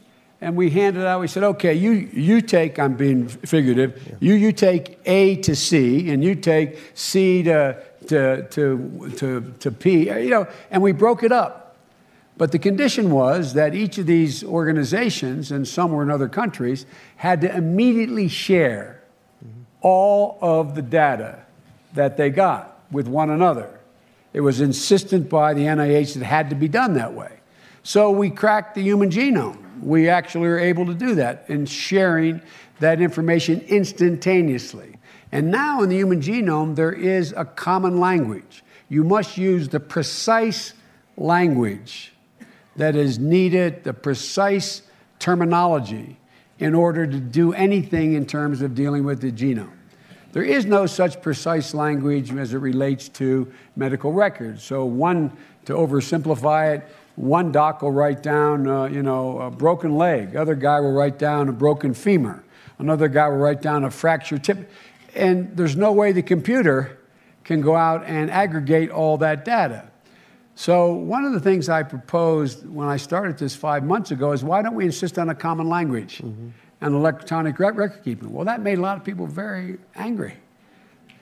and 0.42 0.56
we 0.56 0.72
handed 0.72 1.06
out, 1.06 1.22
we 1.22 1.28
said, 1.28 1.44
okay, 1.44 1.76
you, 1.76 1.92
you 1.92 2.42
take, 2.42 2.80
I'm 2.80 2.96
being 2.96 3.28
figurative, 3.28 4.02
yeah. 4.08 4.16
you, 4.20 4.34
you 4.34 4.52
take 4.52 5.00
A 5.06 5.36
to 5.38 5.56
C, 5.56 6.10
and 6.10 6.24
you 6.24 6.34
take 6.34 6.80
C 6.96 7.44
to, 7.44 7.82
to, 8.08 8.48
to, 8.50 9.12
to, 9.18 9.54
to 9.60 9.72
P, 9.72 10.10
you 10.10 10.30
know, 10.32 10.48
and 10.72 10.82
we 10.82 10.94
broke 10.94 11.22
it 11.22 11.32
up. 11.32 11.78
But 12.38 12.52
the 12.52 12.58
condition 12.58 13.12
was 13.12 13.54
that 13.54 13.76
each 13.76 14.00
of 14.00 14.08
these 14.08 14.44
organizations, 14.44 15.52
and 15.52 15.68
some 15.68 15.92
were 15.92 16.02
in 16.02 16.10
other 16.10 16.28
countries, 16.28 16.88
had 17.18 17.42
to 17.42 17.56
immediately 17.56 18.28
share 18.28 19.04
mm-hmm. 19.46 19.62
all 19.82 20.40
of 20.42 20.74
the 20.74 20.82
data 20.82 21.46
that 21.94 22.18
they 22.18 22.32
got 22.32 22.82
with 22.90 23.08
one 23.08 23.30
another. 23.30 23.80
It 24.34 24.42
was 24.42 24.60
insistent 24.60 25.30
by 25.30 25.54
the 25.54 25.66
NIH 25.66 26.14
that 26.14 26.22
it 26.22 26.26
had 26.26 26.50
to 26.50 26.56
be 26.56 26.68
done 26.68 26.94
that 26.96 27.14
way. 27.14 27.42
So 27.84 28.10
we 28.10 28.32
cracked 28.32 28.74
the 28.74 28.82
human 28.82 29.12
genome 29.12 29.58
we 29.82 30.10
actually 30.10 30.48
are 30.48 30.60
able 30.60 30.86
to 30.86 30.94
do 30.94 31.16
that 31.16 31.46
in 31.48 31.66
sharing 31.66 32.42
that 32.80 33.02
information 33.02 33.62
instantaneously. 33.62 34.96
And 35.32 35.50
now 35.50 35.82
in 35.84 35.90
the 35.90 35.96
human 35.96 36.22
genome, 36.22 36.76
there 36.76 36.92
is 36.92 37.34
a 37.38 37.46
common 37.46 38.00
language. 38.00 38.64
You 38.90 39.04
must 39.04 39.38
use 39.38 39.70
the 39.70 39.80
precise 39.80 40.74
language 41.16 42.14
that 42.76 42.96
is 42.96 43.20
needed, 43.20 43.84
the 43.84 43.94
precise 43.94 44.82
terminology, 45.20 46.18
in 46.60 46.76
order 46.76 47.08
to 47.08 47.20
do 47.20 47.54
anything 47.54 48.14
in 48.14 48.26
terms 48.26 48.62
of 48.62 48.76
dealing 48.76 49.04
with 49.04 49.22
the 49.22 49.32
genome. 49.32 49.72
There 50.32 50.44
is 50.44 50.66
no 50.66 50.86
such 50.86 51.22
precise 51.22 51.74
language 51.74 52.32
as 52.34 52.54
it 52.54 52.60
relates 52.60 53.10
to 53.10 53.52
medical 53.76 54.14
records. 54.14 54.64
So, 54.64 54.86
one, 54.86 55.36
to 55.66 55.74
oversimplify 55.74 56.78
it, 56.78 56.90
one 57.16 57.52
doc 57.52 57.82
will 57.82 57.92
write 57.92 58.24
down, 58.24 58.68
uh, 58.68 58.86
you 58.86 59.04
know, 59.04 59.40
a 59.40 59.52
broken 59.52 59.96
leg. 59.98 60.36
Other 60.36 60.56
guy 60.56 60.80
will 60.80 60.94
write 60.94 61.20
down 61.20 61.50
a 61.50 61.52
broken 61.52 61.94
femur. 61.94 62.44
Another 62.80 63.08
guy 63.08 63.28
will 63.28 63.38
write 63.38 63.62
down 63.62 63.84
a 63.84 63.92
fractured 63.92 64.44
tip. 64.44 64.70
And 65.14 65.56
there's 65.56 65.76
no 65.76 65.92
way 65.92 66.12
the 66.12 66.24
computer 66.24 66.98
can 67.44 67.62
go 67.62 67.76
out 67.76 68.06
and 68.06 68.32
aggregate 68.32 68.90
all 68.90 69.18
that 69.18 69.46
data. 69.46 69.90
So 70.56 70.94
one 70.94 71.26
of 71.26 71.34
the 71.34 71.40
things 71.40 71.70
I 71.70 71.84
proposed 71.84 72.68
when 72.68 72.88
I 72.88 72.98
started 72.98 73.38
this 73.38 73.56
five 73.56 73.84
months 73.84 74.12
ago 74.12 74.32
is 74.32 74.44
why 74.44 74.62
don't 74.62 74.76
we 74.76 74.86
insist 74.86 75.18
on 75.18 75.30
a 75.30 75.36
common 75.36 75.68
language 75.68 76.20
mm-hmm. 76.20 76.50
and 76.82 76.96
electronic 76.96 77.60
record 77.60 78.02
keeping? 78.04 78.32
Well, 78.32 78.46
that 78.46 78.62
made 78.62 78.78
a 78.78 78.82
lot 78.82 78.98
of 78.98 79.04
people 79.04 79.28
very 79.28 79.78
angry. 79.96 80.36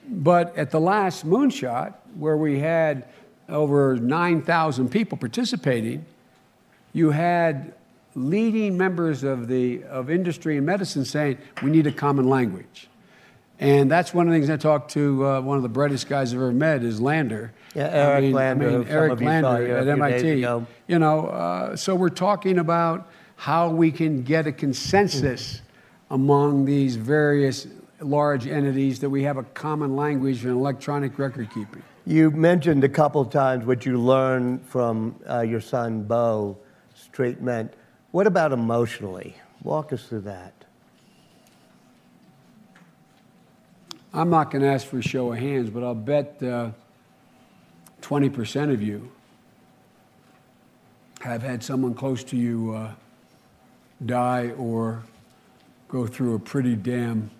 But 0.08 0.56
at 0.56 0.70
the 0.70 0.80
last 0.80 1.24
moonshot, 1.24 1.94
where 2.16 2.36
we 2.36 2.58
had 2.58 3.08
over 3.50 3.96
9,000 3.96 4.88
people 4.88 5.18
participating, 5.18 6.04
you 6.92 7.10
had 7.10 7.74
leading 8.14 8.76
members 8.76 9.22
of, 9.22 9.48
the, 9.48 9.84
of 9.84 10.10
industry 10.10 10.56
and 10.56 10.66
medicine 10.66 11.04
saying, 11.04 11.38
we 11.62 11.70
need 11.70 11.86
a 11.86 11.92
common 11.92 12.28
language. 12.28 12.88
And 13.60 13.90
that's 13.90 14.14
one 14.14 14.26
of 14.26 14.32
the 14.32 14.38
things 14.38 14.48
I 14.48 14.56
talked 14.56 14.92
to 14.92 15.26
uh, 15.26 15.40
one 15.42 15.58
of 15.58 15.62
the 15.62 15.68
brightest 15.68 16.08
guys 16.08 16.32
I've 16.32 16.38
ever 16.38 16.50
met 16.50 16.82
is 16.82 16.98
Lander. 16.98 17.52
Yeah, 17.74 17.90
Eric 17.92 18.16
I 18.16 18.20
mean, 18.22 18.32
Lander. 18.32 18.68
I 18.68 18.78
mean, 18.78 18.88
Eric 18.88 19.20
Lander 19.20 19.76
at 19.76 19.86
MIT. 19.86 20.38
You 20.88 20.98
know, 20.98 21.26
uh, 21.26 21.76
so 21.76 21.94
we're 21.94 22.08
talking 22.08 22.58
about 22.58 23.10
how 23.36 23.68
we 23.68 23.92
can 23.92 24.22
get 24.22 24.46
a 24.46 24.52
consensus 24.52 25.56
mm-hmm. 25.56 26.14
among 26.14 26.64
these 26.64 26.96
various 26.96 27.66
large 28.00 28.46
entities 28.46 28.98
that 29.00 29.10
we 29.10 29.22
have 29.24 29.36
a 29.36 29.42
common 29.42 29.94
language 29.94 30.42
and 30.44 30.52
electronic 30.52 31.18
record 31.18 31.50
keeping. 31.50 31.82
You 32.10 32.32
mentioned 32.32 32.82
a 32.82 32.88
couple 32.88 33.24
times 33.24 33.64
what 33.64 33.86
you 33.86 33.96
learned 33.96 34.66
from 34.66 35.14
uh, 35.28 35.42
your 35.42 35.60
son 35.60 36.02
Beau 36.02 36.58
treatment. 37.12 37.72
What 38.10 38.26
about 38.26 38.50
emotionally? 38.50 39.36
Walk 39.62 39.92
us 39.92 40.06
through 40.06 40.22
that. 40.22 40.52
I'm 44.12 44.28
not 44.28 44.50
going 44.50 44.62
to 44.62 44.68
ask 44.68 44.88
for 44.88 44.98
a 44.98 45.02
show 45.02 45.32
of 45.32 45.38
hands, 45.38 45.70
but 45.70 45.84
I'll 45.84 45.94
bet 45.94 46.42
uh, 46.42 46.72
20% 48.02 48.72
of 48.72 48.82
you 48.82 49.12
have 51.20 51.44
had 51.44 51.62
someone 51.62 51.94
close 51.94 52.24
to 52.24 52.36
you 52.36 52.74
uh, 52.74 52.92
die 54.04 54.50
or 54.58 55.04
go 55.86 56.08
through 56.08 56.34
a 56.34 56.40
pretty 56.40 56.74
damn 56.74 57.30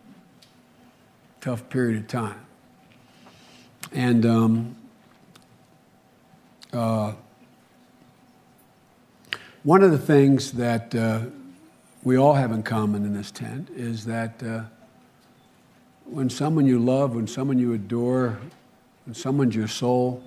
tough 1.41 1.69
period 1.71 1.99
of 1.99 2.07
time. 2.07 2.41
And 3.93 4.25
um, 4.25 4.77
uh, 6.73 7.13
one 9.63 9.83
of 9.83 9.91
the 9.91 9.99
things 9.99 10.53
that 10.53 10.95
uh, 10.95 11.23
we 12.03 12.17
all 12.17 12.35
have 12.35 12.53
in 12.53 12.63
common 12.63 13.05
in 13.05 13.13
this 13.15 13.31
tent 13.31 13.69
is 13.75 14.05
that 14.07 14.43
uh, 14.43 14.63
when 16.05 16.31
someone 16.31 16.67
you 16.67 16.79
love, 16.79 17.15
when 17.15 17.27
someone 17.27 17.59
you 17.59 17.75
adore, 17.75 18.39
when 19.07 19.15
someone's 19.15 19.55
your 19.55 19.69
soul, 19.69 20.23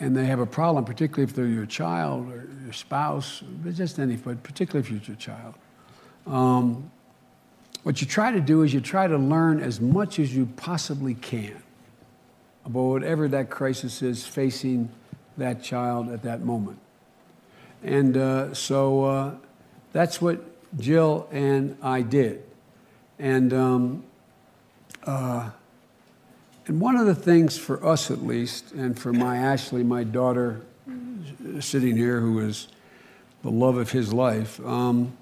and 0.00 0.16
they 0.16 0.26
have 0.26 0.40
a 0.40 0.46
problem, 0.46 0.84
particularly 0.84 1.22
if 1.22 1.34
they're 1.34 1.46
your 1.46 1.66
child 1.66 2.28
or 2.28 2.48
your 2.64 2.72
spouse, 2.72 3.42
but 3.62 3.74
just 3.74 3.98
any, 3.98 4.16
but 4.16 4.42
particularly 4.42 4.84
if 4.84 4.90
you're 4.90 5.00
your 5.06 5.16
child, 5.16 5.54
um, 6.26 6.90
what 7.84 8.00
you 8.00 8.06
try 8.06 8.32
to 8.32 8.40
do 8.40 8.62
is 8.62 8.74
you 8.74 8.80
try 8.80 9.06
to 9.06 9.16
learn 9.16 9.60
as 9.60 9.80
much 9.80 10.18
as 10.18 10.34
you 10.34 10.46
possibly 10.56 11.14
can 11.14 11.63
about 12.64 12.80
whatever 12.80 13.28
that 13.28 13.50
crisis 13.50 14.02
is 14.02 14.26
facing 14.26 14.88
that 15.36 15.62
child 15.62 16.10
at 16.10 16.22
that 16.22 16.40
moment. 16.40 16.78
And 17.82 18.16
uh, 18.16 18.54
so 18.54 19.04
uh, 19.04 19.34
that's 19.92 20.20
what 20.20 20.42
Jill 20.78 21.28
and 21.30 21.76
I 21.82 22.02
did. 22.02 22.42
And, 23.18 23.52
um, 23.52 24.04
uh, 25.04 25.50
and 26.66 26.80
one 26.80 26.96
of 26.96 27.06
the 27.06 27.14
things 27.14 27.58
for 27.58 27.84
us, 27.84 28.10
at 28.10 28.24
least, 28.24 28.72
and 28.72 28.98
for 28.98 29.12
my 29.12 29.36
Ashley, 29.36 29.82
my 29.82 30.02
daughter 30.02 30.62
sitting 31.60 31.96
here, 31.96 32.20
who 32.20 32.40
is 32.40 32.68
the 33.42 33.50
love 33.50 33.76
of 33.76 33.90
his 33.90 34.12
life, 34.12 34.64
um, 34.64 35.16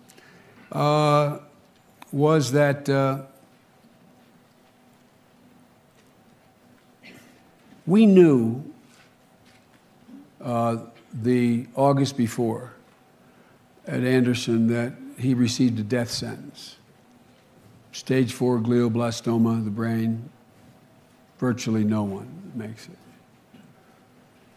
uh, 0.70 1.38
was 2.12 2.52
that 2.52 2.88
we 7.86 8.06
knew 8.06 8.62
uh, 10.40 10.78
the 11.12 11.66
August 11.74 12.16
before 12.16 12.72
at 13.86 14.04
Anderson 14.04 14.68
that 14.68 14.92
he 15.18 15.34
received 15.34 15.78
a 15.78 15.82
death 15.82 16.10
sentence. 16.10 16.76
Stage 17.92 18.32
four 18.32 18.58
glioblastoma 18.58 19.58
of 19.58 19.64
the 19.64 19.70
brain, 19.70 20.30
virtually 21.38 21.84
no 21.84 22.02
one 22.02 22.52
makes 22.54 22.86
it. 22.86 22.98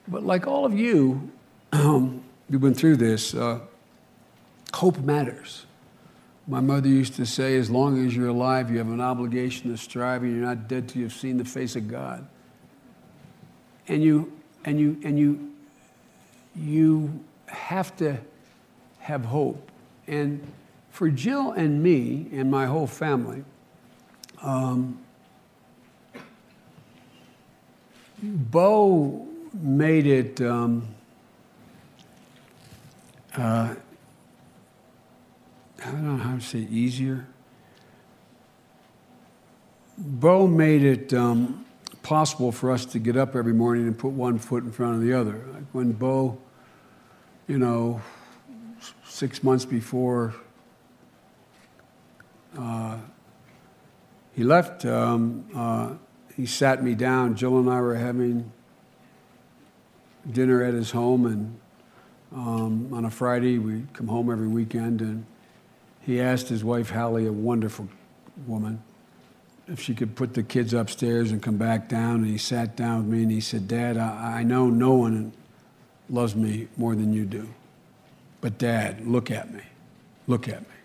But 0.08 0.24
like 0.24 0.48
all 0.48 0.66
of 0.66 0.74
you, 0.74 1.32
you've 1.74 2.22
been 2.50 2.74
through 2.74 2.98
this, 2.98 3.34
uh, 3.34 3.60
hope 4.74 5.00
matters. 5.00 5.66
My 6.48 6.60
mother 6.60 6.88
used 6.88 7.16
to 7.16 7.26
say, 7.26 7.58
as 7.58 7.72
long 7.72 8.06
as 8.06 8.16
you're 8.16 8.28
alive, 8.28 8.70
you 8.70 8.78
have 8.78 8.90
an 8.90 9.02
obligation 9.02 9.72
to 9.72 9.78
strive, 9.78 10.22
and 10.22 10.32
you're 10.32 10.46
not 10.46 10.68
dead 10.68 10.88
till 10.88 11.02
you've 11.02 11.14
seen 11.14 11.38
the 11.38 11.46
face 11.46 11.76
of 11.76 11.88
God. 11.88 12.28
And 13.88 14.04
you, 14.04 14.32
and 14.64 14.80
you, 14.80 14.98
and 15.04 15.20
you, 15.20 15.52
you 16.56 17.24
have 17.48 17.96
to 17.98 18.18
have 19.00 19.26
hope. 19.26 19.72
And 20.08 20.46
for 20.90 21.10
Jill 21.10 21.52
and 21.52 21.84
me 21.84 22.28
and 22.32 22.50
my 22.50 22.66
whole 22.66 22.88
family, 22.88 23.44
um, 24.42 25.00
Beau 28.24 29.28
made 29.54 30.08
it. 30.08 30.42
Um, 30.42 30.88
uh, 33.38 33.76
I 35.84 35.92
don't 35.92 36.04
know 36.04 36.24
how 36.24 36.36
to 36.36 36.42
say 36.42 36.60
it 36.60 36.72
easier. 36.72 37.28
Beau 39.98 40.48
made 40.48 40.84
it 40.84 41.14
um, 41.14 41.66
possible 42.06 42.52
for 42.52 42.70
us 42.70 42.86
to 42.86 43.00
get 43.00 43.18
up 43.18 43.36
every 43.36 43.52
morning 43.52 43.88
and 43.88 43.98
put 43.98 44.12
one 44.12 44.38
foot 44.38 44.64
in 44.64 44.72
front 44.72 44.94
of 44.94 45.02
the 45.02 45.12
other. 45.12 45.44
Like 45.52 45.64
when 45.72 45.92
Beau, 45.92 46.38
you 47.48 47.58
know, 47.58 48.00
six 49.04 49.44
months 49.44 49.66
before 49.66 50.36
uh, 52.56 53.00
he 54.34 54.44
left, 54.44 54.86
um, 54.86 55.46
uh, 55.56 55.96
he 56.36 56.46
sat 56.46 56.84
me 56.84 56.94
down. 56.94 57.36
Jill 57.36 57.58
and 57.58 57.68
I 57.68 57.82
were 57.82 57.96
having 57.96 58.52
dinner 60.32 60.62
at 60.64 60.76
his 60.76 60.92
home, 60.92 61.26
and 61.26 61.60
um, 62.32 62.94
on 62.94 63.06
a 63.06 63.10
Friday, 63.10 63.58
we 63.58 63.84
come 63.94 64.08
home 64.08 64.32
every 64.32 64.48
weekend, 64.48 65.02
and 65.02 65.26
he 66.02 66.22
asked 66.22 66.50
his 66.50 66.64
wife, 66.64 66.92
Hallie, 66.92 67.26
a 67.26 67.34
wonderful 67.34 67.90
woman, 68.46 68.84
if 69.68 69.80
she 69.80 69.96
could 69.96 70.16
put 70.16 70.34
the 70.34 70.44
kids 70.44 70.74
upstairs 70.74 71.32
and 71.32 71.42
come 71.42 71.58
back 71.58 71.90
down. 71.90 72.18
And 72.18 72.28
he 72.28 72.38
sat 72.38 72.76
down 72.76 73.00
with 73.00 73.08
me 73.08 73.24
and 73.24 73.32
he 73.32 73.42
said, 73.42 73.68
Dad, 73.68 73.98
I, 73.98 74.40
I 74.40 74.44
know 74.44 74.70
no 74.70 74.94
one 74.94 75.34
loves 76.10 76.36
me 76.36 76.68
more 76.78 76.96
than 76.96 77.14
you 77.14 77.26
do. 77.26 77.50
But, 78.42 78.58
Dad, 78.58 79.08
look 79.08 79.32
at 79.32 79.52
me. 79.52 79.62
Look 80.28 80.48
at 80.48 80.62
me. 80.62 80.76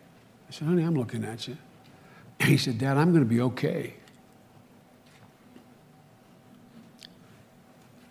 I 0.49 0.53
said, 0.53 0.69
Honey, 0.69 0.83
I'm 0.83 0.97
looking 0.97 1.25
at 1.25 1.49
you. 1.49 1.57
He 2.41 2.57
said, 2.57 2.79
Dad, 2.79 2.97
I'm 2.97 3.11
going 3.11 3.23
to 3.23 3.29
be 3.29 3.43
okay. 3.43 3.93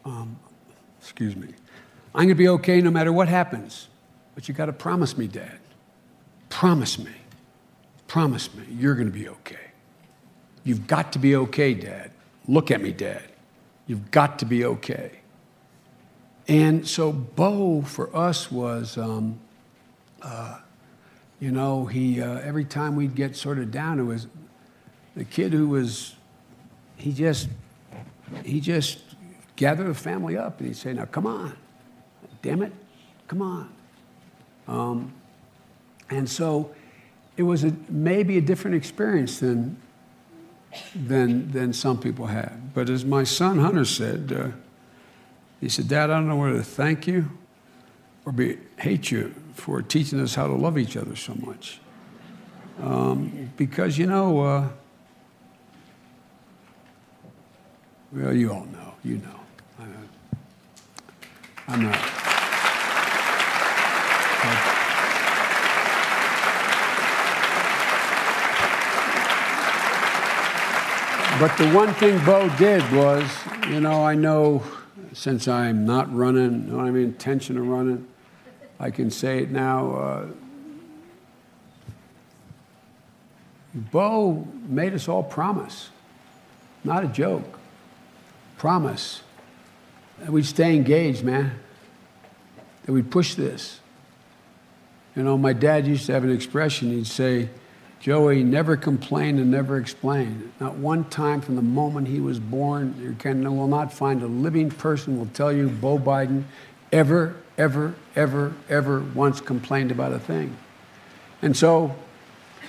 Um, 0.06 0.38
excuse 1.00 1.36
me. 1.36 1.48
I'm 2.14 2.26
going 2.26 2.30
to 2.30 2.36
be 2.36 2.48
okay 2.50 2.80
no 2.80 2.92
matter 2.92 3.12
what 3.12 3.28
happens. 3.28 3.88
But 4.36 4.48
you 4.48 4.54
got 4.54 4.68
to 4.68 4.74
promise 4.74 5.18
me, 5.18 5.28
Dad. 5.28 5.60
Promise 6.50 7.00
me, 7.00 7.12
promise 8.08 8.54
me, 8.54 8.64
you're 8.72 8.96
going 8.96 9.08
to 9.08 9.14
be 9.14 9.30
okay. 9.30 9.69
You've 10.70 10.86
got 10.86 11.14
to 11.14 11.20
be 11.20 11.36
okay, 11.36 11.74
Dad. 11.74 12.12
Look 12.48 12.70
at 12.70 12.80
me, 12.80 12.92
Dad. 12.92 13.24
You've 13.88 14.12
got 14.12 14.38
to 14.38 14.46
be 14.46 14.66
okay. 14.66 15.22
And 16.48 16.88
so 16.88 17.12
Beau 17.12 17.82
for 17.82 18.16
us 18.16 18.52
was, 18.52 18.96
um, 18.96 19.40
uh, 20.22 20.60
you 21.40 21.50
know, 21.50 21.88
he 21.88 22.22
uh, 22.22 22.38
every 22.42 22.66
time 22.66 22.96
we'd 22.96 23.16
get 23.16 23.36
sort 23.36 23.58
of 23.58 23.72
down, 23.72 24.00
it 24.00 24.04
was 24.04 24.28
the 25.16 25.26
kid 25.26 25.54
who 25.54 25.70
was, 25.70 26.16
he 26.98 27.14
just, 27.14 27.50
he 28.46 28.62
just 28.62 29.00
gathered 29.56 29.88
the 29.88 29.96
family 29.96 30.38
up 30.38 30.60
and 30.60 30.68
he'd 30.68 30.78
say, 30.78 30.94
"Now 30.94 31.06
come 31.06 31.26
on, 31.26 31.58
damn 32.44 32.62
it, 32.62 32.74
come 33.28 33.42
on." 33.42 33.74
Um, 34.68 35.14
and 36.12 36.30
so 36.30 36.70
it 37.38 37.44
was 37.44 37.64
a, 37.64 37.74
maybe 37.90 38.38
a 38.38 38.42
different 38.42 38.78
experience 38.78 39.40
than, 39.40 39.76
than, 40.96 41.52
than 41.52 41.74
some 41.74 42.00
people 42.00 42.28
have. 42.28 42.74
But 42.74 42.90
as 42.90 43.06
my 43.06 43.24
son 43.24 43.60
Hunter 43.60 43.86
said, 43.86 44.32
uh, 44.32 44.48
he 45.60 45.70
said, 45.70 45.88
Dad, 45.88 46.10
I 46.10 46.16
don't 46.16 46.28
know 46.28 46.38
whether 46.38 46.58
to 46.58 46.64
thank 46.64 47.08
you 47.08 47.30
or 48.26 48.32
be, 48.32 48.58
hate 48.78 49.12
you 49.12 49.34
for 49.54 49.82
teaching 49.82 50.20
us 50.20 50.36
how 50.36 50.48
to 50.48 50.54
love 50.54 50.78
each 50.78 50.96
other 50.96 51.16
so 51.16 51.34
much. 51.36 51.80
Um, 52.82 53.52
because, 53.58 53.98
you 53.98 54.06
know, 54.06 54.40
uh, 54.42 54.70
well, 58.12 58.34
you 58.34 58.52
all 58.52 58.66
know, 58.66 58.94
you 59.04 59.18
know. 59.18 59.40
I, 59.80 59.86
I'm 61.68 61.84
not. 61.84 62.19
But 71.40 71.58
the 71.58 71.70
one 71.70 71.94
thing 71.94 72.20
Beau 72.26 72.50
did 72.58 72.84
was, 72.92 73.24
you 73.70 73.80
know, 73.80 74.04
I 74.04 74.14
know 74.14 74.62
since 75.14 75.48
I'm 75.48 75.86
not 75.86 76.14
running, 76.14 76.70
don't 76.70 76.86
have 76.86 76.94
any 76.94 77.06
intention 77.06 77.58
of 77.58 77.66
running, 77.66 78.06
I 78.78 78.92
can 78.92 79.10
say 79.10 79.40
it 79.40 79.50
now. 79.50 79.92
Uh, 79.96 80.26
Beau 83.74 84.46
made 84.68 84.94
us 84.94 85.08
all 85.08 85.24
promise, 85.24 85.92
not 86.84 87.06
a 87.06 87.08
joke, 87.08 87.58
promise 88.58 89.22
that 90.20 90.32
we'd 90.32 90.46
stay 90.46 90.76
engaged, 90.76 91.24
man, 91.24 91.58
that 92.84 92.92
we'd 92.92 93.10
push 93.10 93.36
this. 93.36 93.80
You 95.16 95.24
know, 95.24 95.38
my 95.38 95.54
dad 95.54 95.88
used 95.88 96.06
to 96.08 96.12
have 96.12 96.26
an 96.26 96.32
expression, 96.32 96.92
he'd 96.92 97.08
say, 97.08 97.48
Joey 98.00 98.44
never 98.44 98.78
complained 98.78 99.40
and 99.40 99.52
never 99.52 99.78
explained. 99.78 100.52
Not 100.60 100.76
one 100.76 101.04
time 101.06 101.42
from 101.42 101.56
the 101.56 101.62
moment 101.62 102.08
he 102.08 102.22
was 102.22 102.40
born, 102.40 102.96
you 103.02 103.14
can 103.20 103.44
will 103.58 103.68
not 103.68 103.92
find 103.92 104.24
a 104.24 104.28
living 104.28 104.72
person 104.72 105.18
will 105.18 105.28
tell 105.34 105.52
you 105.52 105.68
Beau 105.68 106.00
Biden 106.00 106.44
ever, 106.94 107.36
ever, 107.58 107.94
ever, 108.16 108.54
ever 108.70 109.02
once 109.14 109.42
complained 109.42 109.92
about 109.92 110.14
a 110.14 110.20
thing. 110.20 110.56
And 111.42 111.56
so 111.56 111.94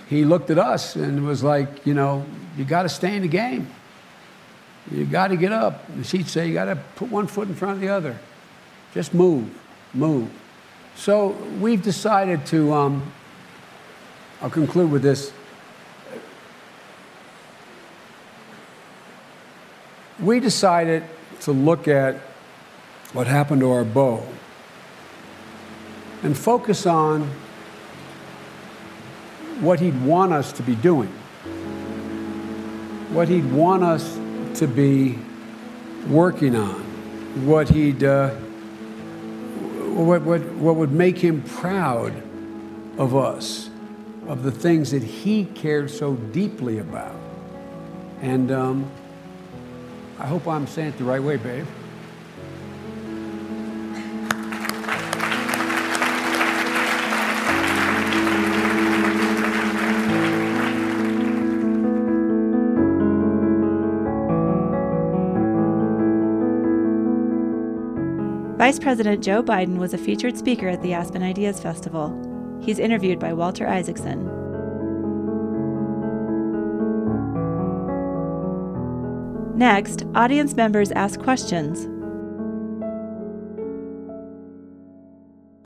he 0.08 0.24
looked 0.24 0.50
at 0.50 0.58
us 0.58 0.96
and 0.96 1.24
was 1.24 1.44
like, 1.44 1.86
you 1.86 1.94
know, 1.94 2.26
you 2.56 2.64
got 2.64 2.82
to 2.82 2.88
stay 2.88 3.14
in 3.14 3.22
the 3.22 3.28
game. 3.28 3.70
You 4.90 5.04
got 5.04 5.28
to 5.28 5.36
get 5.36 5.52
up. 5.52 5.84
As 6.00 6.10
he'd 6.10 6.26
say, 6.26 6.48
you 6.48 6.54
got 6.54 6.64
to 6.64 6.76
put 6.96 7.08
one 7.08 7.28
foot 7.28 7.48
in 7.48 7.54
front 7.54 7.74
of 7.74 7.80
the 7.80 7.88
other. 7.88 8.18
Just 8.92 9.14
move, 9.14 9.48
move. 9.94 10.28
So 10.96 11.28
we've 11.60 11.80
decided 11.80 12.44
to 12.46 12.72
um, 12.72 13.12
I'll 14.42 14.50
conclude 14.50 14.90
with 14.90 15.02
this. 15.02 15.32
We 20.18 20.40
decided 20.40 21.04
to 21.40 21.52
look 21.52 21.88
at 21.88 22.16
what 23.12 23.26
happened 23.26 23.60
to 23.62 23.70
our 23.70 23.84
Beau 23.84 24.26
and 26.22 26.36
focus 26.36 26.86
on 26.86 27.30
what 29.60 29.80
he'd 29.80 30.00
want 30.04 30.32
us 30.32 30.52
to 30.52 30.62
be 30.62 30.74
doing, 30.74 31.08
what 33.12 33.28
he'd 33.28 33.50
want 33.52 33.82
us 33.82 34.18
to 34.58 34.66
be 34.66 35.18
working 36.08 36.56
on, 36.56 36.80
what 37.46 37.68
he'd 37.68 38.04
uh, 38.04 38.30
what, 40.00 40.22
what, 40.22 40.40
what 40.54 40.76
would 40.76 40.92
make 40.92 41.18
him 41.18 41.42
proud 41.42 42.12
of 42.98 43.16
us, 43.16 43.69
of 44.30 44.44
the 44.44 44.52
things 44.52 44.92
that 44.92 45.02
he 45.02 45.44
cared 45.44 45.90
so 45.90 46.14
deeply 46.14 46.78
about. 46.78 47.16
And 48.20 48.52
um, 48.52 48.88
I 50.20 50.26
hope 50.26 50.46
I'm 50.46 50.68
saying 50.68 50.90
it 50.90 50.98
the 50.98 51.04
right 51.04 51.20
way, 51.20 51.36
babe. 51.36 51.66
Vice 68.56 68.78
President 68.78 69.24
Joe 69.24 69.42
Biden 69.42 69.78
was 69.78 69.92
a 69.92 69.98
featured 69.98 70.38
speaker 70.38 70.68
at 70.68 70.80
the 70.82 70.94
Aspen 70.94 71.24
Ideas 71.24 71.58
Festival. 71.58 72.29
He's 72.60 72.78
interviewed 72.78 73.18
by 73.18 73.32
Walter 73.32 73.66
Isaacson. 73.66 74.26
Next, 79.56 80.04
audience 80.14 80.54
members 80.54 80.90
ask 80.92 81.20
questions. 81.20 81.86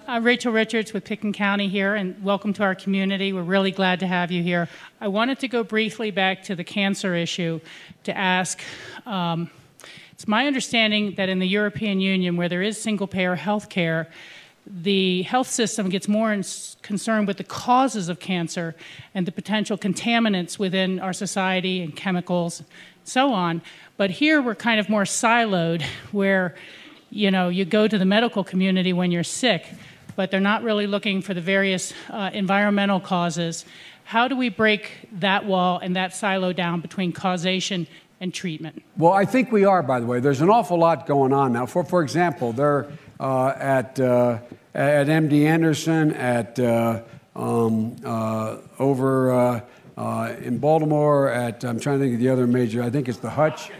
I'm 0.06 0.22
Rachel 0.22 0.52
Richards 0.52 0.92
with 0.92 1.04
Pitkin 1.04 1.32
County 1.32 1.68
here, 1.68 1.96
and 1.96 2.22
welcome 2.22 2.52
to 2.54 2.62
our 2.62 2.76
community. 2.76 3.32
We're 3.32 3.42
really 3.42 3.72
glad 3.72 3.98
to 4.00 4.06
have 4.06 4.30
you 4.30 4.44
here. 4.44 4.68
I 5.00 5.08
wanted 5.08 5.40
to 5.40 5.48
go 5.48 5.64
briefly 5.64 6.12
back 6.12 6.44
to 6.44 6.54
the 6.54 6.62
cancer 6.62 7.16
issue 7.16 7.60
to 8.04 8.16
ask. 8.16 8.60
Um, 9.06 9.50
it's 10.12 10.28
my 10.28 10.46
understanding 10.46 11.14
that 11.16 11.28
in 11.28 11.40
the 11.40 11.48
European 11.48 12.00
Union, 12.00 12.36
where 12.36 12.48
there 12.48 12.62
is 12.62 12.80
single 12.80 13.08
payer 13.08 13.34
health 13.34 13.68
care, 13.68 14.08
the 14.66 15.22
health 15.22 15.48
system 15.48 15.88
gets 15.90 16.08
more 16.08 16.34
concerned 16.82 17.26
with 17.26 17.36
the 17.36 17.44
causes 17.44 18.08
of 18.08 18.18
cancer 18.18 18.74
and 19.14 19.26
the 19.26 19.32
potential 19.32 19.76
contaminants 19.76 20.58
within 20.58 20.98
our 21.00 21.12
society 21.12 21.82
and 21.82 21.94
chemicals, 21.94 22.62
so 23.04 23.32
on. 23.32 23.60
But 23.96 24.10
here 24.10 24.40
we're 24.40 24.54
kind 24.54 24.80
of 24.80 24.88
more 24.88 25.04
siloed, 25.04 25.82
where 26.12 26.54
you 27.10 27.30
know 27.30 27.48
you 27.48 27.64
go 27.64 27.86
to 27.86 27.98
the 27.98 28.04
medical 28.04 28.42
community 28.42 28.92
when 28.92 29.10
you're 29.12 29.22
sick, 29.22 29.66
but 30.16 30.30
they're 30.30 30.40
not 30.40 30.62
really 30.62 30.86
looking 30.86 31.20
for 31.20 31.34
the 31.34 31.40
various 31.40 31.92
uh, 32.10 32.30
environmental 32.32 33.00
causes. 33.00 33.64
How 34.04 34.28
do 34.28 34.36
we 34.36 34.48
break 34.48 35.08
that 35.12 35.46
wall 35.46 35.78
and 35.78 35.96
that 35.96 36.14
silo 36.14 36.52
down 36.52 36.80
between 36.80 37.12
causation 37.12 37.86
and 38.20 38.32
treatment? 38.32 38.82
Well, 38.96 39.12
I 39.12 39.24
think 39.24 39.50
we 39.52 39.64
are, 39.64 39.82
by 39.82 40.00
the 40.00 40.06
way. 40.06 40.20
There's 40.20 40.40
an 40.40 40.50
awful 40.50 40.78
lot 40.78 41.06
going 41.06 41.32
on 41.32 41.52
now. 41.52 41.66
For, 41.66 41.84
for 41.84 42.02
example, 42.02 42.52
they're 42.52 42.84
uh, 42.84 42.90
at, 43.20 43.98
uh, 44.00 44.38
at 44.74 45.06
MD 45.06 45.44
Anderson, 45.46 46.12
at 46.14 46.58
uh, 46.58 47.02
um, 47.36 47.96
uh, 48.04 48.58
over 48.78 49.32
uh, 49.32 49.60
uh, 49.96 50.34
in 50.40 50.58
Baltimore, 50.58 51.28
at, 51.28 51.64
I'm 51.64 51.78
trying 51.78 51.98
to 51.98 52.04
think 52.04 52.14
of 52.14 52.20
the 52.20 52.28
other 52.28 52.46
major, 52.46 52.82
I 52.82 52.90
think 52.90 53.08
it's 53.08 53.18
the 53.18 53.30
Hutch. 53.30 53.70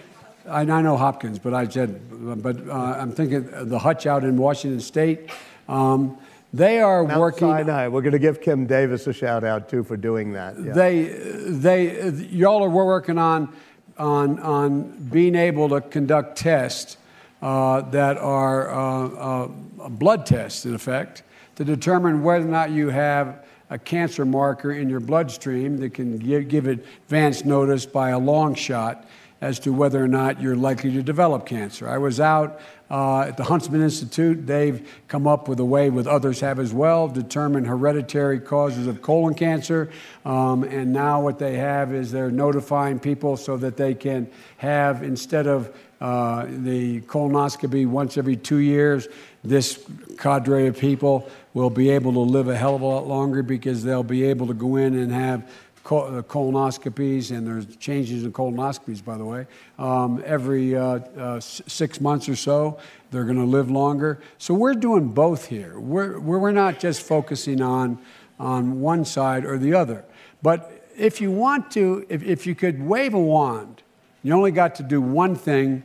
I, 0.49 0.61
I 0.61 0.83
know 0.83 0.97
Hopkins, 0.97 1.38
but 1.38 1.55
I 1.55 1.66
said, 1.68 2.01
but 2.42 2.57
I'm 2.70 3.12
thinking 3.12 3.68
the 3.68 3.79
Hutch 3.79 4.07
out 4.07 4.25
in 4.25 4.37
Washington 4.37 4.81
State. 4.81 5.31
Um, 5.68 6.18
they 6.53 6.81
are 6.81 7.03
Mount 7.05 7.18
working. 7.18 7.49
Sinai. 7.49 7.88
We're 7.88 8.03
going 8.03 8.12
to 8.12 8.18
give 8.20 8.40
Kim 8.40 8.66
Davis 8.66 9.09
a 9.09 9.12
shout 9.12 9.42
out 9.42 9.68
too 9.68 9.83
for 9.83 9.97
doing 9.97 10.35
that. 10.35 10.55
Yeah. 10.57 10.73
They, 10.73 11.03
they, 11.03 12.11
y'all 12.31 12.62
are 12.62 12.68
working 12.68 13.18
on 13.18 13.53
on, 13.99 14.38
on 14.40 15.09
being 15.11 15.35
able 15.35 15.68
to 15.70 15.81
conduct 15.81 16.38
tests 16.38 16.97
uh, 16.97 17.04
that 17.45 18.17
are 18.19 18.71
uh, 18.71 19.09
uh, 19.09 19.89
blood 19.91 20.25
tests, 20.25 20.65
in 20.65 20.75
effect, 20.75 21.23
to 21.57 21.65
determine 21.65 22.23
whether 22.23 22.45
or 22.45 22.49
not 22.49 22.71
you 22.71 22.89
have 22.89 23.45
a 23.71 23.79
cancer 23.79 24.25
marker 24.25 24.73
in 24.73 24.89
your 24.89 25.01
bloodstream 25.01 25.77
that 25.79 25.95
can 25.95 26.19
give, 26.19 26.49
give 26.49 26.67
advance 26.67 27.45
notice 27.45 27.87
by 27.87 28.11
a 28.11 28.19
long 28.19 28.55
shot 28.55 29.07
as 29.45 29.59
to 29.59 29.75
whether 29.75 30.03
or 30.03 30.09
not 30.09 30.41
you're 30.41 30.57
likely 30.57 30.91
to 30.91 31.03
develop 31.03 31.45
cancer. 31.45 31.87
I 31.87 31.99
was 31.99 32.19
out 32.19 32.61
uh, 32.91 33.21
at 33.21 33.37
the 33.37 33.45
Huntsman 33.45 33.83
Institute. 33.83 34.47
They've 34.47 34.91
come 35.07 35.27
up 35.27 35.49
with 35.49 35.61
a 35.61 35.65
way, 35.65 35.91
with 35.91 36.07
others 36.07 36.41
have 36.41 36.59
as 36.59 36.73
well, 36.73 37.09
determine 37.09 37.67
hereditary 37.67 38.41
causes 38.41 38.87
of 38.87 39.03
colon 39.03 39.35
cancer. 39.35 39.91
Um, 40.25 40.65
and 40.65 40.95
now 40.95 41.21
what 41.21 41.39
they 41.39 41.57
have 41.57 41.93
is 41.93 42.11
they're 42.11 42.31
notifying 42.31 42.99
people 42.99 43.37
so 43.37 43.59
that 43.59 43.77
they 43.77 43.95
can 43.95 44.31
have, 44.57 45.03
instead 45.03 45.47
of 45.47 45.77
uh, 46.01 46.47
the 46.49 47.03
colonoscopy 47.03 47.87
once 47.87 48.17
every 48.17 48.37
two 48.37 48.59
years, 48.59 49.09
this 49.43 49.85
cadre 50.17 50.69
of 50.69 50.79
people 50.79 51.29
will 51.53 51.71
be 51.71 51.91
able 51.91 52.13
to 52.15 52.21
live 52.21 52.49
a 52.49 52.57
hell 52.57 52.77
of 52.77 52.81
a 52.81 52.87
lot 52.87 53.07
longer 53.07 53.43
because 53.43 53.85
they'll 53.85 54.03
be 54.03 54.25
able 54.25 54.47
to 54.47 54.55
go 54.55 54.77
in 54.77 54.95
and 54.97 55.13
have 55.13 55.47
colonoscopies, 55.85 57.31
and 57.31 57.47
there's 57.47 57.77
changes 57.77 58.25
in 58.25 58.33
colonoscopies, 58.33 59.05
by 59.05 59.18
the 59.18 59.25
way, 59.25 59.47
um, 59.79 60.23
every 60.25 60.75
uh, 60.75 60.83
uh, 60.83 61.40
six 61.40 62.01
months 62.01 62.29
or 62.29 62.37
so. 62.37 62.79
They're 63.11 63.25
going 63.25 63.37
to 63.37 63.44
live 63.44 63.70
longer. 63.70 64.20
So 64.38 64.55
we're 64.55 64.75
doing 64.75 65.09
both 65.09 65.47
here. 65.47 65.79
We're, 65.79 66.18
we're 66.18 66.53
not 66.53 66.81
just 66.81 67.03
focusing 67.03 67.61
on, 67.61 67.99
on 68.40 68.81
one 68.81 69.05
side 69.05 69.44
or 69.44 69.59
the 69.59 69.75
other. 69.75 70.05
But 70.42 70.88
if 70.97 71.20
you 71.20 71.31
want 71.31 71.70
to, 71.73 72.07
if, 72.09 72.23
if 72.23 72.47
you 72.47 72.55
could 72.55 72.83
wave 72.83 73.14
a 73.14 73.20
wand, 73.20 73.83
you 74.23 74.33
only 74.33 74.53
got 74.53 74.75
to 74.77 74.83
do 74.83 75.01
one 75.01 75.37
thing 75.37 75.83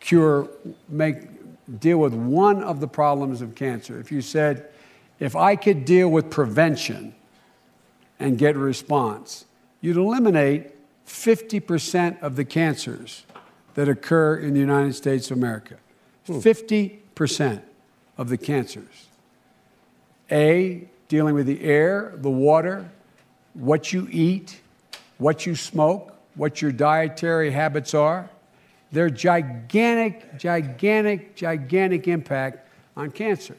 cure, 0.00 0.48
make, 0.88 1.28
deal 1.80 1.98
with 1.98 2.14
one 2.14 2.62
of 2.62 2.80
the 2.80 2.88
problems 2.88 3.42
of 3.42 3.54
cancer. 3.54 4.00
If 4.00 4.10
you 4.10 4.22
said, 4.22 4.70
if 5.18 5.36
I 5.36 5.56
could 5.56 5.84
deal 5.84 6.08
with 6.08 6.30
prevention, 6.30 7.14
and 8.18 8.38
get 8.38 8.56
a 8.56 8.58
response, 8.58 9.44
you'd 9.80 9.96
eliminate 9.96 10.72
50% 11.06 12.20
of 12.22 12.36
the 12.36 12.44
cancers 12.44 13.24
that 13.74 13.88
occur 13.88 14.36
in 14.36 14.54
the 14.54 14.60
United 14.60 14.94
States 14.94 15.30
of 15.30 15.36
America. 15.36 15.76
Hmm. 16.26 16.38
50% 16.38 17.62
of 18.18 18.28
the 18.28 18.38
cancers. 18.38 19.06
A, 20.30 20.88
dealing 21.08 21.34
with 21.34 21.46
the 21.46 21.62
air, 21.62 22.14
the 22.16 22.30
water, 22.30 22.90
what 23.54 23.92
you 23.92 24.08
eat, 24.10 24.60
what 25.18 25.46
you 25.46 25.54
smoke, 25.54 26.14
what 26.34 26.60
your 26.60 26.72
dietary 26.72 27.50
habits 27.50 27.94
are. 27.94 28.28
They're 28.92 29.10
gigantic, 29.10 30.38
gigantic, 30.38 31.36
gigantic 31.36 32.08
impact 32.08 32.68
on 32.96 33.10
cancer. 33.10 33.56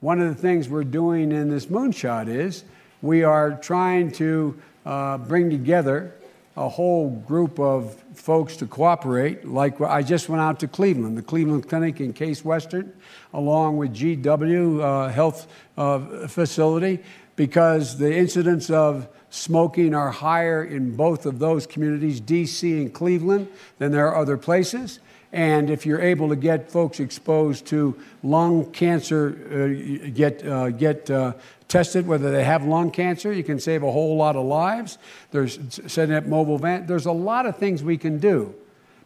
One 0.00 0.20
of 0.20 0.28
the 0.28 0.40
things 0.40 0.68
we're 0.68 0.84
doing 0.84 1.32
in 1.32 1.48
this 1.48 1.66
moonshot 1.66 2.28
is 2.28 2.64
we 3.06 3.22
are 3.22 3.52
trying 3.52 4.10
to 4.10 4.60
uh, 4.84 5.16
bring 5.18 5.48
together 5.48 6.12
a 6.56 6.68
whole 6.68 7.10
group 7.10 7.60
of 7.60 7.94
folks 8.14 8.56
to 8.56 8.66
cooperate. 8.66 9.46
Like 9.46 9.80
I 9.80 10.02
just 10.02 10.28
went 10.28 10.42
out 10.42 10.58
to 10.60 10.68
Cleveland, 10.68 11.16
the 11.16 11.22
Cleveland 11.22 11.68
Clinic 11.68 12.00
in 12.00 12.12
Case 12.12 12.44
Western, 12.44 12.92
along 13.32 13.76
with 13.76 13.94
GW 13.94 14.82
uh, 14.82 15.12
Health 15.12 15.46
uh, 15.76 16.26
Facility, 16.26 16.98
because 17.36 17.98
the 17.98 18.12
incidence 18.12 18.70
of 18.70 19.08
smoking 19.30 19.94
are 19.94 20.10
higher 20.10 20.64
in 20.64 20.96
both 20.96 21.26
of 21.26 21.38
those 21.38 21.66
communities, 21.66 22.20
DC 22.20 22.80
and 22.80 22.92
Cleveland, 22.92 23.48
than 23.78 23.92
there 23.92 24.08
are 24.08 24.16
other 24.16 24.36
places. 24.36 24.98
And 25.32 25.68
if 25.68 25.84
you're 25.84 26.00
able 26.00 26.30
to 26.30 26.36
get 26.36 26.70
folks 26.70 26.98
exposed 26.98 27.66
to 27.66 27.94
lung 28.22 28.70
cancer, 28.72 29.36
uh, 29.52 30.08
get, 30.14 30.46
uh, 30.46 30.70
get 30.70 31.10
uh, 31.10 31.34
tested 31.68 32.06
whether 32.06 32.30
they 32.30 32.44
have 32.44 32.64
lung 32.64 32.90
cancer, 32.90 33.32
you 33.32 33.44
can 33.44 33.58
save 33.58 33.82
a 33.82 33.90
whole 33.90 34.16
lot 34.16 34.36
of 34.36 34.44
lives. 34.44 34.98
There's 35.30 35.58
setting 35.86 36.14
up 36.14 36.24
mobile 36.24 36.58
van. 36.58 36.86
There's 36.86 37.06
a 37.06 37.12
lot 37.12 37.46
of 37.46 37.56
things 37.56 37.82
we 37.82 37.98
can 37.98 38.18
do. 38.18 38.54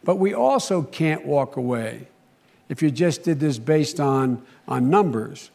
But 0.03 0.17
we 0.17 0.33
also 0.33 0.81
can't 0.81 1.25
walk 1.25 1.57
away 1.57 2.07
if 2.69 2.81
you 2.81 2.89
just 2.89 3.23
did 3.23 3.39
this 3.39 3.57
based 3.57 3.99
on, 3.99 4.41
on 4.67 4.89
numbers. 4.89 5.51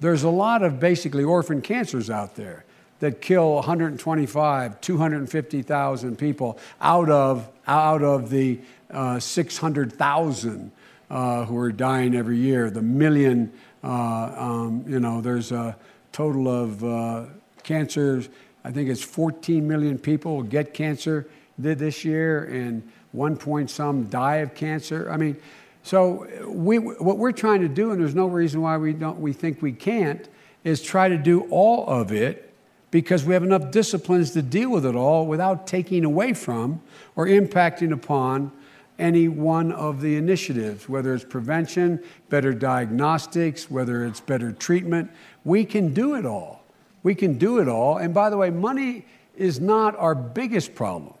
There's 0.00 0.22
a 0.22 0.30
lot 0.30 0.62
of 0.62 0.80
basically 0.80 1.22
orphan 1.22 1.62
cancers 1.62 2.10
out 2.10 2.34
there 2.36 2.64
that 3.00 3.20
kill 3.20 3.54
125, 3.56 4.80
250,000 4.80 6.18
people 6.18 6.58
out 6.80 7.10
of, 7.10 7.48
out 7.66 8.02
of 8.02 8.30
the 8.30 8.60
uh, 8.90 9.18
600,000 9.18 10.72
uh, 11.10 11.44
who 11.44 11.56
are 11.56 11.72
dying 11.72 12.14
every 12.14 12.38
year, 12.38 12.70
the 12.70 12.82
million, 12.82 13.52
uh, 13.82 14.34
um, 14.36 14.84
you 14.88 15.00
know, 15.00 15.20
there's 15.20 15.52
a 15.52 15.76
total 16.14 16.48
of 16.48 16.82
uh, 16.84 17.24
cancers 17.62 18.28
I 18.64 18.70
think 18.72 18.88
it's 18.88 19.02
14 19.02 19.68
million 19.68 19.98
people 19.98 20.42
get 20.42 20.72
cancer 20.72 21.26
this 21.58 22.04
year, 22.04 22.44
and 22.44 22.82
one 23.12 23.36
point 23.36 23.70
some 23.70 24.04
die 24.04 24.36
of 24.36 24.54
cancer. 24.54 25.10
I 25.10 25.18
mean, 25.18 25.36
so 25.82 26.26
we, 26.48 26.78
what 26.78 27.18
we're 27.18 27.32
trying 27.32 27.60
to 27.60 27.68
do, 27.68 27.90
and 27.90 28.00
there's 28.00 28.14
no 28.14 28.26
reason 28.26 28.62
why 28.62 28.78
we 28.78 28.94
don't, 28.94 29.20
we 29.20 29.34
think 29.34 29.60
we 29.60 29.72
can't, 29.72 30.26
is 30.64 30.82
try 30.82 31.10
to 31.10 31.18
do 31.18 31.42
all 31.50 31.86
of 31.86 32.10
it 32.10 32.52
because 32.90 33.24
we 33.24 33.34
have 33.34 33.42
enough 33.42 33.70
disciplines 33.70 34.30
to 34.30 34.40
deal 34.40 34.70
with 34.70 34.86
it 34.86 34.96
all 34.96 35.26
without 35.26 35.66
taking 35.66 36.04
away 36.04 36.32
from 36.32 36.80
or 37.16 37.26
impacting 37.26 37.92
upon 37.92 38.50
any 38.98 39.28
one 39.28 39.72
of 39.72 40.00
the 40.00 40.16
initiatives, 40.16 40.88
whether 40.88 41.14
it's 41.14 41.24
prevention, 41.24 42.02
better 42.28 42.52
diagnostics, 42.52 43.70
whether 43.70 44.04
it's 44.04 44.20
better 44.20 44.52
treatment. 44.52 45.10
We 45.44 45.64
can 45.64 45.92
do 45.92 46.14
it 46.14 46.24
all. 46.24 46.64
We 47.02 47.14
can 47.14 47.38
do 47.38 47.58
it 47.58 47.68
all. 47.68 47.98
And 47.98 48.14
by 48.14 48.30
the 48.30 48.36
way, 48.36 48.50
money 48.50 49.04
is 49.36 49.60
not 49.60 49.96
our 49.96 50.14
biggest 50.14 50.74
problem. 50.74 51.14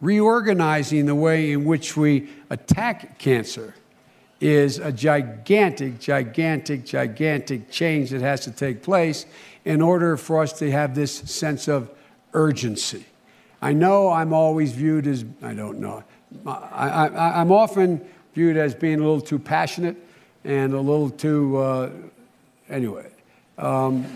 Reorganizing 0.00 1.06
the 1.06 1.14
way 1.14 1.52
in 1.52 1.64
which 1.64 1.96
we 1.96 2.30
attack 2.48 3.18
cancer 3.18 3.74
is 4.40 4.78
a 4.78 4.90
gigantic, 4.90 6.00
gigantic, 6.00 6.86
gigantic 6.86 7.70
change 7.70 8.10
that 8.10 8.22
has 8.22 8.40
to 8.40 8.50
take 8.50 8.82
place 8.82 9.26
in 9.66 9.82
order 9.82 10.16
for 10.16 10.42
us 10.42 10.54
to 10.54 10.70
have 10.70 10.94
this 10.94 11.14
sense 11.14 11.68
of 11.68 11.90
urgency. 12.32 13.04
I 13.60 13.74
know 13.74 14.10
I'm 14.10 14.32
always 14.32 14.72
viewed 14.72 15.06
as, 15.06 15.26
I 15.42 15.52
don't 15.52 15.78
know, 15.78 16.02
I, 16.46 17.40
am 17.40 17.52
often 17.52 18.06
viewed 18.34 18.56
as 18.56 18.74
being 18.74 19.00
a 19.00 19.02
little 19.02 19.20
too 19.20 19.38
passionate 19.38 19.96
and 20.44 20.72
a 20.72 20.80
little 20.80 21.10
too, 21.10 21.56
uh, 21.56 21.90
anyway. 22.68 23.10
Um, 23.58 24.06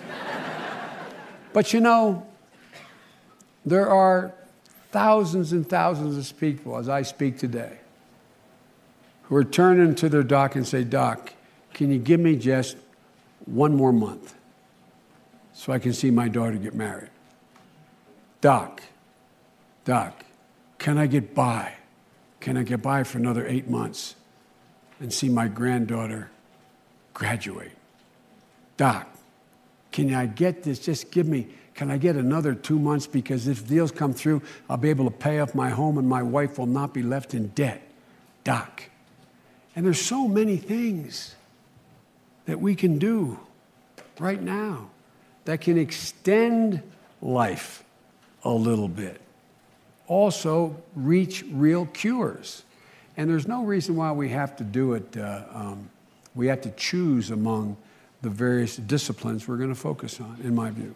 but 1.52 1.72
you 1.72 1.80
know, 1.80 2.26
there 3.66 3.88
are 3.88 4.32
thousands 4.90 5.52
and 5.52 5.68
thousands 5.68 6.30
of 6.30 6.38
people 6.38 6.76
as 6.76 6.88
I 6.88 7.02
speak 7.02 7.38
today 7.38 7.78
who 9.24 9.36
are 9.36 9.44
turning 9.44 9.94
to 9.96 10.08
their 10.08 10.22
doc 10.22 10.54
and 10.54 10.66
say, 10.66 10.84
Doc, 10.84 11.32
can 11.72 11.90
you 11.90 11.98
give 11.98 12.20
me 12.20 12.36
just 12.36 12.76
one 13.46 13.74
more 13.74 13.92
month 13.92 14.34
so 15.52 15.72
I 15.72 15.78
can 15.78 15.92
see 15.92 16.10
my 16.10 16.28
daughter 16.28 16.56
get 16.56 16.74
married? 16.74 17.10
Doc, 18.40 18.82
Doc, 19.84 20.24
can 20.78 20.98
I 20.98 21.06
get 21.06 21.34
by? 21.34 21.72
Can 22.44 22.58
I 22.58 22.62
get 22.62 22.82
by 22.82 23.04
for 23.04 23.16
another 23.16 23.46
eight 23.46 23.70
months 23.70 24.16
and 25.00 25.10
see 25.10 25.30
my 25.30 25.48
granddaughter 25.48 26.30
graduate? 27.14 27.72
Doc, 28.76 29.08
can 29.90 30.12
I 30.12 30.26
get 30.26 30.62
this? 30.62 30.78
Just 30.78 31.10
give 31.10 31.26
me, 31.26 31.46
can 31.72 31.90
I 31.90 31.96
get 31.96 32.16
another 32.16 32.54
two 32.54 32.78
months? 32.78 33.06
Because 33.06 33.48
if 33.48 33.66
deals 33.66 33.90
come 33.90 34.12
through, 34.12 34.42
I'll 34.68 34.76
be 34.76 34.90
able 34.90 35.06
to 35.06 35.10
pay 35.10 35.40
off 35.40 35.54
my 35.54 35.70
home 35.70 35.96
and 35.96 36.06
my 36.06 36.22
wife 36.22 36.58
will 36.58 36.66
not 36.66 36.92
be 36.92 37.02
left 37.02 37.32
in 37.32 37.48
debt. 37.48 37.80
Doc. 38.44 38.90
And 39.74 39.86
there's 39.86 40.02
so 40.02 40.28
many 40.28 40.58
things 40.58 41.36
that 42.44 42.60
we 42.60 42.74
can 42.74 42.98
do 42.98 43.40
right 44.20 44.42
now 44.42 44.90
that 45.46 45.62
can 45.62 45.78
extend 45.78 46.82
life 47.22 47.84
a 48.42 48.50
little 48.50 48.88
bit 48.88 49.22
also 50.06 50.76
reach 50.94 51.44
real 51.50 51.86
cures. 51.86 52.62
And 53.16 53.30
there's 53.30 53.46
no 53.46 53.64
reason 53.64 53.96
why 53.96 54.12
we 54.12 54.28
have 54.30 54.56
to 54.56 54.64
do 54.64 54.94
it, 54.94 55.16
uh, 55.16 55.44
um, 55.52 55.90
we 56.34 56.48
have 56.48 56.60
to 56.62 56.70
choose 56.70 57.30
among 57.30 57.76
the 58.22 58.30
various 58.30 58.76
disciplines 58.76 59.46
we're 59.46 59.56
going 59.56 59.68
to 59.68 59.74
focus 59.74 60.20
on, 60.20 60.38
in 60.42 60.54
my 60.54 60.70
view. 60.70 60.94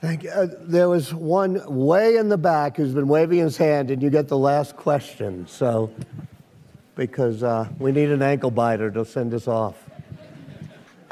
Thank 0.00 0.24
you. 0.24 0.30
Uh, 0.30 0.48
there 0.60 0.88
was 0.88 1.14
one 1.14 1.62
way 1.66 2.16
in 2.16 2.28
the 2.28 2.36
back 2.36 2.76
who's 2.76 2.92
been 2.92 3.08
waving 3.08 3.38
his 3.38 3.56
hand, 3.56 3.90
and 3.90 4.02
you 4.02 4.10
get 4.10 4.28
the 4.28 4.36
last 4.36 4.76
question. 4.76 5.46
So, 5.48 5.90
because 6.96 7.42
uh, 7.42 7.68
we 7.78 7.92
need 7.92 8.10
an 8.10 8.22
ankle 8.22 8.50
biter 8.50 8.90
to 8.90 9.04
send 9.04 9.32
us 9.32 9.48
off. 9.48 9.74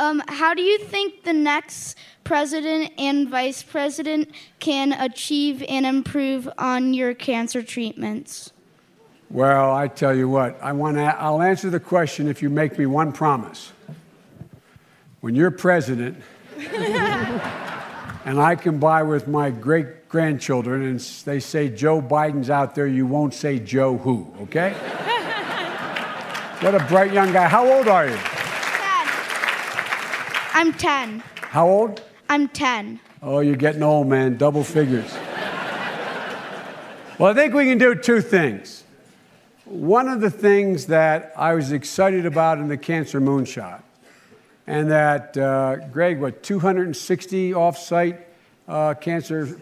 Um, 0.04 0.22
how 0.28 0.52
do 0.52 0.60
you 0.60 0.78
think 0.78 1.24
the 1.24 1.32
next 1.32 1.96
president 2.24 2.92
and 2.98 3.26
vice 3.26 3.62
president 3.62 4.30
can 4.60 4.92
achieve 4.92 5.62
and 5.66 5.86
improve 5.86 6.46
on 6.58 6.92
your 6.92 7.14
cancer 7.14 7.62
treatments? 7.62 8.52
Well, 9.30 9.74
I 9.74 9.88
tell 9.88 10.14
you 10.14 10.28
what, 10.28 10.62
I 10.62 10.72
want 10.72 10.98
to, 10.98 11.04
I'll 11.04 11.40
answer 11.40 11.70
the 11.70 11.80
question 11.80 12.28
if 12.28 12.42
you 12.42 12.50
make 12.50 12.78
me 12.78 12.84
one 12.84 13.12
promise. 13.12 13.72
When 15.22 15.34
you're 15.34 15.50
president, 15.50 16.18
and 16.58 18.38
I 18.38 18.56
can 18.56 18.78
buy 18.78 19.02
with 19.02 19.26
my 19.26 19.48
great 19.48 20.10
grandchildren, 20.10 20.82
and 20.82 21.00
they 21.24 21.40
say 21.40 21.70
Joe 21.70 22.02
Biden's 22.02 22.50
out 22.50 22.74
there, 22.74 22.86
you 22.86 23.06
won't 23.06 23.32
say 23.32 23.58
Joe 23.58 23.96
who, 23.96 24.30
okay? 24.42 24.72
what 26.60 26.74
a 26.74 26.84
bright 26.90 27.14
young 27.14 27.32
guy. 27.32 27.48
How 27.48 27.66
old 27.66 27.88
are 27.88 28.06
you? 28.06 28.18
I'm 30.56 30.72
10. 30.72 31.20
How 31.40 31.68
old? 31.68 32.00
I'm 32.28 32.46
10. 32.46 33.00
Oh, 33.24 33.40
you're 33.40 33.56
getting 33.56 33.82
old, 33.82 34.06
man. 34.06 34.36
Double 34.36 34.62
figures. 34.62 35.12
well, 37.18 37.32
I 37.32 37.34
think 37.34 37.54
we 37.54 37.64
can 37.64 37.76
do 37.76 37.96
two 37.96 38.20
things. 38.20 38.84
One 39.64 40.06
of 40.06 40.20
the 40.20 40.30
things 40.30 40.86
that 40.86 41.32
I 41.36 41.54
was 41.54 41.72
excited 41.72 42.24
about 42.24 42.58
in 42.58 42.68
the 42.68 42.76
Cancer 42.76 43.20
Moonshot, 43.20 43.82
and 44.68 44.88
that 44.92 45.36
uh, 45.36 45.74
Greg, 45.88 46.20
what, 46.20 46.44
260 46.44 47.52
off-site 47.52 48.20
uh, 48.68 48.94
cancer, 48.94 49.58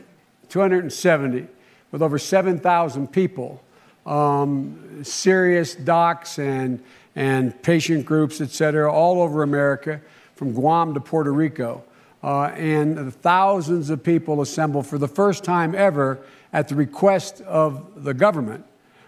270, 0.50 1.46
with 1.90 2.02
over 2.02 2.18
7,000 2.18 3.10
people, 3.10 3.64
um, 4.04 5.02
serious 5.02 5.74
docs 5.74 6.38
and, 6.38 6.82
and 7.16 7.62
patient 7.62 8.04
groups, 8.04 8.42
et 8.42 8.50
cetera, 8.50 8.92
all 8.92 9.22
over 9.22 9.42
America 9.42 10.02
from 10.42 10.54
Guam 10.54 10.92
to 10.94 10.98
Puerto 10.98 11.30
Rico. 11.30 11.84
Uh, 12.20 12.46
and 12.56 13.14
thousands 13.22 13.90
of 13.90 14.02
people 14.02 14.40
assembled 14.40 14.88
for 14.88 14.98
the 14.98 15.06
first 15.06 15.44
time 15.44 15.72
ever 15.72 16.18
at 16.52 16.66
the 16.66 16.74
request 16.74 17.40
of 17.42 18.02
the 18.02 18.12
government. 18.12 18.64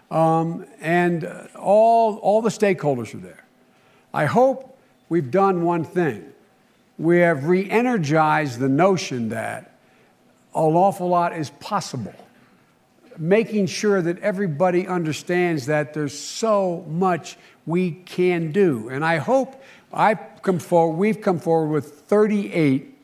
Um, 0.09 0.65
and 0.79 1.25
all, 1.59 2.15
all 2.19 2.41
the 2.41 2.47
stakeholders 2.47 3.13
are 3.13 3.17
there. 3.17 3.43
I 4.13 4.27
hope 4.27 4.79
we've 5.09 5.29
done 5.29 5.63
one 5.63 5.83
thing. 5.83 6.31
We 6.97 7.19
have 7.19 7.43
re 7.43 7.69
energized 7.69 8.59
the 8.59 8.69
notion 8.69 9.27
that 9.29 9.75
an 10.55 10.73
awful 10.73 11.09
lot 11.09 11.35
is 11.35 11.49
possible, 11.49 12.15
making 13.17 13.65
sure 13.65 14.01
that 14.01 14.19
everybody 14.19 14.87
understands 14.87 15.65
that 15.65 15.93
there's 15.93 16.17
so 16.17 16.85
much 16.87 17.35
we 17.65 17.91
can 17.91 18.53
do. 18.53 18.87
And 18.87 19.03
I 19.03 19.17
hope 19.17 19.61
I 19.91 20.17
come 20.45 20.59
forward, 20.59 20.95
we've 20.95 21.21
come 21.21 21.39
forward 21.39 21.71
with 21.73 22.01
38 22.01 22.95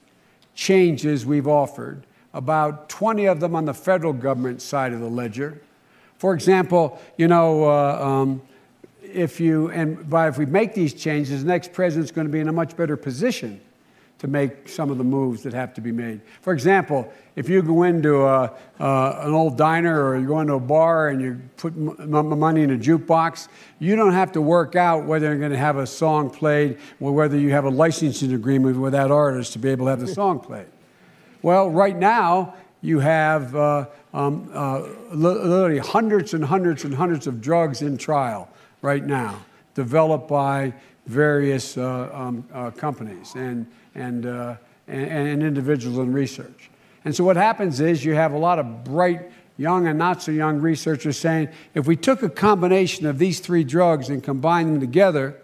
changes 0.53 1.25
we've 1.25 1.47
offered, 1.47 2.05
about 2.33 2.87
20 2.87 3.25
of 3.25 3.39
them 3.39 3.55
on 3.55 3.65
the 3.65 3.73
federal 3.73 4.13
government 4.13 4.61
side 4.61 4.93
of 4.93 4.99
the 4.99 5.09
ledger. 5.09 5.59
For 6.17 6.33
example, 6.33 7.01
you 7.17 7.27
know, 7.27 7.65
uh, 7.65 7.99
um, 7.99 8.41
if 9.01 9.39
you, 9.39 9.71
and 9.71 10.07
by 10.07 10.27
if 10.27 10.37
we 10.37 10.45
make 10.45 10.75
these 10.75 10.93
changes, 10.93 11.41
the 11.41 11.47
next 11.47 11.73
president's 11.73 12.11
going 12.11 12.27
to 12.27 12.31
be 12.31 12.39
in 12.39 12.47
a 12.47 12.53
much 12.53 12.77
better 12.77 12.95
position 12.95 13.59
to 14.21 14.27
make 14.27 14.69
some 14.69 14.91
of 14.91 14.99
the 14.99 15.03
moves 15.03 15.41
that 15.41 15.51
have 15.51 15.73
to 15.73 15.81
be 15.81 15.91
made. 15.91 16.21
For 16.41 16.53
example, 16.53 17.11
if 17.35 17.49
you 17.49 17.63
go 17.63 17.81
into 17.81 18.21
a, 18.21 18.53
uh, 18.79 19.21
an 19.23 19.33
old 19.33 19.57
diner 19.57 20.05
or 20.05 20.15
you 20.15 20.27
go 20.27 20.41
into 20.41 20.53
a 20.53 20.59
bar 20.59 21.07
and 21.07 21.19
you 21.19 21.41
put 21.57 21.73
m- 21.73 22.37
money 22.37 22.61
in 22.61 22.69
a 22.69 22.77
jukebox, 22.77 23.47
you 23.79 23.95
don't 23.95 24.13
have 24.13 24.31
to 24.33 24.39
work 24.39 24.75
out 24.75 25.05
whether 25.05 25.25
you're 25.25 25.39
going 25.39 25.49
to 25.49 25.57
have 25.57 25.77
a 25.77 25.87
song 25.87 26.29
played 26.29 26.77
or 26.99 27.13
whether 27.13 27.35
you 27.35 27.49
have 27.49 27.65
a 27.65 27.71
licensing 27.71 28.31
agreement 28.33 28.77
with 28.77 28.91
that 28.91 29.09
artist 29.09 29.53
to 29.53 29.59
be 29.59 29.69
able 29.69 29.87
to 29.87 29.89
have 29.89 29.99
the 29.99 30.07
song 30.07 30.39
played. 30.39 30.67
Well, 31.41 31.71
right 31.71 31.97
now, 31.97 32.53
you 32.81 32.99
have 32.99 33.55
uh, 33.55 33.87
um, 34.13 34.51
uh, 34.53 34.81
literally 35.11 35.79
hundreds 35.79 36.35
and 36.35 36.45
hundreds 36.45 36.83
and 36.83 36.93
hundreds 36.93 37.25
of 37.25 37.41
drugs 37.41 37.81
in 37.81 37.97
trial 37.97 38.49
right 38.83 39.03
now, 39.03 39.43
developed 39.73 40.27
by 40.27 40.75
various 41.07 41.75
uh, 41.75 42.11
um, 42.13 42.47
uh, 42.53 42.69
companies. 42.69 43.33
And 43.35 43.65
and, 43.95 44.25
uh, 44.25 44.55
and, 44.87 45.09
and 45.09 45.43
individuals 45.43 45.97
in 45.99 46.13
research. 46.13 46.69
And 47.03 47.15
so 47.15 47.23
what 47.23 47.35
happens 47.35 47.79
is 47.79 48.05
you 48.05 48.13
have 48.13 48.33
a 48.33 48.37
lot 48.37 48.59
of 48.59 48.83
bright, 48.83 49.31
young 49.57 49.87
and 49.87 49.97
not 49.97 50.21
so 50.21 50.31
young 50.31 50.59
researchers 50.59 51.17
saying 51.17 51.49
if 51.75 51.85
we 51.85 51.95
took 51.95 52.23
a 52.23 52.29
combination 52.29 53.05
of 53.05 53.19
these 53.19 53.39
three 53.39 53.63
drugs 53.63 54.09
and 54.09 54.23
combined 54.23 54.69
them 54.69 54.79
together, 54.79 55.35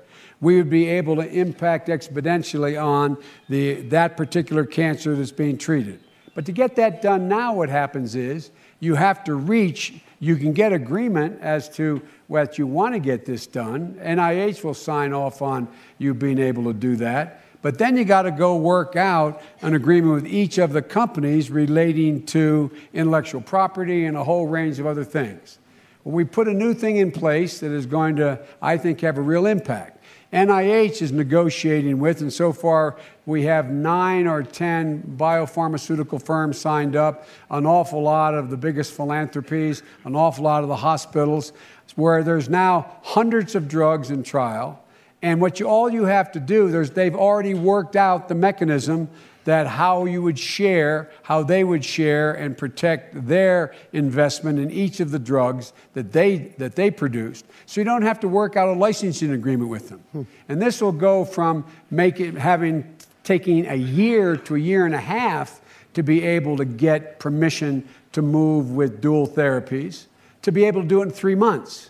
we 0.41 0.57
would 0.57 0.69
be 0.69 0.87
able 0.87 1.15
to 1.15 1.27
impact 1.27 1.87
exponentially 1.87 2.81
on 2.81 3.17
the, 3.49 3.81
that 3.83 4.17
particular 4.17 4.65
cancer 4.65 5.15
that's 5.15 5.31
being 5.31 5.57
treated. 5.57 5.99
But 6.35 6.45
to 6.45 6.51
get 6.51 6.75
that 6.75 7.01
done 7.01 7.27
now, 7.27 7.53
what 7.53 7.69
happens 7.69 8.15
is 8.15 8.51
you 8.79 8.95
have 8.95 9.23
to 9.23 9.33
reach, 9.33 9.95
you 10.19 10.35
can 10.35 10.53
get 10.53 10.73
agreement 10.73 11.41
as 11.41 11.69
to 11.69 12.01
what 12.27 12.59
you 12.59 12.67
want 12.67 12.93
to 12.93 12.99
get 12.99 13.25
this 13.25 13.47
done. 13.47 13.99
NIH 14.03 14.63
will 14.63 14.75
sign 14.75 15.13
off 15.13 15.41
on 15.41 15.67
you 15.97 16.13
being 16.13 16.37
able 16.37 16.65
to 16.65 16.73
do 16.73 16.95
that. 16.97 17.41
But 17.67 17.79
then 17.79 17.97
you 17.97 18.05
got 18.05 18.21
to 18.21 18.31
go 18.31 18.55
work 18.55 18.95
out 18.95 19.41
an 19.61 19.73
agreement 19.73 20.13
with 20.13 20.25
each 20.25 20.57
of 20.57 20.71
the 20.71 20.81
companies 20.81 21.51
relating 21.51 22.25
to 22.27 22.71
intellectual 22.93 23.41
property 23.41 24.05
and 24.05 24.15
a 24.15 24.23
whole 24.23 24.47
range 24.47 24.79
of 24.79 24.85
other 24.85 25.03
things. 25.03 25.59
We 26.05 26.23
put 26.23 26.47
a 26.47 26.53
new 26.53 26.73
thing 26.73 26.95
in 26.95 27.11
place 27.11 27.59
that 27.59 27.73
is 27.73 27.85
going 27.85 28.15
to, 28.15 28.39
I 28.61 28.77
think, 28.77 29.01
have 29.01 29.17
a 29.17 29.21
real 29.21 29.45
impact. 29.45 30.01
NIH 30.31 31.01
is 31.01 31.11
negotiating 31.11 31.99
with, 31.99 32.21
and 32.21 32.31
so 32.31 32.53
far 32.53 32.95
we 33.25 33.43
have 33.43 33.69
nine 33.69 34.27
or 34.27 34.43
10 34.43 35.17
biopharmaceutical 35.17 36.23
firms 36.23 36.57
signed 36.57 36.95
up, 36.95 37.27
an 37.51 37.65
awful 37.65 38.01
lot 38.01 38.33
of 38.33 38.49
the 38.49 38.55
biggest 38.55 38.93
philanthropies, 38.93 39.83
an 40.05 40.15
awful 40.15 40.45
lot 40.45 40.63
of 40.63 40.69
the 40.69 40.77
hospitals, 40.77 41.51
where 41.97 42.23
there's 42.23 42.47
now 42.47 42.95
hundreds 43.03 43.55
of 43.55 43.67
drugs 43.67 44.09
in 44.09 44.23
trial. 44.23 44.81
And 45.21 45.41
what 45.41 45.59
you, 45.59 45.67
all 45.67 45.89
you 45.89 46.05
have 46.05 46.31
to 46.33 46.39
do, 46.39 46.85
they've 46.85 47.15
already 47.15 47.53
worked 47.53 47.95
out 47.95 48.27
the 48.27 48.35
mechanism 48.35 49.09
that 49.47 49.65
how 49.65 50.03
you 50.03 50.21
would 50.21 50.37
share, 50.37 51.09
how 51.23 51.41
they 51.41 51.63
would 51.63 51.83
share 51.83 52.33
and 52.33 52.57
protect 52.57 53.27
their 53.27 53.73
investment 53.93 54.59
in 54.59 54.69
each 54.69 54.99
of 54.99 55.09
the 55.09 55.17
drugs 55.17 55.71
that 55.93 56.11
they, 56.11 56.35
that 56.57 56.75
they 56.75 56.91
produced. 56.91 57.45
So 57.65 57.79
you 57.79 57.85
don't 57.85 58.01
have 58.01 58.19
to 58.19 58.27
work 58.27 58.57
out 58.57 58.67
a 58.67 58.73
licensing 58.73 59.31
agreement 59.31 59.69
with 59.69 59.87
them. 59.87 59.99
Hmm. 60.11 60.23
And 60.49 60.61
this 60.61 60.81
will 60.81 60.91
go 60.91 61.23
from 61.23 61.65
making, 61.89 62.35
having, 62.35 62.93
taking 63.23 63.65
a 63.67 63.75
year 63.75 64.35
to 64.35 64.55
a 64.55 64.59
year 64.59 64.85
and 64.85 64.93
a 64.93 64.99
half 64.99 65.61
to 65.93 66.03
be 66.03 66.23
able 66.25 66.57
to 66.57 66.65
get 66.65 67.17
permission 67.17 67.87
to 68.11 68.21
move 68.21 68.71
with 68.71 68.99
dual 68.99 69.29
therapies, 69.29 70.07
to 70.41 70.51
be 70.51 70.65
able 70.65 70.81
to 70.81 70.87
do 70.87 71.01
it 71.01 71.05
in 71.05 71.11
three 71.11 71.35
months. 71.35 71.89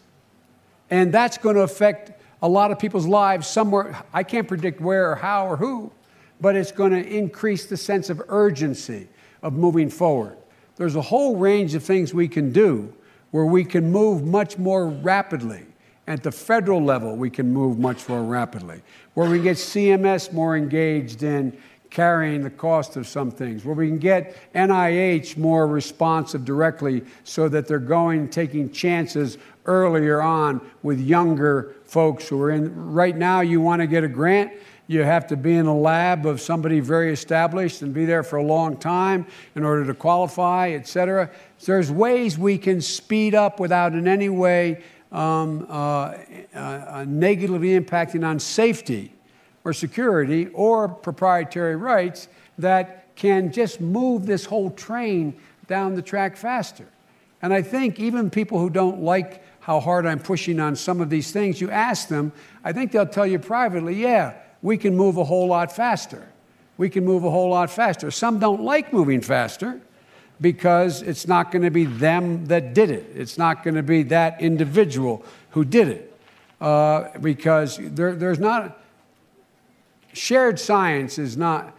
And 0.92 1.12
that's 1.12 1.40
going 1.40 1.56
to 1.56 1.64
affect 1.64 2.17
a 2.42 2.48
lot 2.48 2.72
of 2.72 2.80
people's 2.80 3.08
lives 3.08 3.48
somewhere. 3.48 4.02
I 4.14 4.24
can't 4.24 4.48
predict 4.48 4.80
where 4.82 5.12
or 5.12 5.16
how 5.16 5.48
or 5.48 5.58
who, 5.58 5.92
but 6.40 6.56
it's 6.56 6.72
going 6.72 6.92
to 6.92 7.06
increase 7.06 7.66
the 7.66 7.78
sense 7.78 8.10
of 8.10 8.22
urgency 8.28 9.08
of 9.42 9.54
moving 9.54 9.90
forward. 9.90 10.38
There's 10.76 10.96
a 10.96 11.02
whole 11.02 11.38
range 11.38 11.74
of 11.74 11.84
things 11.84 12.14
we 12.14 12.28
can 12.28 12.52
do 12.52 12.94
where 13.32 13.46
we 13.46 13.64
can 13.66 13.92
move 13.92 14.24
much 14.24 14.58
more 14.58 14.88
rapidly. 14.88 15.66
At 16.08 16.24
the 16.24 16.32
federal 16.32 16.82
level, 16.82 17.18
we 17.18 17.30
can 17.30 17.52
move 17.52 17.80
much 17.80 18.08
more 18.08 18.24
rapidly, 18.24 18.82
where 19.14 19.30
we 19.30 19.38
can 19.38 19.44
get 19.44 19.58
CMS 19.58 20.32
more 20.32 20.56
engaged 20.56 21.24
in 21.24 21.58
carrying 21.90 22.44
the 22.44 22.50
cost 22.50 22.96
of 22.96 23.08
some 23.08 23.30
things, 23.30 23.66
where 23.66 23.76
we 23.76 23.88
can 23.88 23.98
get 23.98 24.38
NIH 24.54 25.36
more 25.36 25.68
responsive 25.68 26.46
directly 26.46 27.04
so 27.26 27.50
that 27.50 27.68
they're 27.68 27.80
going, 27.80 28.30
taking 28.30 28.72
chances 28.72 29.38
earlier 29.66 30.22
on 30.22 30.62
with 30.82 31.00
younger 31.00 31.76
folks 31.88 32.28
who 32.28 32.40
are 32.42 32.52
in. 32.52 32.94
Right 32.94 33.16
now, 33.16 33.42
you 33.42 33.62
want 33.62 33.82
to 33.82 33.88
get 33.88 34.04
a 34.04 34.08
grant, 34.08 34.52
you 34.88 35.04
have 35.04 35.28
to 35.28 35.36
be 35.36 35.56
in 35.56 35.66
a 35.66 35.78
lab 35.78 36.26
of 36.26 36.40
somebody 36.40 36.80
very 36.80 37.12
established 37.12 37.82
and 37.82 37.94
be 37.94 38.06
there 38.06 38.24
for 38.24 38.38
a 38.38 38.44
long 38.44 38.78
time 38.78 39.26
in 39.56 39.64
order 39.64 39.86
to 39.86 39.94
qualify, 39.94 40.70
et 40.70 40.88
cetera. 40.88 41.30
There's 41.66 41.92
ways 41.92 42.38
we 42.38 42.58
can 42.58 42.82
speed 42.82 43.36
up 43.36 43.60
without 43.60 43.94
in 43.94 44.08
any 44.08 44.30
way 44.30 44.84
um, 45.12 45.66
uh, 45.70 46.16
uh, 46.54 47.06
negatively 47.08 47.80
impacting 47.80 48.26
on 48.26 48.40
safety 48.40 49.14
or 49.64 49.74
security 49.74 50.48
or 50.54 50.88
proprietary 50.88 51.76
rights 51.76 52.30
that 52.58 53.16
can 53.16 53.52
just 53.52 53.82
move 53.82 54.26
this 54.26 54.46
whole 54.46 54.70
train 54.72 55.34
down 55.68 55.96
the 55.96 56.02
track 56.02 56.38
faster. 56.38 56.86
And 57.42 57.54
I 57.54 57.62
think 57.62 58.00
even 58.00 58.30
people 58.30 58.60
who 58.60 58.70
don't 58.70 59.02
like 59.02 59.44
how 59.68 59.82
hard 59.82 60.06
I'm 60.06 60.20
pushing 60.20 60.62
on 60.62 60.78
some 60.78 61.02
of 61.02 61.10
these 61.10 61.34
things, 61.34 61.60
you 61.60 61.70
ask 61.70 62.08
them, 62.08 62.32
I 62.64 62.72
think 62.72 62.94
they'll 62.94 63.06
tell 63.06 63.28
you 63.28 63.38
privately, 63.38 63.96
yeah, 63.96 64.36
we 64.62 64.78
can 64.78 64.96
move 64.96 65.18
a 65.18 65.26
whole 65.26 65.46
lot 65.48 65.76
faster. 65.76 66.26
We 66.78 66.90
can 66.90 67.04
move 67.04 67.26
a 67.26 67.30
whole 67.30 67.50
lot 67.50 67.70
faster. 67.70 68.10
Some 68.10 68.40
don't 68.40 68.62
like 68.62 68.94
moving 68.94 69.20
faster 69.20 69.82
because 70.40 71.02
it's 71.02 71.28
not 71.28 71.52
going 71.52 71.64
to 71.64 71.70
be 71.70 71.84
them 71.84 72.46
that 72.46 72.74
did 72.74 72.90
it. 72.90 73.12
It's 73.14 73.38
not 73.38 73.62
going 73.62 73.76
to 73.76 73.84
be 73.84 74.04
that 74.04 74.40
individual 74.40 75.26
who 75.50 75.66
did 75.66 75.90
it. 75.90 76.18
Uh, 76.62 77.10
because 77.20 77.78
there, 77.78 78.16
there's 78.16 78.40
not, 78.40 78.82
shared 80.14 80.62
science 80.62 81.20
is 81.20 81.36
not, 81.36 81.76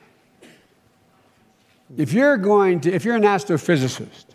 if 1.96 2.12
you're 2.12 2.36
going 2.36 2.80
to, 2.80 2.92
if 2.92 3.06
you're 3.06 3.16
an 3.16 3.22
astrophysicist 3.22 4.27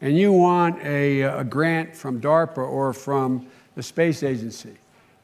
and 0.00 0.16
you 0.16 0.32
want 0.32 0.82
a, 0.82 1.22
a 1.22 1.44
grant 1.44 1.96
from 1.96 2.20
DARPA 2.20 2.58
or 2.58 2.92
from 2.92 3.46
the 3.74 3.82
space 3.82 4.22
agency, 4.22 4.74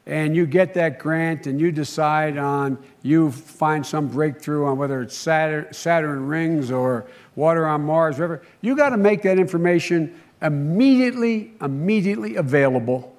and 0.05 0.35
you 0.35 0.45
get 0.45 0.73
that 0.73 0.99
grant 0.99 1.47
and 1.47 1.59
you 1.59 1.71
decide 1.71 2.37
on, 2.37 2.77
you 3.03 3.31
find 3.31 3.85
some 3.85 4.07
breakthrough 4.07 4.65
on 4.65 4.77
whether 4.77 5.01
it's 5.01 5.15
Saturn, 5.15 5.73
Saturn 5.73 6.27
rings 6.27 6.71
or 6.71 7.05
water 7.35 7.65
on 7.67 7.81
Mars, 7.81 8.15
whatever, 8.15 8.43
you 8.61 8.75
got 8.75 8.89
to 8.89 8.97
make 8.97 9.21
that 9.23 9.39
information 9.39 10.19
immediately, 10.41 11.53
immediately 11.61 12.35
available 12.35 13.15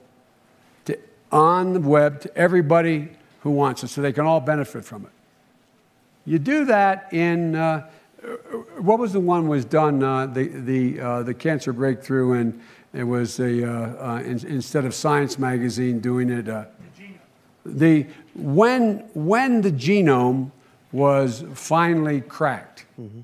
to, 0.85 0.99
on 1.33 1.73
the 1.73 1.81
web 1.81 2.21
to 2.21 2.37
everybody 2.37 3.09
who 3.41 3.51
wants 3.51 3.83
it 3.83 3.89
so 3.89 4.03
they 4.03 4.13
can 4.13 4.27
all 4.27 4.41
benefit 4.41 4.85
from 4.85 5.05
it. 5.05 5.11
You 6.27 6.39
do 6.39 6.65
that 6.67 7.13
in, 7.13 7.55
uh, 7.55 7.89
what 8.85 8.99
was 8.99 9.15
the 9.15 9.21
one 9.21 9.49
was 9.49 9.65
done, 9.65 10.03
uh, 10.03 10.27
the, 10.27 10.49
the, 10.49 11.01
uh, 11.01 11.23
the 11.23 11.33
cancer 11.33 11.73
breakthrough, 11.73 12.35
and 12.35 12.61
it 12.93 13.05
was 13.05 13.41
a, 13.41 13.65
uh, 13.65 14.17
uh, 14.17 14.21
in, 14.21 14.45
instead 14.47 14.85
of 14.85 14.95
Science 14.95 15.39
Magazine 15.39 16.01
doing 16.01 16.29
it, 16.29 16.49
uh, 16.49 16.67
the, 17.65 18.07
when, 18.35 18.99
when 19.15 19.63
the 19.63 19.73
genome 19.73 20.51
was 20.93 21.45
finally 21.55 22.21
cracked, 22.21 22.85
mm-hmm. 23.01 23.21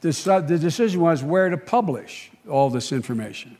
the, 0.00 0.44
the 0.46 0.58
decision 0.58 1.00
was 1.00 1.24
where 1.24 1.50
to 1.50 1.56
publish 1.56 2.30
all 2.48 2.70
this 2.70 2.92
information. 2.92 3.56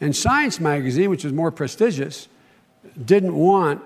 And 0.00 0.16
Science 0.16 0.58
Magazine, 0.58 1.10
which 1.10 1.24
is 1.24 1.32
more 1.32 1.52
prestigious, 1.52 2.28
didn't 3.04 3.36
want 3.36 3.82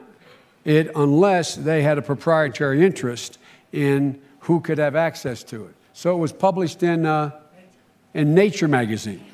it 0.65 0.91
unless 0.97 1.57
they 1.57 1.83
had 1.83 1.99
a 1.99 2.03
proprietary 2.03 2.83
interest 2.83 3.39
in 3.73 4.19
who 4.45 4.61
could 4.61 4.77
have 4.77 4.95
access 4.95 5.43
to 5.43 5.65
it. 5.65 5.75
So 5.95 6.15
it 6.15 6.19
was 6.19 6.33
published 6.33 6.83
in, 6.83 7.07
uh, 7.07 7.31
in 8.13 8.35
Nature 8.35 8.69
magazine. 8.69 9.25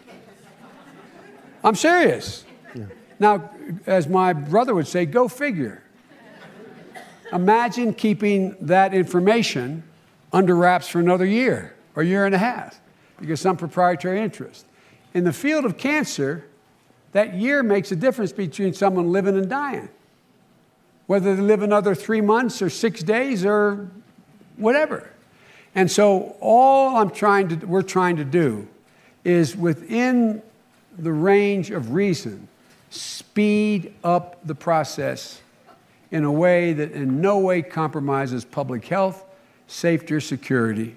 I'm 1.65 1.75
serious. 1.75 2.45
Yeah. 2.75 2.85
Now, 3.19 3.51
as 3.87 4.07
my 4.07 4.33
brother 4.33 4.73
would 4.73 4.87
say, 4.87 5.07
go 5.07 5.27
figure. 5.27 5.83
Imagine 7.33 7.93
keeping 7.93 8.57
that 8.61 8.95
information 8.95 9.83
under 10.33 10.55
wraps 10.55 10.87
for 10.87 11.01
another 11.01 11.27
year 11.27 11.75
or 11.97 12.05
year 12.05 12.25
and 12.25 12.35
a 12.35 12.39
half 12.39 12.81
because 13.19 13.41
some 13.41 13.57
proprietary 13.57 14.21
interest. 14.21 14.65
In 15.13 15.25
the 15.25 15.33
field 15.33 15.65
of 15.65 15.77
cancer, 15.77 16.45
that 17.13 17.35
year 17.35 17.65
makes 17.65 17.91
a 17.91 17.97
difference 17.97 18.31
between 18.33 18.75
someone 18.75 19.11
living 19.11 19.37
and 19.37 19.51
dying. 19.51 19.89
Whether 21.07 21.35
they 21.35 21.43
live 21.43 21.63
another 21.63 21.97
three 21.97 22.21
months 22.21 22.63
or 22.63 22.71
six 22.71 23.03
days 23.03 23.45
or 23.45 23.91
whatever. 24.61 25.11
And 25.75 25.91
so 25.91 26.37
all 26.41 26.97
I'm 26.97 27.11
trying 27.11 27.49
to, 27.49 27.67
we're 27.67 27.83
trying 27.83 28.17
to 28.17 28.25
do 28.25 28.69
is 29.25 29.57
within 29.57 30.43
the 30.99 31.13
range 31.13 31.71
of 31.71 31.93
reason 31.93 32.49
speed 32.91 33.95
up 34.03 34.45
the 34.45 34.55
process 34.55 35.41
in 36.11 36.25
a 36.25 36.33
way 36.33 36.73
that 36.73 36.93
in 36.93 37.21
no 37.21 37.39
way 37.39 37.63
compromises 37.63 38.45
public 38.45 38.85
health, 38.87 39.25
safety, 39.69 40.15
or 40.15 40.21
security, 40.21 40.97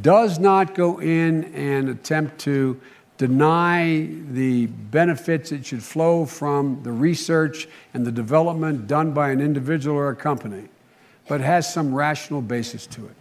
does 0.00 0.38
not 0.38 0.74
go 0.74 0.98
in 1.00 1.44
and 1.52 1.90
attempt 1.90 2.38
to 2.38 2.80
deny 3.18 4.08
the 4.30 4.66
benefits 4.66 5.50
that 5.50 5.66
should 5.66 5.82
flow 5.82 6.24
from 6.24 6.82
the 6.82 6.90
research 6.90 7.68
and 7.92 8.06
the 8.06 8.12
development 8.12 8.86
done 8.86 9.12
by 9.12 9.30
an 9.30 9.40
individual 9.40 9.96
or 9.96 10.08
a 10.08 10.16
company, 10.16 10.68
but 11.28 11.40
has 11.40 11.72
some 11.72 11.94
rational 11.94 12.42
basis 12.42 12.86
to 12.88 13.06
it. 13.06 13.16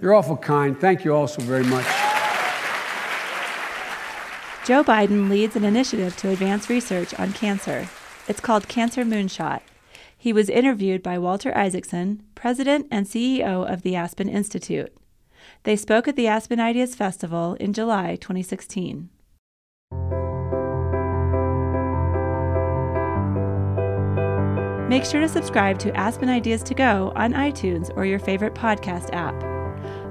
You're 0.00 0.14
awful 0.14 0.36
kind. 0.36 0.78
Thank 0.80 1.04
you 1.04 1.14
all 1.14 1.28
so 1.28 1.42
very 1.42 1.64
much. 1.64 1.86
Joe 4.64 4.84
Biden 4.84 5.28
leads 5.28 5.56
an 5.56 5.64
initiative 5.64 6.16
to 6.18 6.28
advance 6.30 6.70
research 6.70 7.18
on 7.18 7.32
cancer. 7.32 7.88
It's 8.28 8.40
called 8.40 8.68
Cancer 8.68 9.04
Moonshot. 9.04 9.60
He 10.16 10.32
was 10.32 10.48
interviewed 10.48 11.02
by 11.02 11.18
Walter 11.18 11.56
Isaacson, 11.56 12.22
president 12.36 12.86
and 12.90 13.06
CEO 13.06 13.68
of 13.68 13.82
the 13.82 13.96
Aspen 13.96 14.28
Institute. 14.28 14.92
They 15.64 15.74
spoke 15.74 16.06
at 16.06 16.14
the 16.14 16.28
Aspen 16.28 16.60
Ideas 16.60 16.94
Festival 16.94 17.54
in 17.54 17.72
July 17.72 18.16
2016. 18.20 19.08
Make 24.92 25.06
sure 25.06 25.22
to 25.22 25.28
subscribe 25.28 25.78
to 25.78 25.96
Aspen 25.96 26.28
Ideas 26.28 26.62
to 26.64 26.74
Go 26.74 27.14
on 27.16 27.32
iTunes 27.32 27.90
or 27.96 28.04
your 28.04 28.18
favorite 28.18 28.52
podcast 28.52 29.08
app. 29.14 29.32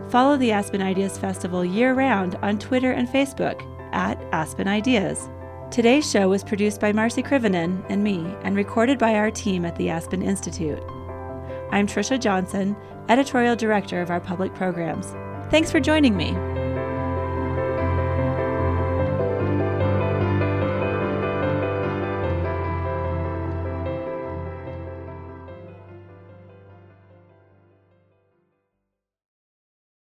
Follow 0.09 0.37
the 0.37 0.51
Aspen 0.51 0.81
Ideas 0.81 1.19
Festival 1.19 1.63
year 1.63 1.93
round 1.93 2.33
on 2.41 2.57
Twitter 2.57 2.91
and 2.91 3.07
Facebook 3.07 3.61
at 3.93 4.19
Aspen 4.31 4.67
Ideas. 4.67 5.29
Today's 5.69 6.09
show 6.09 6.29
was 6.29 6.43
produced 6.43 6.81
by 6.81 6.93
Marci 6.93 7.23
Krivonen 7.23 7.85
and 7.89 8.03
me 8.03 8.25
and 8.41 8.55
recorded 8.55 8.97
by 8.97 9.13
our 9.13 9.29
team 9.29 9.65
at 9.65 9.75
the 9.75 9.91
Aspen 9.91 10.23
Institute. 10.23 10.81
I'm 11.69 11.85
Trisha 11.85 12.19
Johnson, 12.19 12.75
editorial 13.07 13.55
director 13.55 14.01
of 14.01 14.09
our 14.09 14.19
public 14.19 14.55
programs. 14.55 15.13
Thanks 15.51 15.71
for 15.71 15.79
joining 15.79 16.17
me. 16.17 16.31